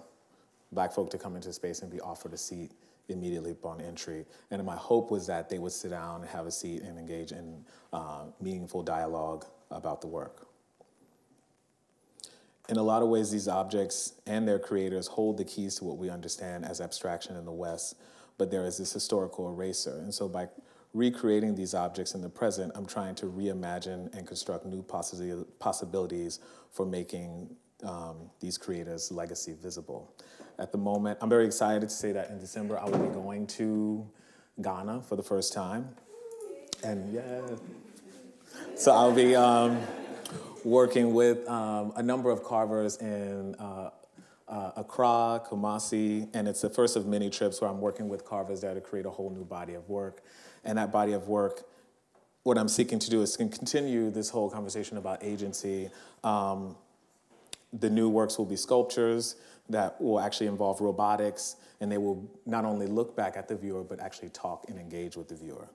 black 0.72 0.93
folk 0.93 1.10
to 1.12 1.18
come 1.18 1.36
into 1.36 1.51
space 1.53 1.82
and 1.82 1.91
be 1.91 1.99
offered 1.99 2.34
a 2.34 2.38
seat 2.38 2.72
immediately 3.10 3.51
upon 3.51 3.82
entry? 3.82 4.26
And 4.51 4.64
my 4.66 4.76
hope 4.76 5.12
was 5.12 5.28
that 5.28 5.49
they 5.49 5.60
would 5.60 5.72
sit 5.72 5.89
down 5.89 6.22
and 6.22 6.30
have 6.30 6.45
a 6.45 6.51
seat 6.51 6.82
and 6.84 6.97
engage 6.97 7.32
in 7.32 7.66
uh, 7.91 8.26
meaningful 8.39 8.84
dialogue 8.84 9.45
about 9.72 10.01
the 10.01 10.08
work. 10.08 10.47
In 12.68 12.78
a 12.78 12.84
lot 12.84 13.03
of 13.03 13.10
ways, 13.10 13.30
these 13.30 13.47
objects 13.47 14.14
and 14.26 14.47
their 14.47 14.58
creators 14.58 15.08
hold 15.08 15.38
the 15.38 15.45
keys 15.45 15.76
to 15.76 15.84
what 15.84 15.97
we 15.97 16.10
understand 16.10 16.66
as 16.66 16.82
abstraction 16.82 17.36
in 17.36 17.45
the 17.45 17.51
West, 17.51 17.95
but 18.38 18.49
there 18.49 18.66
is 18.66 18.78
this 18.78 18.91
historical 18.91 19.49
eraser. 19.49 19.99
And 19.99 20.14
so, 20.14 20.28
by 20.28 20.47
recreating 20.96 21.54
these 21.56 21.74
objects 21.76 22.16
in 22.16 22.22
the 22.22 22.30
present, 22.30 22.72
I'm 22.74 22.86
trying 22.86 23.16
to 23.16 23.26
reimagine 23.26 24.16
and 24.16 24.26
construct 24.26 24.66
new 24.66 24.82
possi- 24.82 25.46
possibilities 25.60 26.39
for 26.72 26.86
making 26.86 27.50
um, 27.84 28.32
these 28.39 28.58
creators' 28.58 29.12
legacy 29.12 29.54
visible. 29.62 30.16
At 30.58 30.72
the 30.72 30.78
moment, 30.78 31.20
I'm 31.22 31.30
very 31.30 31.46
excited 31.46 31.82
to 31.82 31.89
say 31.89 32.14
that 32.14 32.30
in 32.30 32.39
December 32.39 32.80
I 32.80 32.86
will 32.86 32.98
be 32.98 33.14
going 33.14 33.46
to 33.48 34.10
Ghana 34.62 35.02
for 35.02 35.18
the 35.18 35.24
first 35.24 35.52
time. 35.52 35.89
And 36.82 37.14
yeah, 37.14 37.41
so 38.76 38.93
I'll 38.93 39.12
be 39.12 39.36
um, 39.36 39.82
working 40.64 41.14
with 41.14 41.48
um, 41.50 41.91
a 41.98 42.04
number 42.04 42.30
of 42.30 42.41
carvers 42.41 42.98
in 43.02 43.56
uh, 43.56 43.89
uh, 44.48 44.72
Accra, 44.76 45.41
Kumasi, 45.50 46.30
and 46.34 46.48
it's 46.48 46.62
the 46.62 46.70
first 46.70 46.96
of 46.96 47.06
many 47.08 47.30
trips 47.30 47.62
where 47.62 47.70
I'm 47.70 47.82
working 47.82 48.10
with 48.10 48.26
carvers 48.26 48.62
there 48.62 48.74
to 48.74 48.82
create 48.82 49.06
a 49.06 49.10
whole 49.10 49.30
new 49.30 49.43
body 49.43 49.74
of 49.74 49.89
work. 49.89 50.22
And 50.64 50.78
that 50.78 50.91
body 50.91 51.14
of 51.14 51.28
work, 51.28 51.64
what 52.43 52.58
I'm 52.58 52.68
seeking 52.68 53.00
to 53.00 53.10
do 53.10 53.22
is 53.22 53.36
to 53.38 53.48
continue 53.48 54.12
this 54.12 54.30
whole 54.30 54.50
conversation 54.50 54.98
about 54.98 55.24
agency. 55.24 55.89
Um, 56.24 56.76
the 57.74 57.89
new 57.89 58.08
works 58.10 58.38
will 58.38 58.46
be 58.46 58.56
sculptures 58.56 59.36
that 59.70 60.00
will 60.00 60.20
actually 60.20 60.48
involve 60.48 60.80
robotics, 60.80 61.56
and 61.82 61.91
they 61.91 61.98
will 61.98 62.30
not 62.46 62.66
only 62.66 62.86
look 62.86 63.16
back 63.16 63.36
at 63.36 63.48
the 63.48 63.56
viewer, 63.56 63.84
but 63.84 64.00
actually 64.00 64.30
talk 64.30 64.66
and 64.70 64.80
engage 64.80 65.18
with 65.18 65.28
the 65.28 65.36
viewer. 65.36 65.68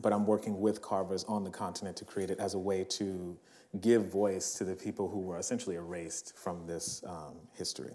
But 0.00 0.12
I'm 0.14 0.26
working 0.26 0.60
with 0.60 0.80
carvers 0.80 1.24
on 1.24 1.44
the 1.44 1.50
continent 1.50 1.96
to 1.98 2.04
create 2.06 2.30
it 2.30 2.38
as 2.38 2.54
a 2.54 2.58
way 2.58 2.84
to 2.84 3.36
give 3.80 4.10
voice 4.10 4.54
to 4.54 4.64
the 4.64 4.74
people 4.74 5.08
who 5.08 5.20
were 5.20 5.38
essentially 5.38 5.76
erased 5.76 6.36
from 6.36 6.66
this 6.66 7.02
um, 7.06 7.36
history. 7.54 7.94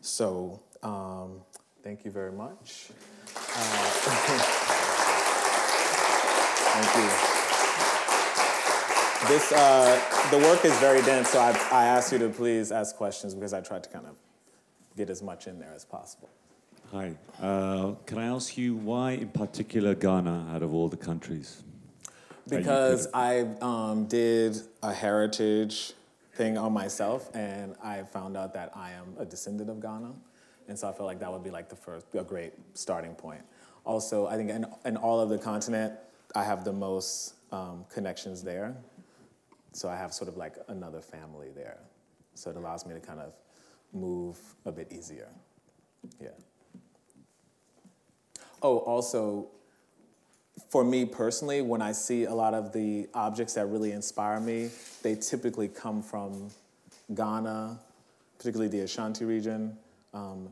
So, 0.00 0.62
um, 0.82 1.40
thank 1.82 2.04
you 2.04 2.10
very 2.10 2.32
much. 2.32 2.88
Uh, 3.36 3.40
thank 6.74 6.96
you. 6.96 7.34
This, 9.28 9.52
uh, 9.52 10.30
the 10.30 10.38
work 10.38 10.64
is 10.64 10.76
very 10.80 11.00
dense, 11.02 11.30
so 11.30 11.38
I, 11.38 11.50
I 11.72 11.84
asked 11.86 12.12
you 12.12 12.18
to 12.18 12.28
please 12.28 12.70
ask 12.70 12.94
questions 12.96 13.34
because 13.34 13.54
I 13.54 13.60
tried 13.60 13.84
to 13.84 13.90
kind 13.90 14.06
of 14.06 14.16
get 14.96 15.08
as 15.08 15.22
much 15.22 15.46
in 15.46 15.58
there 15.58 15.72
as 15.74 15.84
possible. 15.84 16.28
Hi. 16.92 17.14
Uh, 17.40 17.94
can 18.06 18.18
I 18.18 18.26
ask 18.26 18.58
you 18.58 18.74
why, 18.74 19.12
in 19.12 19.28
particular, 19.28 19.94
Ghana 19.94 20.48
out 20.52 20.62
of 20.62 20.74
all 20.74 20.88
the 20.88 20.96
countries? 20.96 21.62
Because 22.48 23.08
I 23.14 23.46
um, 23.60 24.06
did 24.06 24.58
a 24.82 24.92
heritage 24.92 25.94
thing 26.34 26.58
on 26.58 26.72
myself, 26.72 27.34
and 27.34 27.74
I 27.82 28.02
found 28.02 28.36
out 28.36 28.52
that 28.54 28.72
I 28.74 28.92
am 28.92 29.14
a 29.18 29.24
descendant 29.24 29.70
of 29.70 29.80
Ghana, 29.80 30.12
and 30.68 30.78
so 30.78 30.88
I 30.88 30.92
felt 30.92 31.06
like 31.06 31.20
that 31.20 31.32
would 31.32 31.44
be 31.44 31.50
like 31.50 31.68
the 31.68 31.76
first, 31.76 32.06
a 32.14 32.22
great 32.22 32.52
starting 32.74 33.14
point. 33.14 33.42
Also, 33.84 34.26
I 34.26 34.36
think 34.36 34.50
in, 34.50 34.66
in 34.84 34.96
all 34.96 35.20
of 35.20 35.28
the 35.28 35.38
continent, 35.38 35.94
I 36.34 36.44
have 36.44 36.64
the 36.64 36.72
most 36.72 37.34
um, 37.52 37.84
connections 37.92 38.42
there, 38.42 38.76
so 39.72 39.88
I 39.88 39.96
have 39.96 40.12
sort 40.12 40.28
of 40.28 40.36
like 40.36 40.56
another 40.68 41.00
family 41.00 41.48
there. 41.54 41.78
So 42.34 42.50
it 42.50 42.56
allows 42.56 42.84
me 42.84 42.94
to 42.94 43.00
kind 43.00 43.20
of 43.20 43.32
move 43.92 44.38
a 44.64 44.72
bit 44.72 44.92
easier. 44.92 45.28
Yeah. 46.20 46.28
Oh, 48.62 48.78
also, 48.78 49.48
for 50.68 50.84
me 50.84 51.04
personally, 51.04 51.62
when 51.62 51.82
I 51.82 51.92
see 51.92 52.24
a 52.24 52.34
lot 52.34 52.54
of 52.54 52.72
the 52.72 53.08
objects 53.14 53.54
that 53.54 53.66
really 53.66 53.92
inspire 53.92 54.40
me, 54.40 54.70
they 55.02 55.14
typically 55.14 55.68
come 55.68 56.02
from 56.02 56.50
Ghana, 57.14 57.78
particularly 58.38 58.68
the 58.68 58.80
Ashanti 58.80 59.24
region, 59.24 59.76
um, 60.12 60.48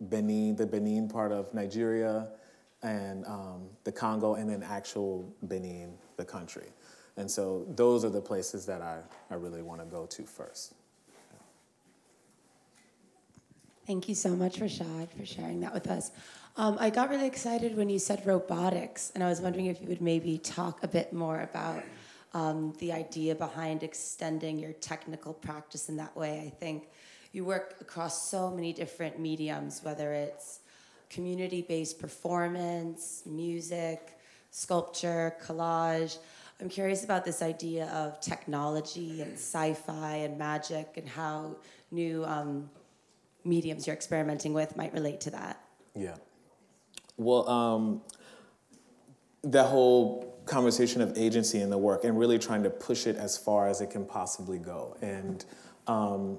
Benin, 0.00 0.56
the 0.56 0.66
Benin 0.66 1.08
part 1.08 1.32
of 1.32 1.52
Nigeria, 1.52 2.28
and 2.82 3.26
um, 3.26 3.68
the 3.84 3.92
Congo, 3.92 4.34
and 4.34 4.48
then 4.48 4.62
actual 4.62 5.32
Benin, 5.42 5.92
the 6.16 6.24
country. 6.24 6.68
And 7.16 7.30
so 7.30 7.66
those 7.74 8.04
are 8.04 8.08
the 8.08 8.20
places 8.20 8.64
that 8.66 8.80
I, 8.80 9.00
I 9.30 9.34
really 9.34 9.62
want 9.62 9.80
to 9.80 9.86
go 9.86 10.06
to 10.06 10.22
first. 10.22 10.74
Thank 13.90 14.08
you 14.08 14.14
so 14.14 14.36
much, 14.36 14.60
Rashaad, 14.60 15.08
for 15.18 15.26
sharing 15.26 15.58
that 15.62 15.74
with 15.74 15.88
us. 15.88 16.12
Um, 16.56 16.76
I 16.78 16.90
got 16.90 17.10
really 17.10 17.26
excited 17.26 17.76
when 17.76 17.90
you 17.90 17.98
said 17.98 18.24
robotics, 18.24 19.10
and 19.16 19.24
I 19.24 19.28
was 19.28 19.40
wondering 19.40 19.66
if 19.66 19.80
you 19.82 19.88
would 19.88 20.00
maybe 20.00 20.38
talk 20.38 20.84
a 20.84 20.86
bit 20.86 21.12
more 21.12 21.40
about 21.40 21.82
um, 22.32 22.72
the 22.78 22.92
idea 22.92 23.34
behind 23.34 23.82
extending 23.82 24.60
your 24.60 24.74
technical 24.74 25.34
practice 25.34 25.88
in 25.88 25.96
that 25.96 26.16
way. 26.16 26.40
I 26.46 26.50
think 26.50 26.86
you 27.32 27.44
work 27.44 27.78
across 27.80 28.30
so 28.30 28.48
many 28.52 28.72
different 28.72 29.18
mediums, 29.18 29.80
whether 29.82 30.12
it's 30.12 30.60
community 31.08 31.60
based 31.60 31.98
performance, 31.98 33.24
music, 33.26 34.16
sculpture, 34.52 35.34
collage. 35.44 36.18
I'm 36.60 36.68
curious 36.68 37.02
about 37.02 37.24
this 37.24 37.42
idea 37.42 37.86
of 37.86 38.20
technology 38.20 39.20
and 39.20 39.32
sci 39.32 39.74
fi 39.74 40.14
and 40.18 40.38
magic 40.38 40.92
and 40.96 41.08
how 41.08 41.56
new 41.90 42.24
um, 42.24 42.70
mediums 43.44 43.86
you're 43.86 43.94
experimenting 43.94 44.52
with 44.52 44.76
might 44.76 44.92
relate 44.92 45.20
to 45.22 45.30
that. 45.30 45.62
Yeah. 45.94 46.16
Well, 47.16 47.48
um, 47.48 48.02
that 49.44 49.66
whole 49.66 50.40
conversation 50.46 51.00
of 51.00 51.16
agency 51.16 51.60
in 51.60 51.70
the 51.70 51.78
work 51.78 52.04
and 52.04 52.18
really 52.18 52.38
trying 52.38 52.62
to 52.62 52.70
push 52.70 53.06
it 53.06 53.16
as 53.16 53.38
far 53.38 53.68
as 53.68 53.80
it 53.80 53.90
can 53.90 54.04
possibly 54.04 54.58
go. 54.58 54.96
And, 55.00 55.44
um, 55.86 56.38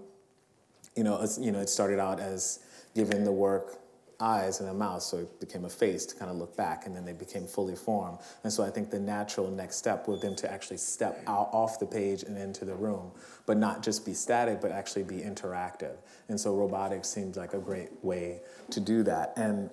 you 0.96 1.04
know, 1.04 1.26
you 1.40 1.52
know, 1.52 1.60
it 1.60 1.70
started 1.70 2.00
out 2.00 2.20
as 2.20 2.60
giving 2.94 3.24
the 3.24 3.32
work 3.32 3.81
eyes 4.22 4.60
and 4.60 4.70
a 4.70 4.74
mouth, 4.74 5.02
so 5.02 5.18
it 5.18 5.40
became 5.40 5.66
a 5.66 5.70
face 5.70 6.06
to 6.06 6.16
kind 6.16 6.30
of 6.30 6.38
look 6.38 6.56
back, 6.56 6.86
and 6.86 6.96
then 6.96 7.04
they 7.04 7.14
became 7.14 7.48
fully 7.48 7.76
formed. 7.76 8.20
And 8.44 8.54
so 8.54 8.64
I 8.64 8.70
think 8.70 8.92
the 8.92 9.00
natural 9.00 9.50
next 9.50 9.78
step 9.78 10.08
was 10.08 10.22
them 10.22 10.36
to 10.38 10.52
actually 10.52 10.78
step 10.78 11.22
out 11.28 11.50
off 11.52 11.80
the 11.80 11.86
page 11.86 12.24
and 12.24 12.38
into 12.38 12.64
the 12.64 12.76
room, 12.76 13.12
but 13.46 13.58
not 13.58 13.84
just 13.84 14.06
be 14.06 14.14
static, 14.14 14.62
but 14.62 14.72
actually 14.72 15.04
be 15.04 15.18
interactive. 15.18 15.96
And 16.30 16.40
so 16.40 16.56
robotics 16.56 17.10
seems 17.10 17.36
like 17.36 17.54
a 17.54 17.60
great 17.60 17.90
way 18.04 18.42
to 18.70 18.80
do 18.80 19.04
that. 19.04 19.34
And 19.36 19.70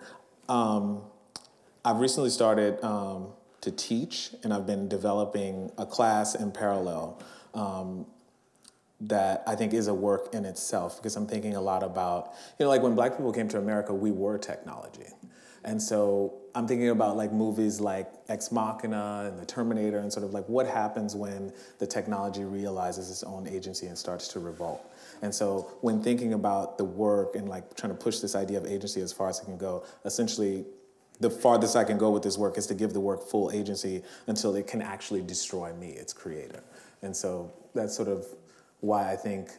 um, 0.49 1.03
I've 1.85 2.01
recently 2.01 2.31
started 2.31 2.83
um, 2.83 3.29
to 3.61 3.71
teach, 3.71 4.31
and 4.43 4.53
I've 4.53 4.67
been 4.67 4.89
developing 4.89 5.71
a 5.79 5.87
class 5.87 6.35
in 6.35 6.53
parallel. 6.53 7.23
Um, 7.55 8.07
that 9.01 9.45
I 9.47 9.55
think 9.55 9.75
is 9.75 9.87
a 9.87 9.95
work 9.95 10.35
in 10.35 10.45
itself 10.45 10.97
because 10.97 11.15
I'm 11.17 11.27
thinking 11.27 11.55
a 11.55 11.61
lot 11.61 11.83
about, 11.83 12.35
you 12.59 12.65
know, 12.65 12.69
like 12.71 12.83
when 12.83 12.95
black 12.95 13.13
people 13.13 13.33
came 13.33 13.49
to 13.49 13.59
America, 13.59 13.95
we 13.95 14.11
were 14.11 14.39
technology. 14.39 15.07
And 15.65 15.81
so 15.81 16.35
I'm 16.55 16.67
thinking 16.67 16.89
about 16.89 17.17
like 17.17 17.33
movies 17.33 17.81
like 17.81 18.11
Ex 18.29 18.51
Machina 18.51 19.25
and 19.29 19.39
The 19.39 19.47
Terminator 19.47 19.99
and 19.99 20.13
sort 20.13 20.25
of 20.25 20.33
like 20.33 20.49
what 20.49 20.67
happens 20.67 21.15
when 21.15 21.53
the 21.79 21.87
technology 21.87 22.45
realizes 22.45 23.11
its 23.11 23.23
own 23.23 23.47
agency 23.47 23.87
and 23.87 23.97
starts 23.97 24.29
to 24.29 24.41
revolt. 24.41 24.91
And 25.23 25.35
so 25.35 25.73
when 25.81 26.03
thinking 26.03 26.33
about 26.33 26.79
the 26.79 26.85
work 26.85 27.37
and 27.37 27.49
like 27.49 27.77
trying 27.77 27.93
to 27.93 27.99
push 27.99 28.19
this 28.19 28.35
idea 28.35 28.59
of 28.59 28.67
agency 28.67 29.01
as 29.01 29.13
far 29.13 29.29
as 29.29 29.41
it 29.41 29.45
can 29.45 29.59
go, 29.59 29.85
essentially 30.05 30.65
the 31.21 31.31
farthest 31.31 31.77
I 31.77 31.85
can 31.85 31.99
go 31.99 32.11
with 32.11 32.23
this 32.23 32.39
work 32.39 32.57
is 32.59 32.67
to 32.69 32.75
give 32.75 32.93
the 32.93 33.01
work 33.01 33.29
full 33.29 33.51
agency 33.51 34.03
until 34.29 34.55
it 34.55 34.67
can 34.67 34.81
actually 34.81 35.23
destroy 35.23 35.73
me, 35.75 35.91
its 35.91 36.13
creator. 36.13 36.63
And 37.03 37.15
so 37.15 37.53
that's 37.75 37.95
sort 37.95 38.09
of 38.09 38.27
why 38.81 39.11
I 39.11 39.17
think 39.17 39.51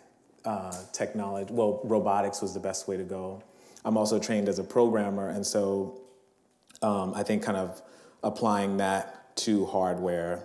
uh, 0.46 0.76
technology, 0.94 1.52
well, 1.54 1.82
robotics 1.84 2.42
was 2.42 2.54
the 2.54 2.60
best 2.60 2.88
way 2.88 2.98
to 2.98 3.04
go. 3.04 3.44
I'm 3.86 3.98
also 3.98 4.20
trained 4.20 4.50
as 4.50 4.60
a 4.60 4.64
programmer, 4.64 5.30
and 5.30 5.46
so 5.46 6.02
um, 6.82 7.14
I 7.16 7.24
think 7.24 7.44
kind 7.44 7.58
of 7.58 7.82
applying 8.24 8.78
that 8.78 9.36
to 9.38 9.66
hardware, 9.66 10.44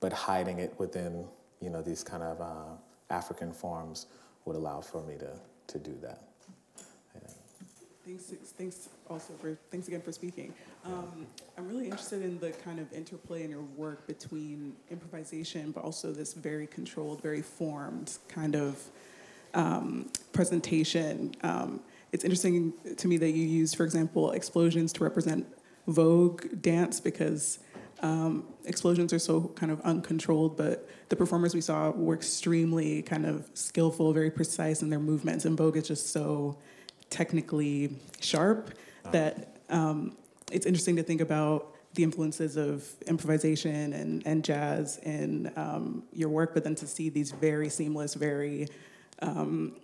but 0.00 0.12
hiding 0.12 0.58
it 0.58 0.74
within 0.78 1.26
you 1.60 1.70
know 1.70 1.82
these 1.82 2.04
kind 2.04 2.22
of 2.22 2.40
uh, 2.40 2.76
African 3.10 3.52
forms 3.52 4.06
would 4.44 4.56
allow 4.56 4.80
for 4.80 5.02
me 5.02 5.16
to 5.18 5.32
to 5.68 5.78
do 5.78 5.96
that. 6.02 6.22
Thanks, 8.04 8.24
thanks 8.58 8.88
also 9.08 9.32
for 9.40 9.56
thanks 9.70 9.88
again 9.88 10.02
for 10.02 10.12
speaking. 10.12 10.52
Um, 10.84 11.26
I'm 11.56 11.66
really 11.66 11.84
interested 11.84 12.22
in 12.22 12.38
the 12.38 12.50
kind 12.50 12.78
of 12.78 12.92
interplay 12.92 13.44
in 13.44 13.50
your 13.50 13.62
work 13.76 14.06
between 14.06 14.74
improvisation, 14.90 15.70
but 15.70 15.84
also 15.84 16.12
this 16.12 16.34
very 16.34 16.66
controlled, 16.66 17.22
very 17.22 17.40
formed 17.40 18.18
kind 18.28 18.56
of 18.56 18.78
um, 19.54 20.10
presentation. 20.32 21.34
Um, 21.42 21.80
it's 22.12 22.24
interesting 22.24 22.74
to 22.94 23.08
me 23.08 23.16
that 23.16 23.30
you 23.30 23.46
use, 23.46 23.72
for 23.72 23.84
example, 23.84 24.32
explosions 24.32 24.92
to 24.94 25.04
represent 25.04 25.46
Vogue 25.86 26.60
dance 26.60 27.00
because 27.00 27.60
um, 28.02 28.44
explosions 28.66 29.14
are 29.14 29.18
so 29.18 29.50
kind 29.54 29.72
of 29.72 29.80
uncontrolled, 29.80 30.58
but 30.58 30.90
the 31.08 31.16
performers 31.16 31.54
we 31.54 31.62
saw 31.62 31.90
were 31.90 32.14
extremely 32.14 33.00
kind 33.00 33.24
of 33.24 33.48
skillful, 33.54 34.12
very 34.12 34.30
precise 34.30 34.82
in 34.82 34.90
their 34.90 35.00
movements, 35.00 35.46
and 35.46 35.56
Vogue 35.56 35.78
is 35.78 35.88
just 35.88 36.12
so 36.12 36.58
technically 37.14 37.96
sharp 38.20 38.70
that 39.12 39.56
um, 39.70 40.16
it's 40.50 40.66
interesting 40.66 40.96
to 40.96 41.02
think 41.02 41.20
about 41.20 41.74
the 41.94 42.02
influences 42.02 42.56
of 42.56 42.84
improvisation 43.06 43.92
and, 43.92 44.26
and 44.26 44.44
jazz 44.44 44.98
in 45.04 45.52
um, 45.54 46.02
your 46.12 46.28
work, 46.28 46.52
but 46.54 46.64
then 46.64 46.74
to 46.74 46.86
see 46.88 47.08
these 47.08 47.30
very 47.30 47.68
seamless, 47.68 48.14
very 48.14 48.66
um, 49.22 49.76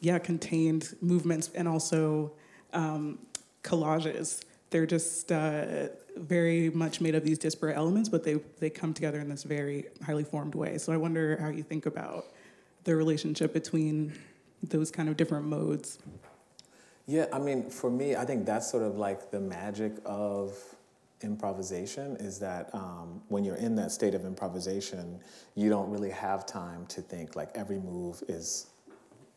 yeah, 0.00 0.18
contained 0.20 0.94
movements 1.00 1.50
and 1.56 1.66
also 1.66 2.30
um, 2.72 3.18
collages. 3.64 4.44
They're 4.70 4.86
just 4.86 5.32
uh, 5.32 5.88
very 6.16 6.70
much 6.70 7.00
made 7.00 7.16
of 7.16 7.24
these 7.24 7.38
disparate 7.38 7.76
elements, 7.76 8.08
but 8.08 8.22
they, 8.22 8.34
they 8.60 8.70
come 8.70 8.94
together 8.94 9.18
in 9.18 9.28
this 9.28 9.42
very 9.42 9.86
highly 10.06 10.24
formed 10.24 10.54
way. 10.54 10.78
So 10.78 10.92
I 10.92 10.96
wonder 10.96 11.38
how 11.40 11.48
you 11.48 11.64
think 11.64 11.86
about 11.86 12.26
the 12.84 12.94
relationship 12.94 13.52
between 13.52 14.12
those 14.62 14.92
kind 14.92 15.08
of 15.08 15.16
different 15.16 15.46
modes. 15.46 15.98
Yeah, 17.08 17.24
I 17.32 17.38
mean, 17.38 17.70
for 17.70 17.90
me, 17.90 18.16
I 18.16 18.26
think 18.26 18.44
that's 18.44 18.70
sort 18.70 18.82
of 18.82 18.98
like 18.98 19.30
the 19.30 19.40
magic 19.40 19.94
of 20.04 20.54
improvisation 21.22 22.16
is 22.16 22.38
that 22.40 22.68
um, 22.74 23.22
when 23.28 23.44
you're 23.44 23.56
in 23.56 23.74
that 23.76 23.92
state 23.92 24.14
of 24.14 24.26
improvisation, 24.26 25.18
you 25.54 25.70
don't 25.70 25.90
really 25.90 26.10
have 26.10 26.44
time 26.44 26.84
to 26.88 27.00
think 27.00 27.34
like 27.34 27.48
every 27.54 27.78
move 27.78 28.22
is 28.28 28.66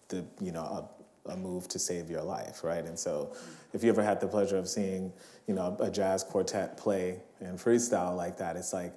the 0.09 0.25
you 0.41 0.51
know 0.51 0.63
a, 1.25 1.31
a 1.31 1.37
move 1.37 1.69
to 1.69 1.79
save 1.79 2.09
your 2.09 2.21
life, 2.21 2.61
right? 2.65 2.83
And 2.83 2.99
so, 2.99 3.33
if 3.71 3.85
you 3.85 3.89
ever 3.89 4.03
had 4.03 4.19
the 4.19 4.27
pleasure 4.27 4.57
of 4.57 4.67
seeing 4.67 5.13
you 5.47 5.55
know 5.55 5.77
a 5.79 5.89
jazz 5.89 6.25
quartet 6.25 6.75
play 6.75 7.21
and 7.39 7.57
freestyle 7.57 8.17
like 8.17 8.37
that, 8.39 8.57
it's 8.57 8.73
like 8.73 8.93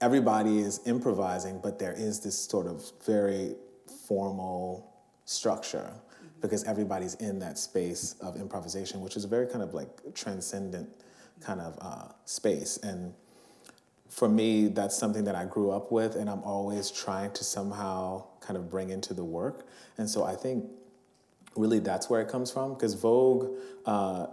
everybody 0.00 0.60
is 0.60 0.80
improvising, 0.86 1.60
but 1.62 1.78
there 1.78 1.92
is 1.92 2.20
this 2.20 2.38
sort 2.38 2.66
of 2.66 2.82
very 3.04 3.56
formal 4.08 4.90
structure 5.26 5.92
because 6.40 6.64
everybody's 6.64 7.14
in 7.14 7.38
that 7.38 7.58
space 7.58 8.14
of 8.20 8.36
improvisation, 8.36 9.00
which 9.00 9.16
is 9.16 9.24
a 9.24 9.28
very 9.28 9.46
kind 9.46 9.62
of 9.62 9.74
like 9.74 9.88
transcendent 10.14 10.88
kind 11.40 11.60
of 11.60 11.78
uh, 11.80 12.08
space. 12.24 12.76
And 12.78 13.14
for 14.08 14.28
me, 14.28 14.68
that's 14.68 14.96
something 14.96 15.24
that 15.24 15.34
I 15.34 15.44
grew 15.44 15.70
up 15.70 15.92
with, 15.92 16.14
and 16.14 16.30
I'm 16.30 16.42
always 16.42 16.90
trying 16.90 17.32
to 17.32 17.44
somehow 17.44 18.24
kind 18.40 18.56
of 18.56 18.70
bring 18.70 18.90
into 18.90 19.12
the 19.14 19.24
work. 19.24 19.66
And 19.98 20.08
so 20.08 20.24
I 20.24 20.34
think 20.34 20.64
really 21.56 21.80
that's 21.80 22.08
where 22.08 22.20
it 22.20 22.28
comes 22.28 22.50
from, 22.50 22.74
because 22.74 22.94
Vogue, 22.94 23.58
uh, 23.84 24.26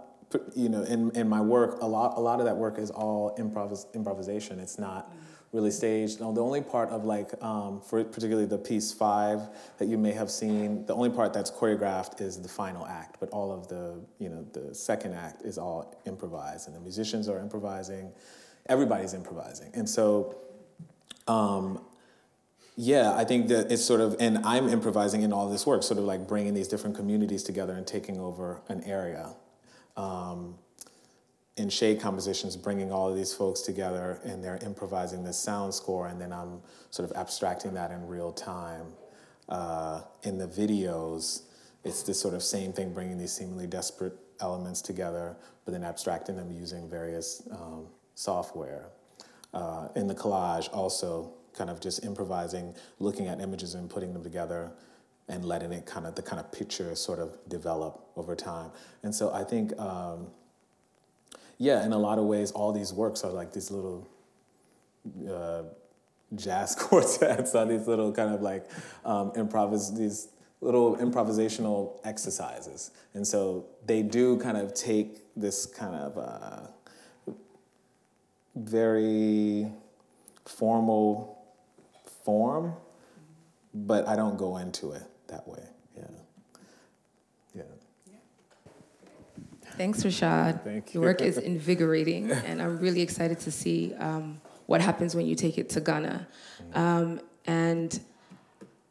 you 0.54 0.68
know, 0.68 0.82
in, 0.82 1.10
in 1.12 1.28
my 1.28 1.40
work, 1.40 1.80
a 1.80 1.86
lot 1.86 2.16
a 2.16 2.20
lot 2.20 2.40
of 2.40 2.46
that 2.46 2.56
work 2.56 2.78
is 2.78 2.90
all 2.90 3.36
improvis- 3.36 3.86
improvisation. 3.94 4.58
It's 4.58 4.78
not 4.78 5.12
really 5.54 5.70
staged. 5.70 6.20
No, 6.20 6.32
the 6.32 6.42
only 6.42 6.60
part 6.60 6.90
of 6.90 7.04
like, 7.04 7.30
um, 7.42 7.80
for 7.80 8.02
particularly 8.04 8.46
the 8.46 8.58
piece 8.58 8.92
five 8.92 9.40
that 9.78 9.86
you 9.86 9.96
may 9.96 10.12
have 10.12 10.30
seen, 10.30 10.84
the 10.84 10.94
only 10.94 11.10
part 11.10 11.32
that's 11.32 11.50
choreographed 11.50 12.20
is 12.20 12.42
the 12.42 12.48
final 12.48 12.84
act, 12.86 13.18
but 13.20 13.30
all 13.30 13.52
of 13.52 13.68
the, 13.68 13.98
you 14.18 14.28
know, 14.28 14.44
the 14.52 14.74
second 14.74 15.14
act 15.14 15.42
is 15.42 15.56
all 15.56 16.02
improvised, 16.04 16.66
and 16.66 16.76
the 16.76 16.80
musicians 16.80 17.28
are 17.28 17.38
improvising, 17.38 18.12
everybody's 18.68 19.14
improvising, 19.14 19.70
and 19.74 19.88
so. 19.88 20.36
Um, 21.26 21.80
yeah, 22.76 23.14
I 23.14 23.24
think 23.24 23.46
that 23.48 23.70
it's 23.70 23.84
sort 23.84 24.00
of, 24.00 24.16
and 24.18 24.38
I'm 24.38 24.68
improvising 24.68 25.22
in 25.22 25.32
all 25.32 25.48
this 25.48 25.64
work, 25.64 25.84
sort 25.84 25.98
of 25.98 26.04
like 26.04 26.26
bringing 26.26 26.54
these 26.54 26.66
different 26.66 26.96
communities 26.96 27.44
together 27.44 27.72
and 27.72 27.86
taking 27.86 28.18
over 28.18 28.60
an 28.68 28.82
area. 28.82 29.36
Um, 29.96 30.58
in 31.56 31.68
shade 31.68 32.00
compositions 32.00 32.56
bringing 32.56 32.90
all 32.90 33.08
of 33.08 33.16
these 33.16 33.32
folks 33.32 33.60
together 33.60 34.20
and 34.24 34.42
they're 34.42 34.58
improvising 34.64 35.22
this 35.22 35.38
sound 35.38 35.72
score 35.72 36.08
and 36.08 36.20
then 36.20 36.32
i'm 36.32 36.60
sort 36.90 37.08
of 37.08 37.16
abstracting 37.16 37.74
that 37.74 37.90
in 37.90 38.06
real 38.06 38.32
time. 38.32 38.86
Uh, 39.48 40.00
in 40.22 40.38
the 40.38 40.48
videos 40.48 41.42
it's 41.84 42.02
this 42.02 42.18
sort 42.18 42.32
of 42.32 42.42
same 42.42 42.72
thing 42.72 42.92
bringing 42.92 43.18
these 43.18 43.32
seemingly 43.32 43.66
desperate 43.66 44.14
elements 44.40 44.80
together 44.80 45.36
but 45.64 45.72
then 45.72 45.84
abstracting 45.84 46.34
them 46.34 46.50
using 46.50 46.88
various 46.88 47.46
um, 47.52 47.86
software. 48.14 48.86
Uh, 49.52 49.88
in 49.96 50.06
the 50.06 50.14
collage 50.14 50.68
also 50.72 51.32
kind 51.52 51.70
of 51.70 51.78
just 51.78 52.04
improvising 52.04 52.74
looking 52.98 53.28
at 53.28 53.40
images 53.40 53.74
and 53.74 53.88
putting 53.88 54.12
them 54.12 54.22
together 54.22 54.72
and 55.28 55.44
letting 55.44 55.72
it 55.72 55.86
kind 55.86 56.06
of 56.06 56.14
the 56.14 56.22
kind 56.22 56.40
of 56.40 56.50
picture 56.50 56.94
sort 56.96 57.18
of 57.18 57.38
develop 57.48 58.06
over 58.16 58.34
time. 58.34 58.70
And 59.02 59.14
so 59.14 59.30
i 59.32 59.44
think 59.44 59.78
um, 59.78 60.28
yeah, 61.58 61.84
in 61.84 61.92
a 61.92 61.98
lot 61.98 62.18
of 62.18 62.24
ways, 62.24 62.50
all 62.52 62.72
these 62.72 62.92
works 62.92 63.24
are 63.24 63.32
like 63.32 63.52
these 63.52 63.70
little 63.70 64.08
uh, 65.28 65.62
jazz 66.34 66.74
quartets, 66.78 67.54
are 67.54 67.66
these 67.66 67.86
little 67.86 68.12
kind 68.12 68.34
of 68.34 68.42
like 68.42 68.68
um, 69.04 69.30
improvis 69.32 69.96
these 69.96 70.28
little 70.60 70.96
improvisational 70.96 72.00
exercises, 72.04 72.90
and 73.14 73.26
so 73.26 73.66
they 73.86 74.02
do 74.02 74.38
kind 74.38 74.56
of 74.56 74.74
take 74.74 75.20
this 75.36 75.66
kind 75.66 75.94
of 75.94 76.18
uh, 76.18 77.32
very 78.56 79.70
formal 80.44 81.42
form, 82.24 82.74
but 83.74 84.06
I 84.08 84.16
don't 84.16 84.36
go 84.36 84.56
into 84.58 84.92
it 84.92 85.02
that 85.28 85.46
way. 85.46 85.62
Yeah. 85.96 86.04
Yeah. 87.54 87.62
Thanks, 89.76 90.04
Rashaad. 90.04 90.62
Thank 90.62 90.94
Your 90.94 91.02
work 91.02 91.20
is 91.20 91.36
invigorating, 91.52 92.30
and 92.30 92.62
I'm 92.62 92.78
really 92.78 93.02
excited 93.02 93.40
to 93.40 93.50
see 93.50 93.92
um, 93.94 94.40
what 94.66 94.80
happens 94.80 95.16
when 95.16 95.26
you 95.26 95.34
take 95.34 95.58
it 95.58 95.68
to 95.70 95.80
Ghana. 95.80 96.28
Um, 96.74 97.20
and 97.46 97.98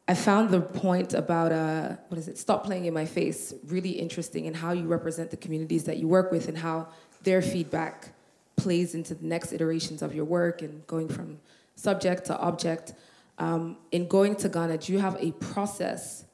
I 0.10 0.14
found 0.14 0.50
the 0.50 0.60
point 0.60 1.14
about 1.14 1.54
uh, 1.54 1.96
what 2.10 2.18
is 2.18 2.28
it? 2.28 2.38
Stop 2.38 2.66
playing 2.66 2.86
in 2.86 2.94
my 2.94 3.06
face 3.06 3.54
really 3.68 3.92
interesting, 3.92 4.46
and 4.48 4.56
how 4.56 4.74
you 4.74 4.88
represent 4.88 5.32
the 5.32 5.38
communities 5.38 5.86
that 5.86 5.98
you 5.98 6.10
work 6.10 6.32
with, 6.32 6.50
and 6.50 6.58
how 6.58 6.90
their 7.24 7.42
feedback 7.42 8.10
plays 8.58 8.94
into 8.94 9.16
the 9.16 9.26
next 9.26 9.54
iterations 9.54 10.02
of 10.02 10.14
your 10.14 10.26
work, 10.26 10.62
and 10.62 10.86
going 10.86 11.08
from 11.08 11.40
subject 11.76 12.26
to 12.26 12.38
object. 12.40 12.94
Um, 13.40 13.78
in 13.92 14.08
going 14.08 14.36
to 14.38 14.50
Ghana, 14.50 14.80
do 14.80 14.92
you 14.92 15.00
have 15.00 15.16
a 15.20 15.32
process 15.32 16.26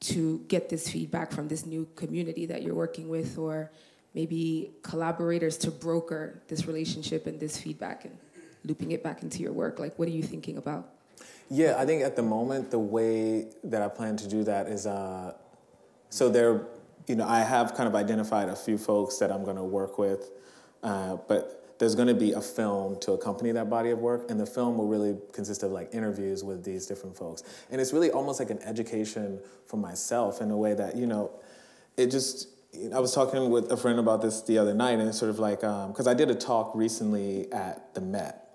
to 0.00 0.38
get 0.48 0.70
this 0.70 0.88
feedback 0.88 1.30
from 1.30 1.48
this 1.48 1.66
new 1.66 1.86
community 1.94 2.46
that 2.46 2.62
you're 2.62 2.74
working 2.74 3.08
with, 3.08 3.36
or 3.36 3.70
maybe 4.14 4.72
collaborators 4.82 5.56
to 5.58 5.70
broker 5.70 6.42
this 6.48 6.66
relationship 6.66 7.26
and 7.26 7.38
this 7.38 7.58
feedback 7.58 8.04
and 8.04 8.16
looping 8.64 8.92
it 8.92 9.02
back 9.02 9.22
into 9.22 9.40
your 9.40 9.52
work? 9.52 9.78
Like, 9.78 9.98
what 9.98 10.08
are 10.08 10.12
you 10.12 10.22
thinking 10.22 10.56
about? 10.56 10.88
Yeah, 11.48 11.76
I 11.78 11.84
think 11.84 12.02
at 12.02 12.14
the 12.14 12.22
moment, 12.22 12.70
the 12.70 12.78
way 12.78 13.48
that 13.64 13.82
I 13.82 13.88
plan 13.88 14.16
to 14.18 14.28
do 14.28 14.44
that 14.44 14.68
is 14.68 14.86
uh, 14.86 15.34
so 16.08 16.28
there, 16.28 16.66
you 17.06 17.16
know, 17.16 17.26
I 17.26 17.40
have 17.40 17.74
kind 17.74 17.88
of 17.88 17.94
identified 17.94 18.48
a 18.48 18.56
few 18.56 18.78
folks 18.78 19.16
that 19.18 19.32
I'm 19.32 19.44
going 19.44 19.56
to 19.56 19.64
work 19.64 19.98
with, 19.98 20.30
uh, 20.82 21.16
but 21.28 21.76
there's 21.78 21.94
going 21.94 22.08
to 22.08 22.14
be 22.14 22.32
a 22.32 22.40
film 22.40 23.00
to 23.00 23.12
accompany 23.12 23.52
that 23.52 23.70
body 23.70 23.90
of 23.90 23.98
work, 23.98 24.30
and 24.30 24.38
the 24.38 24.46
film 24.46 24.76
will 24.76 24.86
really 24.86 25.16
consist 25.32 25.62
of 25.62 25.72
like 25.72 25.94
interviews 25.94 26.44
with 26.44 26.62
these 26.62 26.86
different 26.86 27.16
folks. 27.16 27.42
And 27.70 27.80
it's 27.80 27.92
really 27.92 28.10
almost 28.10 28.38
like 28.38 28.50
an 28.50 28.60
education 28.62 29.40
for 29.66 29.78
myself 29.78 30.40
in 30.42 30.50
a 30.50 30.56
way 30.56 30.74
that, 30.74 30.94
you 30.94 31.06
know, 31.06 31.30
it 31.96 32.10
just, 32.10 32.48
I 32.94 33.00
was 33.00 33.12
talking 33.12 33.50
with 33.50 33.72
a 33.72 33.76
friend 33.76 33.98
about 33.98 34.22
this 34.22 34.42
the 34.42 34.58
other 34.58 34.74
night, 34.74 34.98
and 34.98 35.08
it's 35.08 35.18
sort 35.18 35.30
of 35.30 35.38
like 35.38 35.60
because 35.60 36.06
um, 36.06 36.08
I 36.08 36.14
did 36.14 36.30
a 36.30 36.34
talk 36.34 36.72
recently 36.74 37.52
at 37.52 37.94
the 37.94 38.00
Met, 38.00 38.48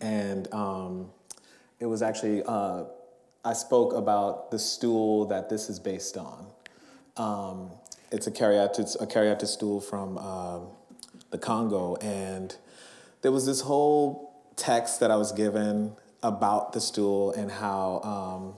and 0.00 0.52
um, 0.52 1.10
it 1.78 1.86
was 1.86 2.02
actually 2.02 2.42
uh, 2.44 2.84
I 3.44 3.52
spoke 3.52 3.92
about 3.92 4.50
the 4.50 4.58
stool 4.58 5.26
that 5.26 5.48
this 5.48 5.68
is 5.70 5.78
based 5.78 6.16
on. 6.16 6.46
Um, 7.16 7.70
it's 8.10 8.26
a 8.26 8.30
caryatid, 8.30 9.00
a 9.00 9.06
caryatid 9.06 9.46
stool 9.46 9.80
from 9.80 10.18
um, 10.18 10.66
the 11.30 11.38
Congo, 11.38 11.96
and 11.96 12.54
there 13.22 13.32
was 13.32 13.46
this 13.46 13.60
whole 13.60 14.34
text 14.56 15.00
that 15.00 15.10
I 15.10 15.16
was 15.16 15.32
given 15.32 15.94
about 16.22 16.72
the 16.72 16.80
stool 16.80 17.32
and 17.32 17.50
how 17.50 18.00
um, 18.02 18.54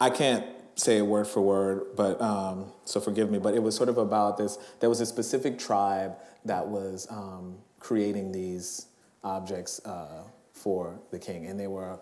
I 0.00 0.10
can't 0.10 0.46
say 0.80 0.98
it 0.98 1.06
word 1.06 1.26
for 1.26 1.40
word, 1.40 1.96
but 1.96 2.20
um, 2.20 2.72
so 2.84 3.00
forgive 3.00 3.30
me. 3.30 3.38
But 3.38 3.54
it 3.54 3.62
was 3.62 3.76
sort 3.76 3.88
of 3.88 3.98
about 3.98 4.36
this. 4.36 4.58
There 4.80 4.88
was 4.88 5.00
a 5.00 5.06
specific 5.06 5.58
tribe 5.58 6.14
that 6.44 6.66
was 6.66 7.06
um, 7.10 7.58
creating 7.78 8.32
these 8.32 8.86
objects 9.22 9.84
uh, 9.84 10.24
for 10.52 10.98
the 11.10 11.18
king, 11.18 11.46
and 11.46 11.58
they 11.58 11.66
were 11.66 12.00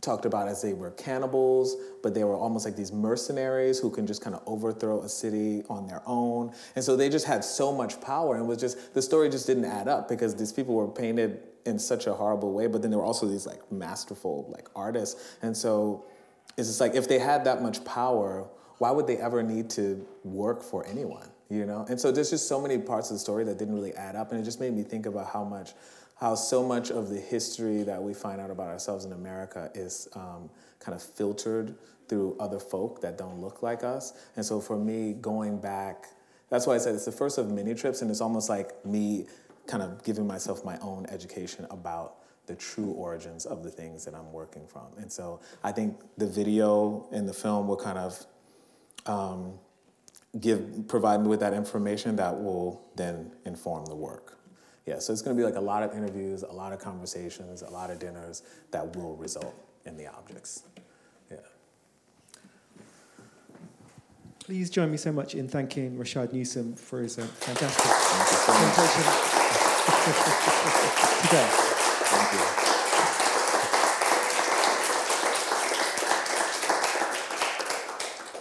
talked 0.00 0.24
about 0.24 0.46
as 0.46 0.62
they 0.62 0.72
were 0.72 0.92
cannibals, 0.92 1.76
but 2.02 2.14
they 2.14 2.22
were 2.22 2.36
almost 2.36 2.64
like 2.64 2.76
these 2.76 2.92
mercenaries 2.92 3.78
who 3.78 3.90
can 3.90 4.06
just 4.06 4.22
kind 4.22 4.36
of 4.36 4.42
overthrow 4.46 5.02
a 5.02 5.08
city 5.08 5.64
on 5.68 5.86
their 5.86 6.02
own. 6.06 6.52
And 6.76 6.84
so 6.84 6.96
they 6.96 7.08
just 7.08 7.26
had 7.26 7.44
so 7.44 7.72
much 7.72 8.00
power, 8.00 8.36
and 8.36 8.46
was 8.46 8.58
just 8.58 8.94
the 8.94 9.02
story 9.02 9.28
just 9.28 9.46
didn't 9.46 9.64
add 9.64 9.88
up 9.88 10.08
because 10.08 10.36
these 10.36 10.52
people 10.52 10.74
were 10.74 10.88
painted 10.88 11.40
in 11.64 11.78
such 11.80 12.06
a 12.06 12.14
horrible 12.14 12.52
way, 12.52 12.68
but 12.68 12.80
then 12.82 12.90
there 12.92 13.00
were 13.00 13.04
also 13.04 13.26
these 13.26 13.46
like 13.46 13.60
masterful 13.72 14.48
like 14.50 14.68
artists, 14.76 15.36
and 15.42 15.56
so 15.56 16.06
it's 16.56 16.68
just 16.68 16.80
like 16.80 16.94
if 16.94 17.08
they 17.08 17.18
had 17.18 17.44
that 17.44 17.62
much 17.62 17.84
power, 17.84 18.48
why 18.78 18.90
would 18.90 19.06
they 19.06 19.16
ever 19.16 19.42
need 19.42 19.70
to 19.70 20.06
work 20.24 20.62
for 20.62 20.86
anyone? 20.86 21.28
You 21.48 21.64
know? 21.64 21.86
And 21.88 22.00
so 22.00 22.10
there's 22.10 22.30
just 22.30 22.48
so 22.48 22.60
many 22.60 22.78
parts 22.78 23.10
of 23.10 23.16
the 23.16 23.20
story 23.20 23.44
that 23.44 23.58
didn't 23.58 23.74
really 23.74 23.94
add 23.94 24.16
up. 24.16 24.32
And 24.32 24.40
it 24.40 24.44
just 24.44 24.60
made 24.60 24.72
me 24.72 24.82
think 24.82 25.06
about 25.06 25.30
how 25.32 25.44
much, 25.44 25.74
how 26.18 26.34
so 26.34 26.62
much 26.62 26.90
of 26.90 27.08
the 27.08 27.20
history 27.20 27.82
that 27.84 28.02
we 28.02 28.14
find 28.14 28.40
out 28.40 28.50
about 28.50 28.68
ourselves 28.68 29.04
in 29.04 29.12
America 29.12 29.70
is 29.74 30.08
um, 30.14 30.50
kind 30.80 30.94
of 30.94 31.02
filtered 31.02 31.74
through 32.08 32.36
other 32.38 32.58
folk 32.58 33.00
that 33.02 33.18
don't 33.18 33.40
look 33.40 33.62
like 33.62 33.84
us. 33.84 34.12
And 34.36 34.44
so 34.44 34.60
for 34.60 34.78
me, 34.78 35.12
going 35.14 35.58
back, 35.58 36.06
that's 36.48 36.66
why 36.66 36.74
I 36.74 36.78
said 36.78 36.94
it's 36.94 37.04
the 37.04 37.12
first 37.12 37.38
of 37.38 37.50
many 37.50 37.74
trips, 37.74 38.02
and 38.02 38.10
it's 38.10 38.20
almost 38.20 38.48
like 38.48 38.84
me 38.86 39.26
kind 39.66 39.82
of 39.82 40.04
giving 40.04 40.26
myself 40.26 40.64
my 40.64 40.78
own 40.78 41.06
education 41.06 41.66
about 41.70 42.18
the 42.46 42.54
true 42.54 42.90
origins 42.92 43.46
of 43.46 43.62
the 43.62 43.70
things 43.70 44.04
that 44.04 44.14
I'm 44.14 44.32
working 44.32 44.66
from. 44.66 44.86
And 44.98 45.10
so 45.10 45.40
I 45.64 45.72
think 45.72 46.00
the 46.16 46.26
video 46.26 47.08
and 47.12 47.28
the 47.28 47.32
film 47.32 47.66
will 47.66 47.76
kind 47.76 47.98
of 47.98 48.26
um, 49.06 49.54
give 50.40 50.86
provide 50.88 51.22
me 51.22 51.28
with 51.28 51.40
that 51.40 51.52
information 51.52 52.16
that 52.16 52.42
will 52.42 52.82
then 52.96 53.32
inform 53.44 53.86
the 53.86 53.94
work. 53.94 54.38
Yeah, 54.86 55.00
so 55.00 55.12
it's 55.12 55.22
going 55.22 55.36
to 55.36 55.40
be 55.40 55.44
like 55.44 55.56
a 55.56 55.60
lot 55.60 55.82
of 55.82 55.92
interviews, 55.92 56.44
a 56.44 56.52
lot 56.52 56.72
of 56.72 56.78
conversations, 56.78 57.62
a 57.62 57.70
lot 57.70 57.90
of 57.90 57.98
dinners 57.98 58.42
that 58.70 58.94
will 58.94 59.16
result 59.16 59.54
in 59.84 59.96
the 59.96 60.06
objects. 60.06 60.62
Yeah. 61.28 61.38
Please 64.38 64.70
join 64.70 64.92
me 64.92 64.96
so 64.96 65.10
much 65.10 65.34
in 65.34 65.48
thanking 65.48 65.96
Rashaad 65.96 66.32
Newsome 66.32 66.74
for 66.76 67.02
his 67.02 67.18
uh, 67.18 67.22
fantastic 67.22 67.90
presentation. 68.46 69.32
today. 71.26 71.48
Thank 72.08 72.32
you. 72.32 72.66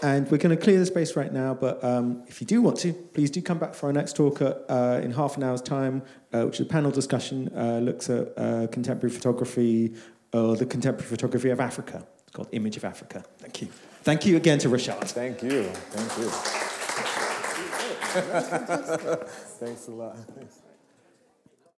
And 0.05 0.29
we're 0.29 0.37
going 0.37 0.55
to 0.55 0.63
clear 0.63 0.77
the 0.77 0.85
space 0.85 1.15
right 1.15 1.33
now, 1.33 1.55
but 1.55 1.83
um, 1.83 2.21
if 2.27 2.39
you 2.39 2.45
do 2.45 2.61
want 2.61 2.77
to, 2.81 2.93
please 2.93 3.31
do 3.31 3.41
come 3.41 3.57
back 3.57 3.73
for 3.73 3.87
our 3.87 3.93
next 3.93 4.15
talk 4.15 4.39
uh, 4.39 5.01
in 5.03 5.11
half 5.11 5.35
an 5.35 5.41
hour's 5.41 5.63
time, 5.63 6.03
uh, 6.31 6.43
which 6.43 6.59
is 6.59 6.67
a 6.67 6.69
panel 6.69 6.91
discussion, 6.91 7.49
uh, 7.57 7.79
looks 7.79 8.07
at 8.11 8.31
uh, 8.37 8.67
contemporary 8.67 9.11
photography, 9.11 9.95
or 10.31 10.55
the 10.55 10.65
contemporary 10.67 11.09
photography 11.09 11.49
of 11.49 11.59
Africa. 11.59 12.05
It's 12.21 12.35
called 12.35 12.49
Image 12.51 12.77
of 12.77 12.85
Africa. 12.85 13.25
Thank 13.39 13.63
you. 13.63 13.69
Thank 14.03 14.27
you 14.27 14.37
again 14.37 14.59
to 14.59 14.69
Rashaad. 14.69 15.09
Thank 15.09 15.41
you. 15.41 15.63
Thank 15.63 16.17
you. 16.19 16.29
Thanks 19.65 19.87
a 19.87 19.91
lot. 19.91 20.17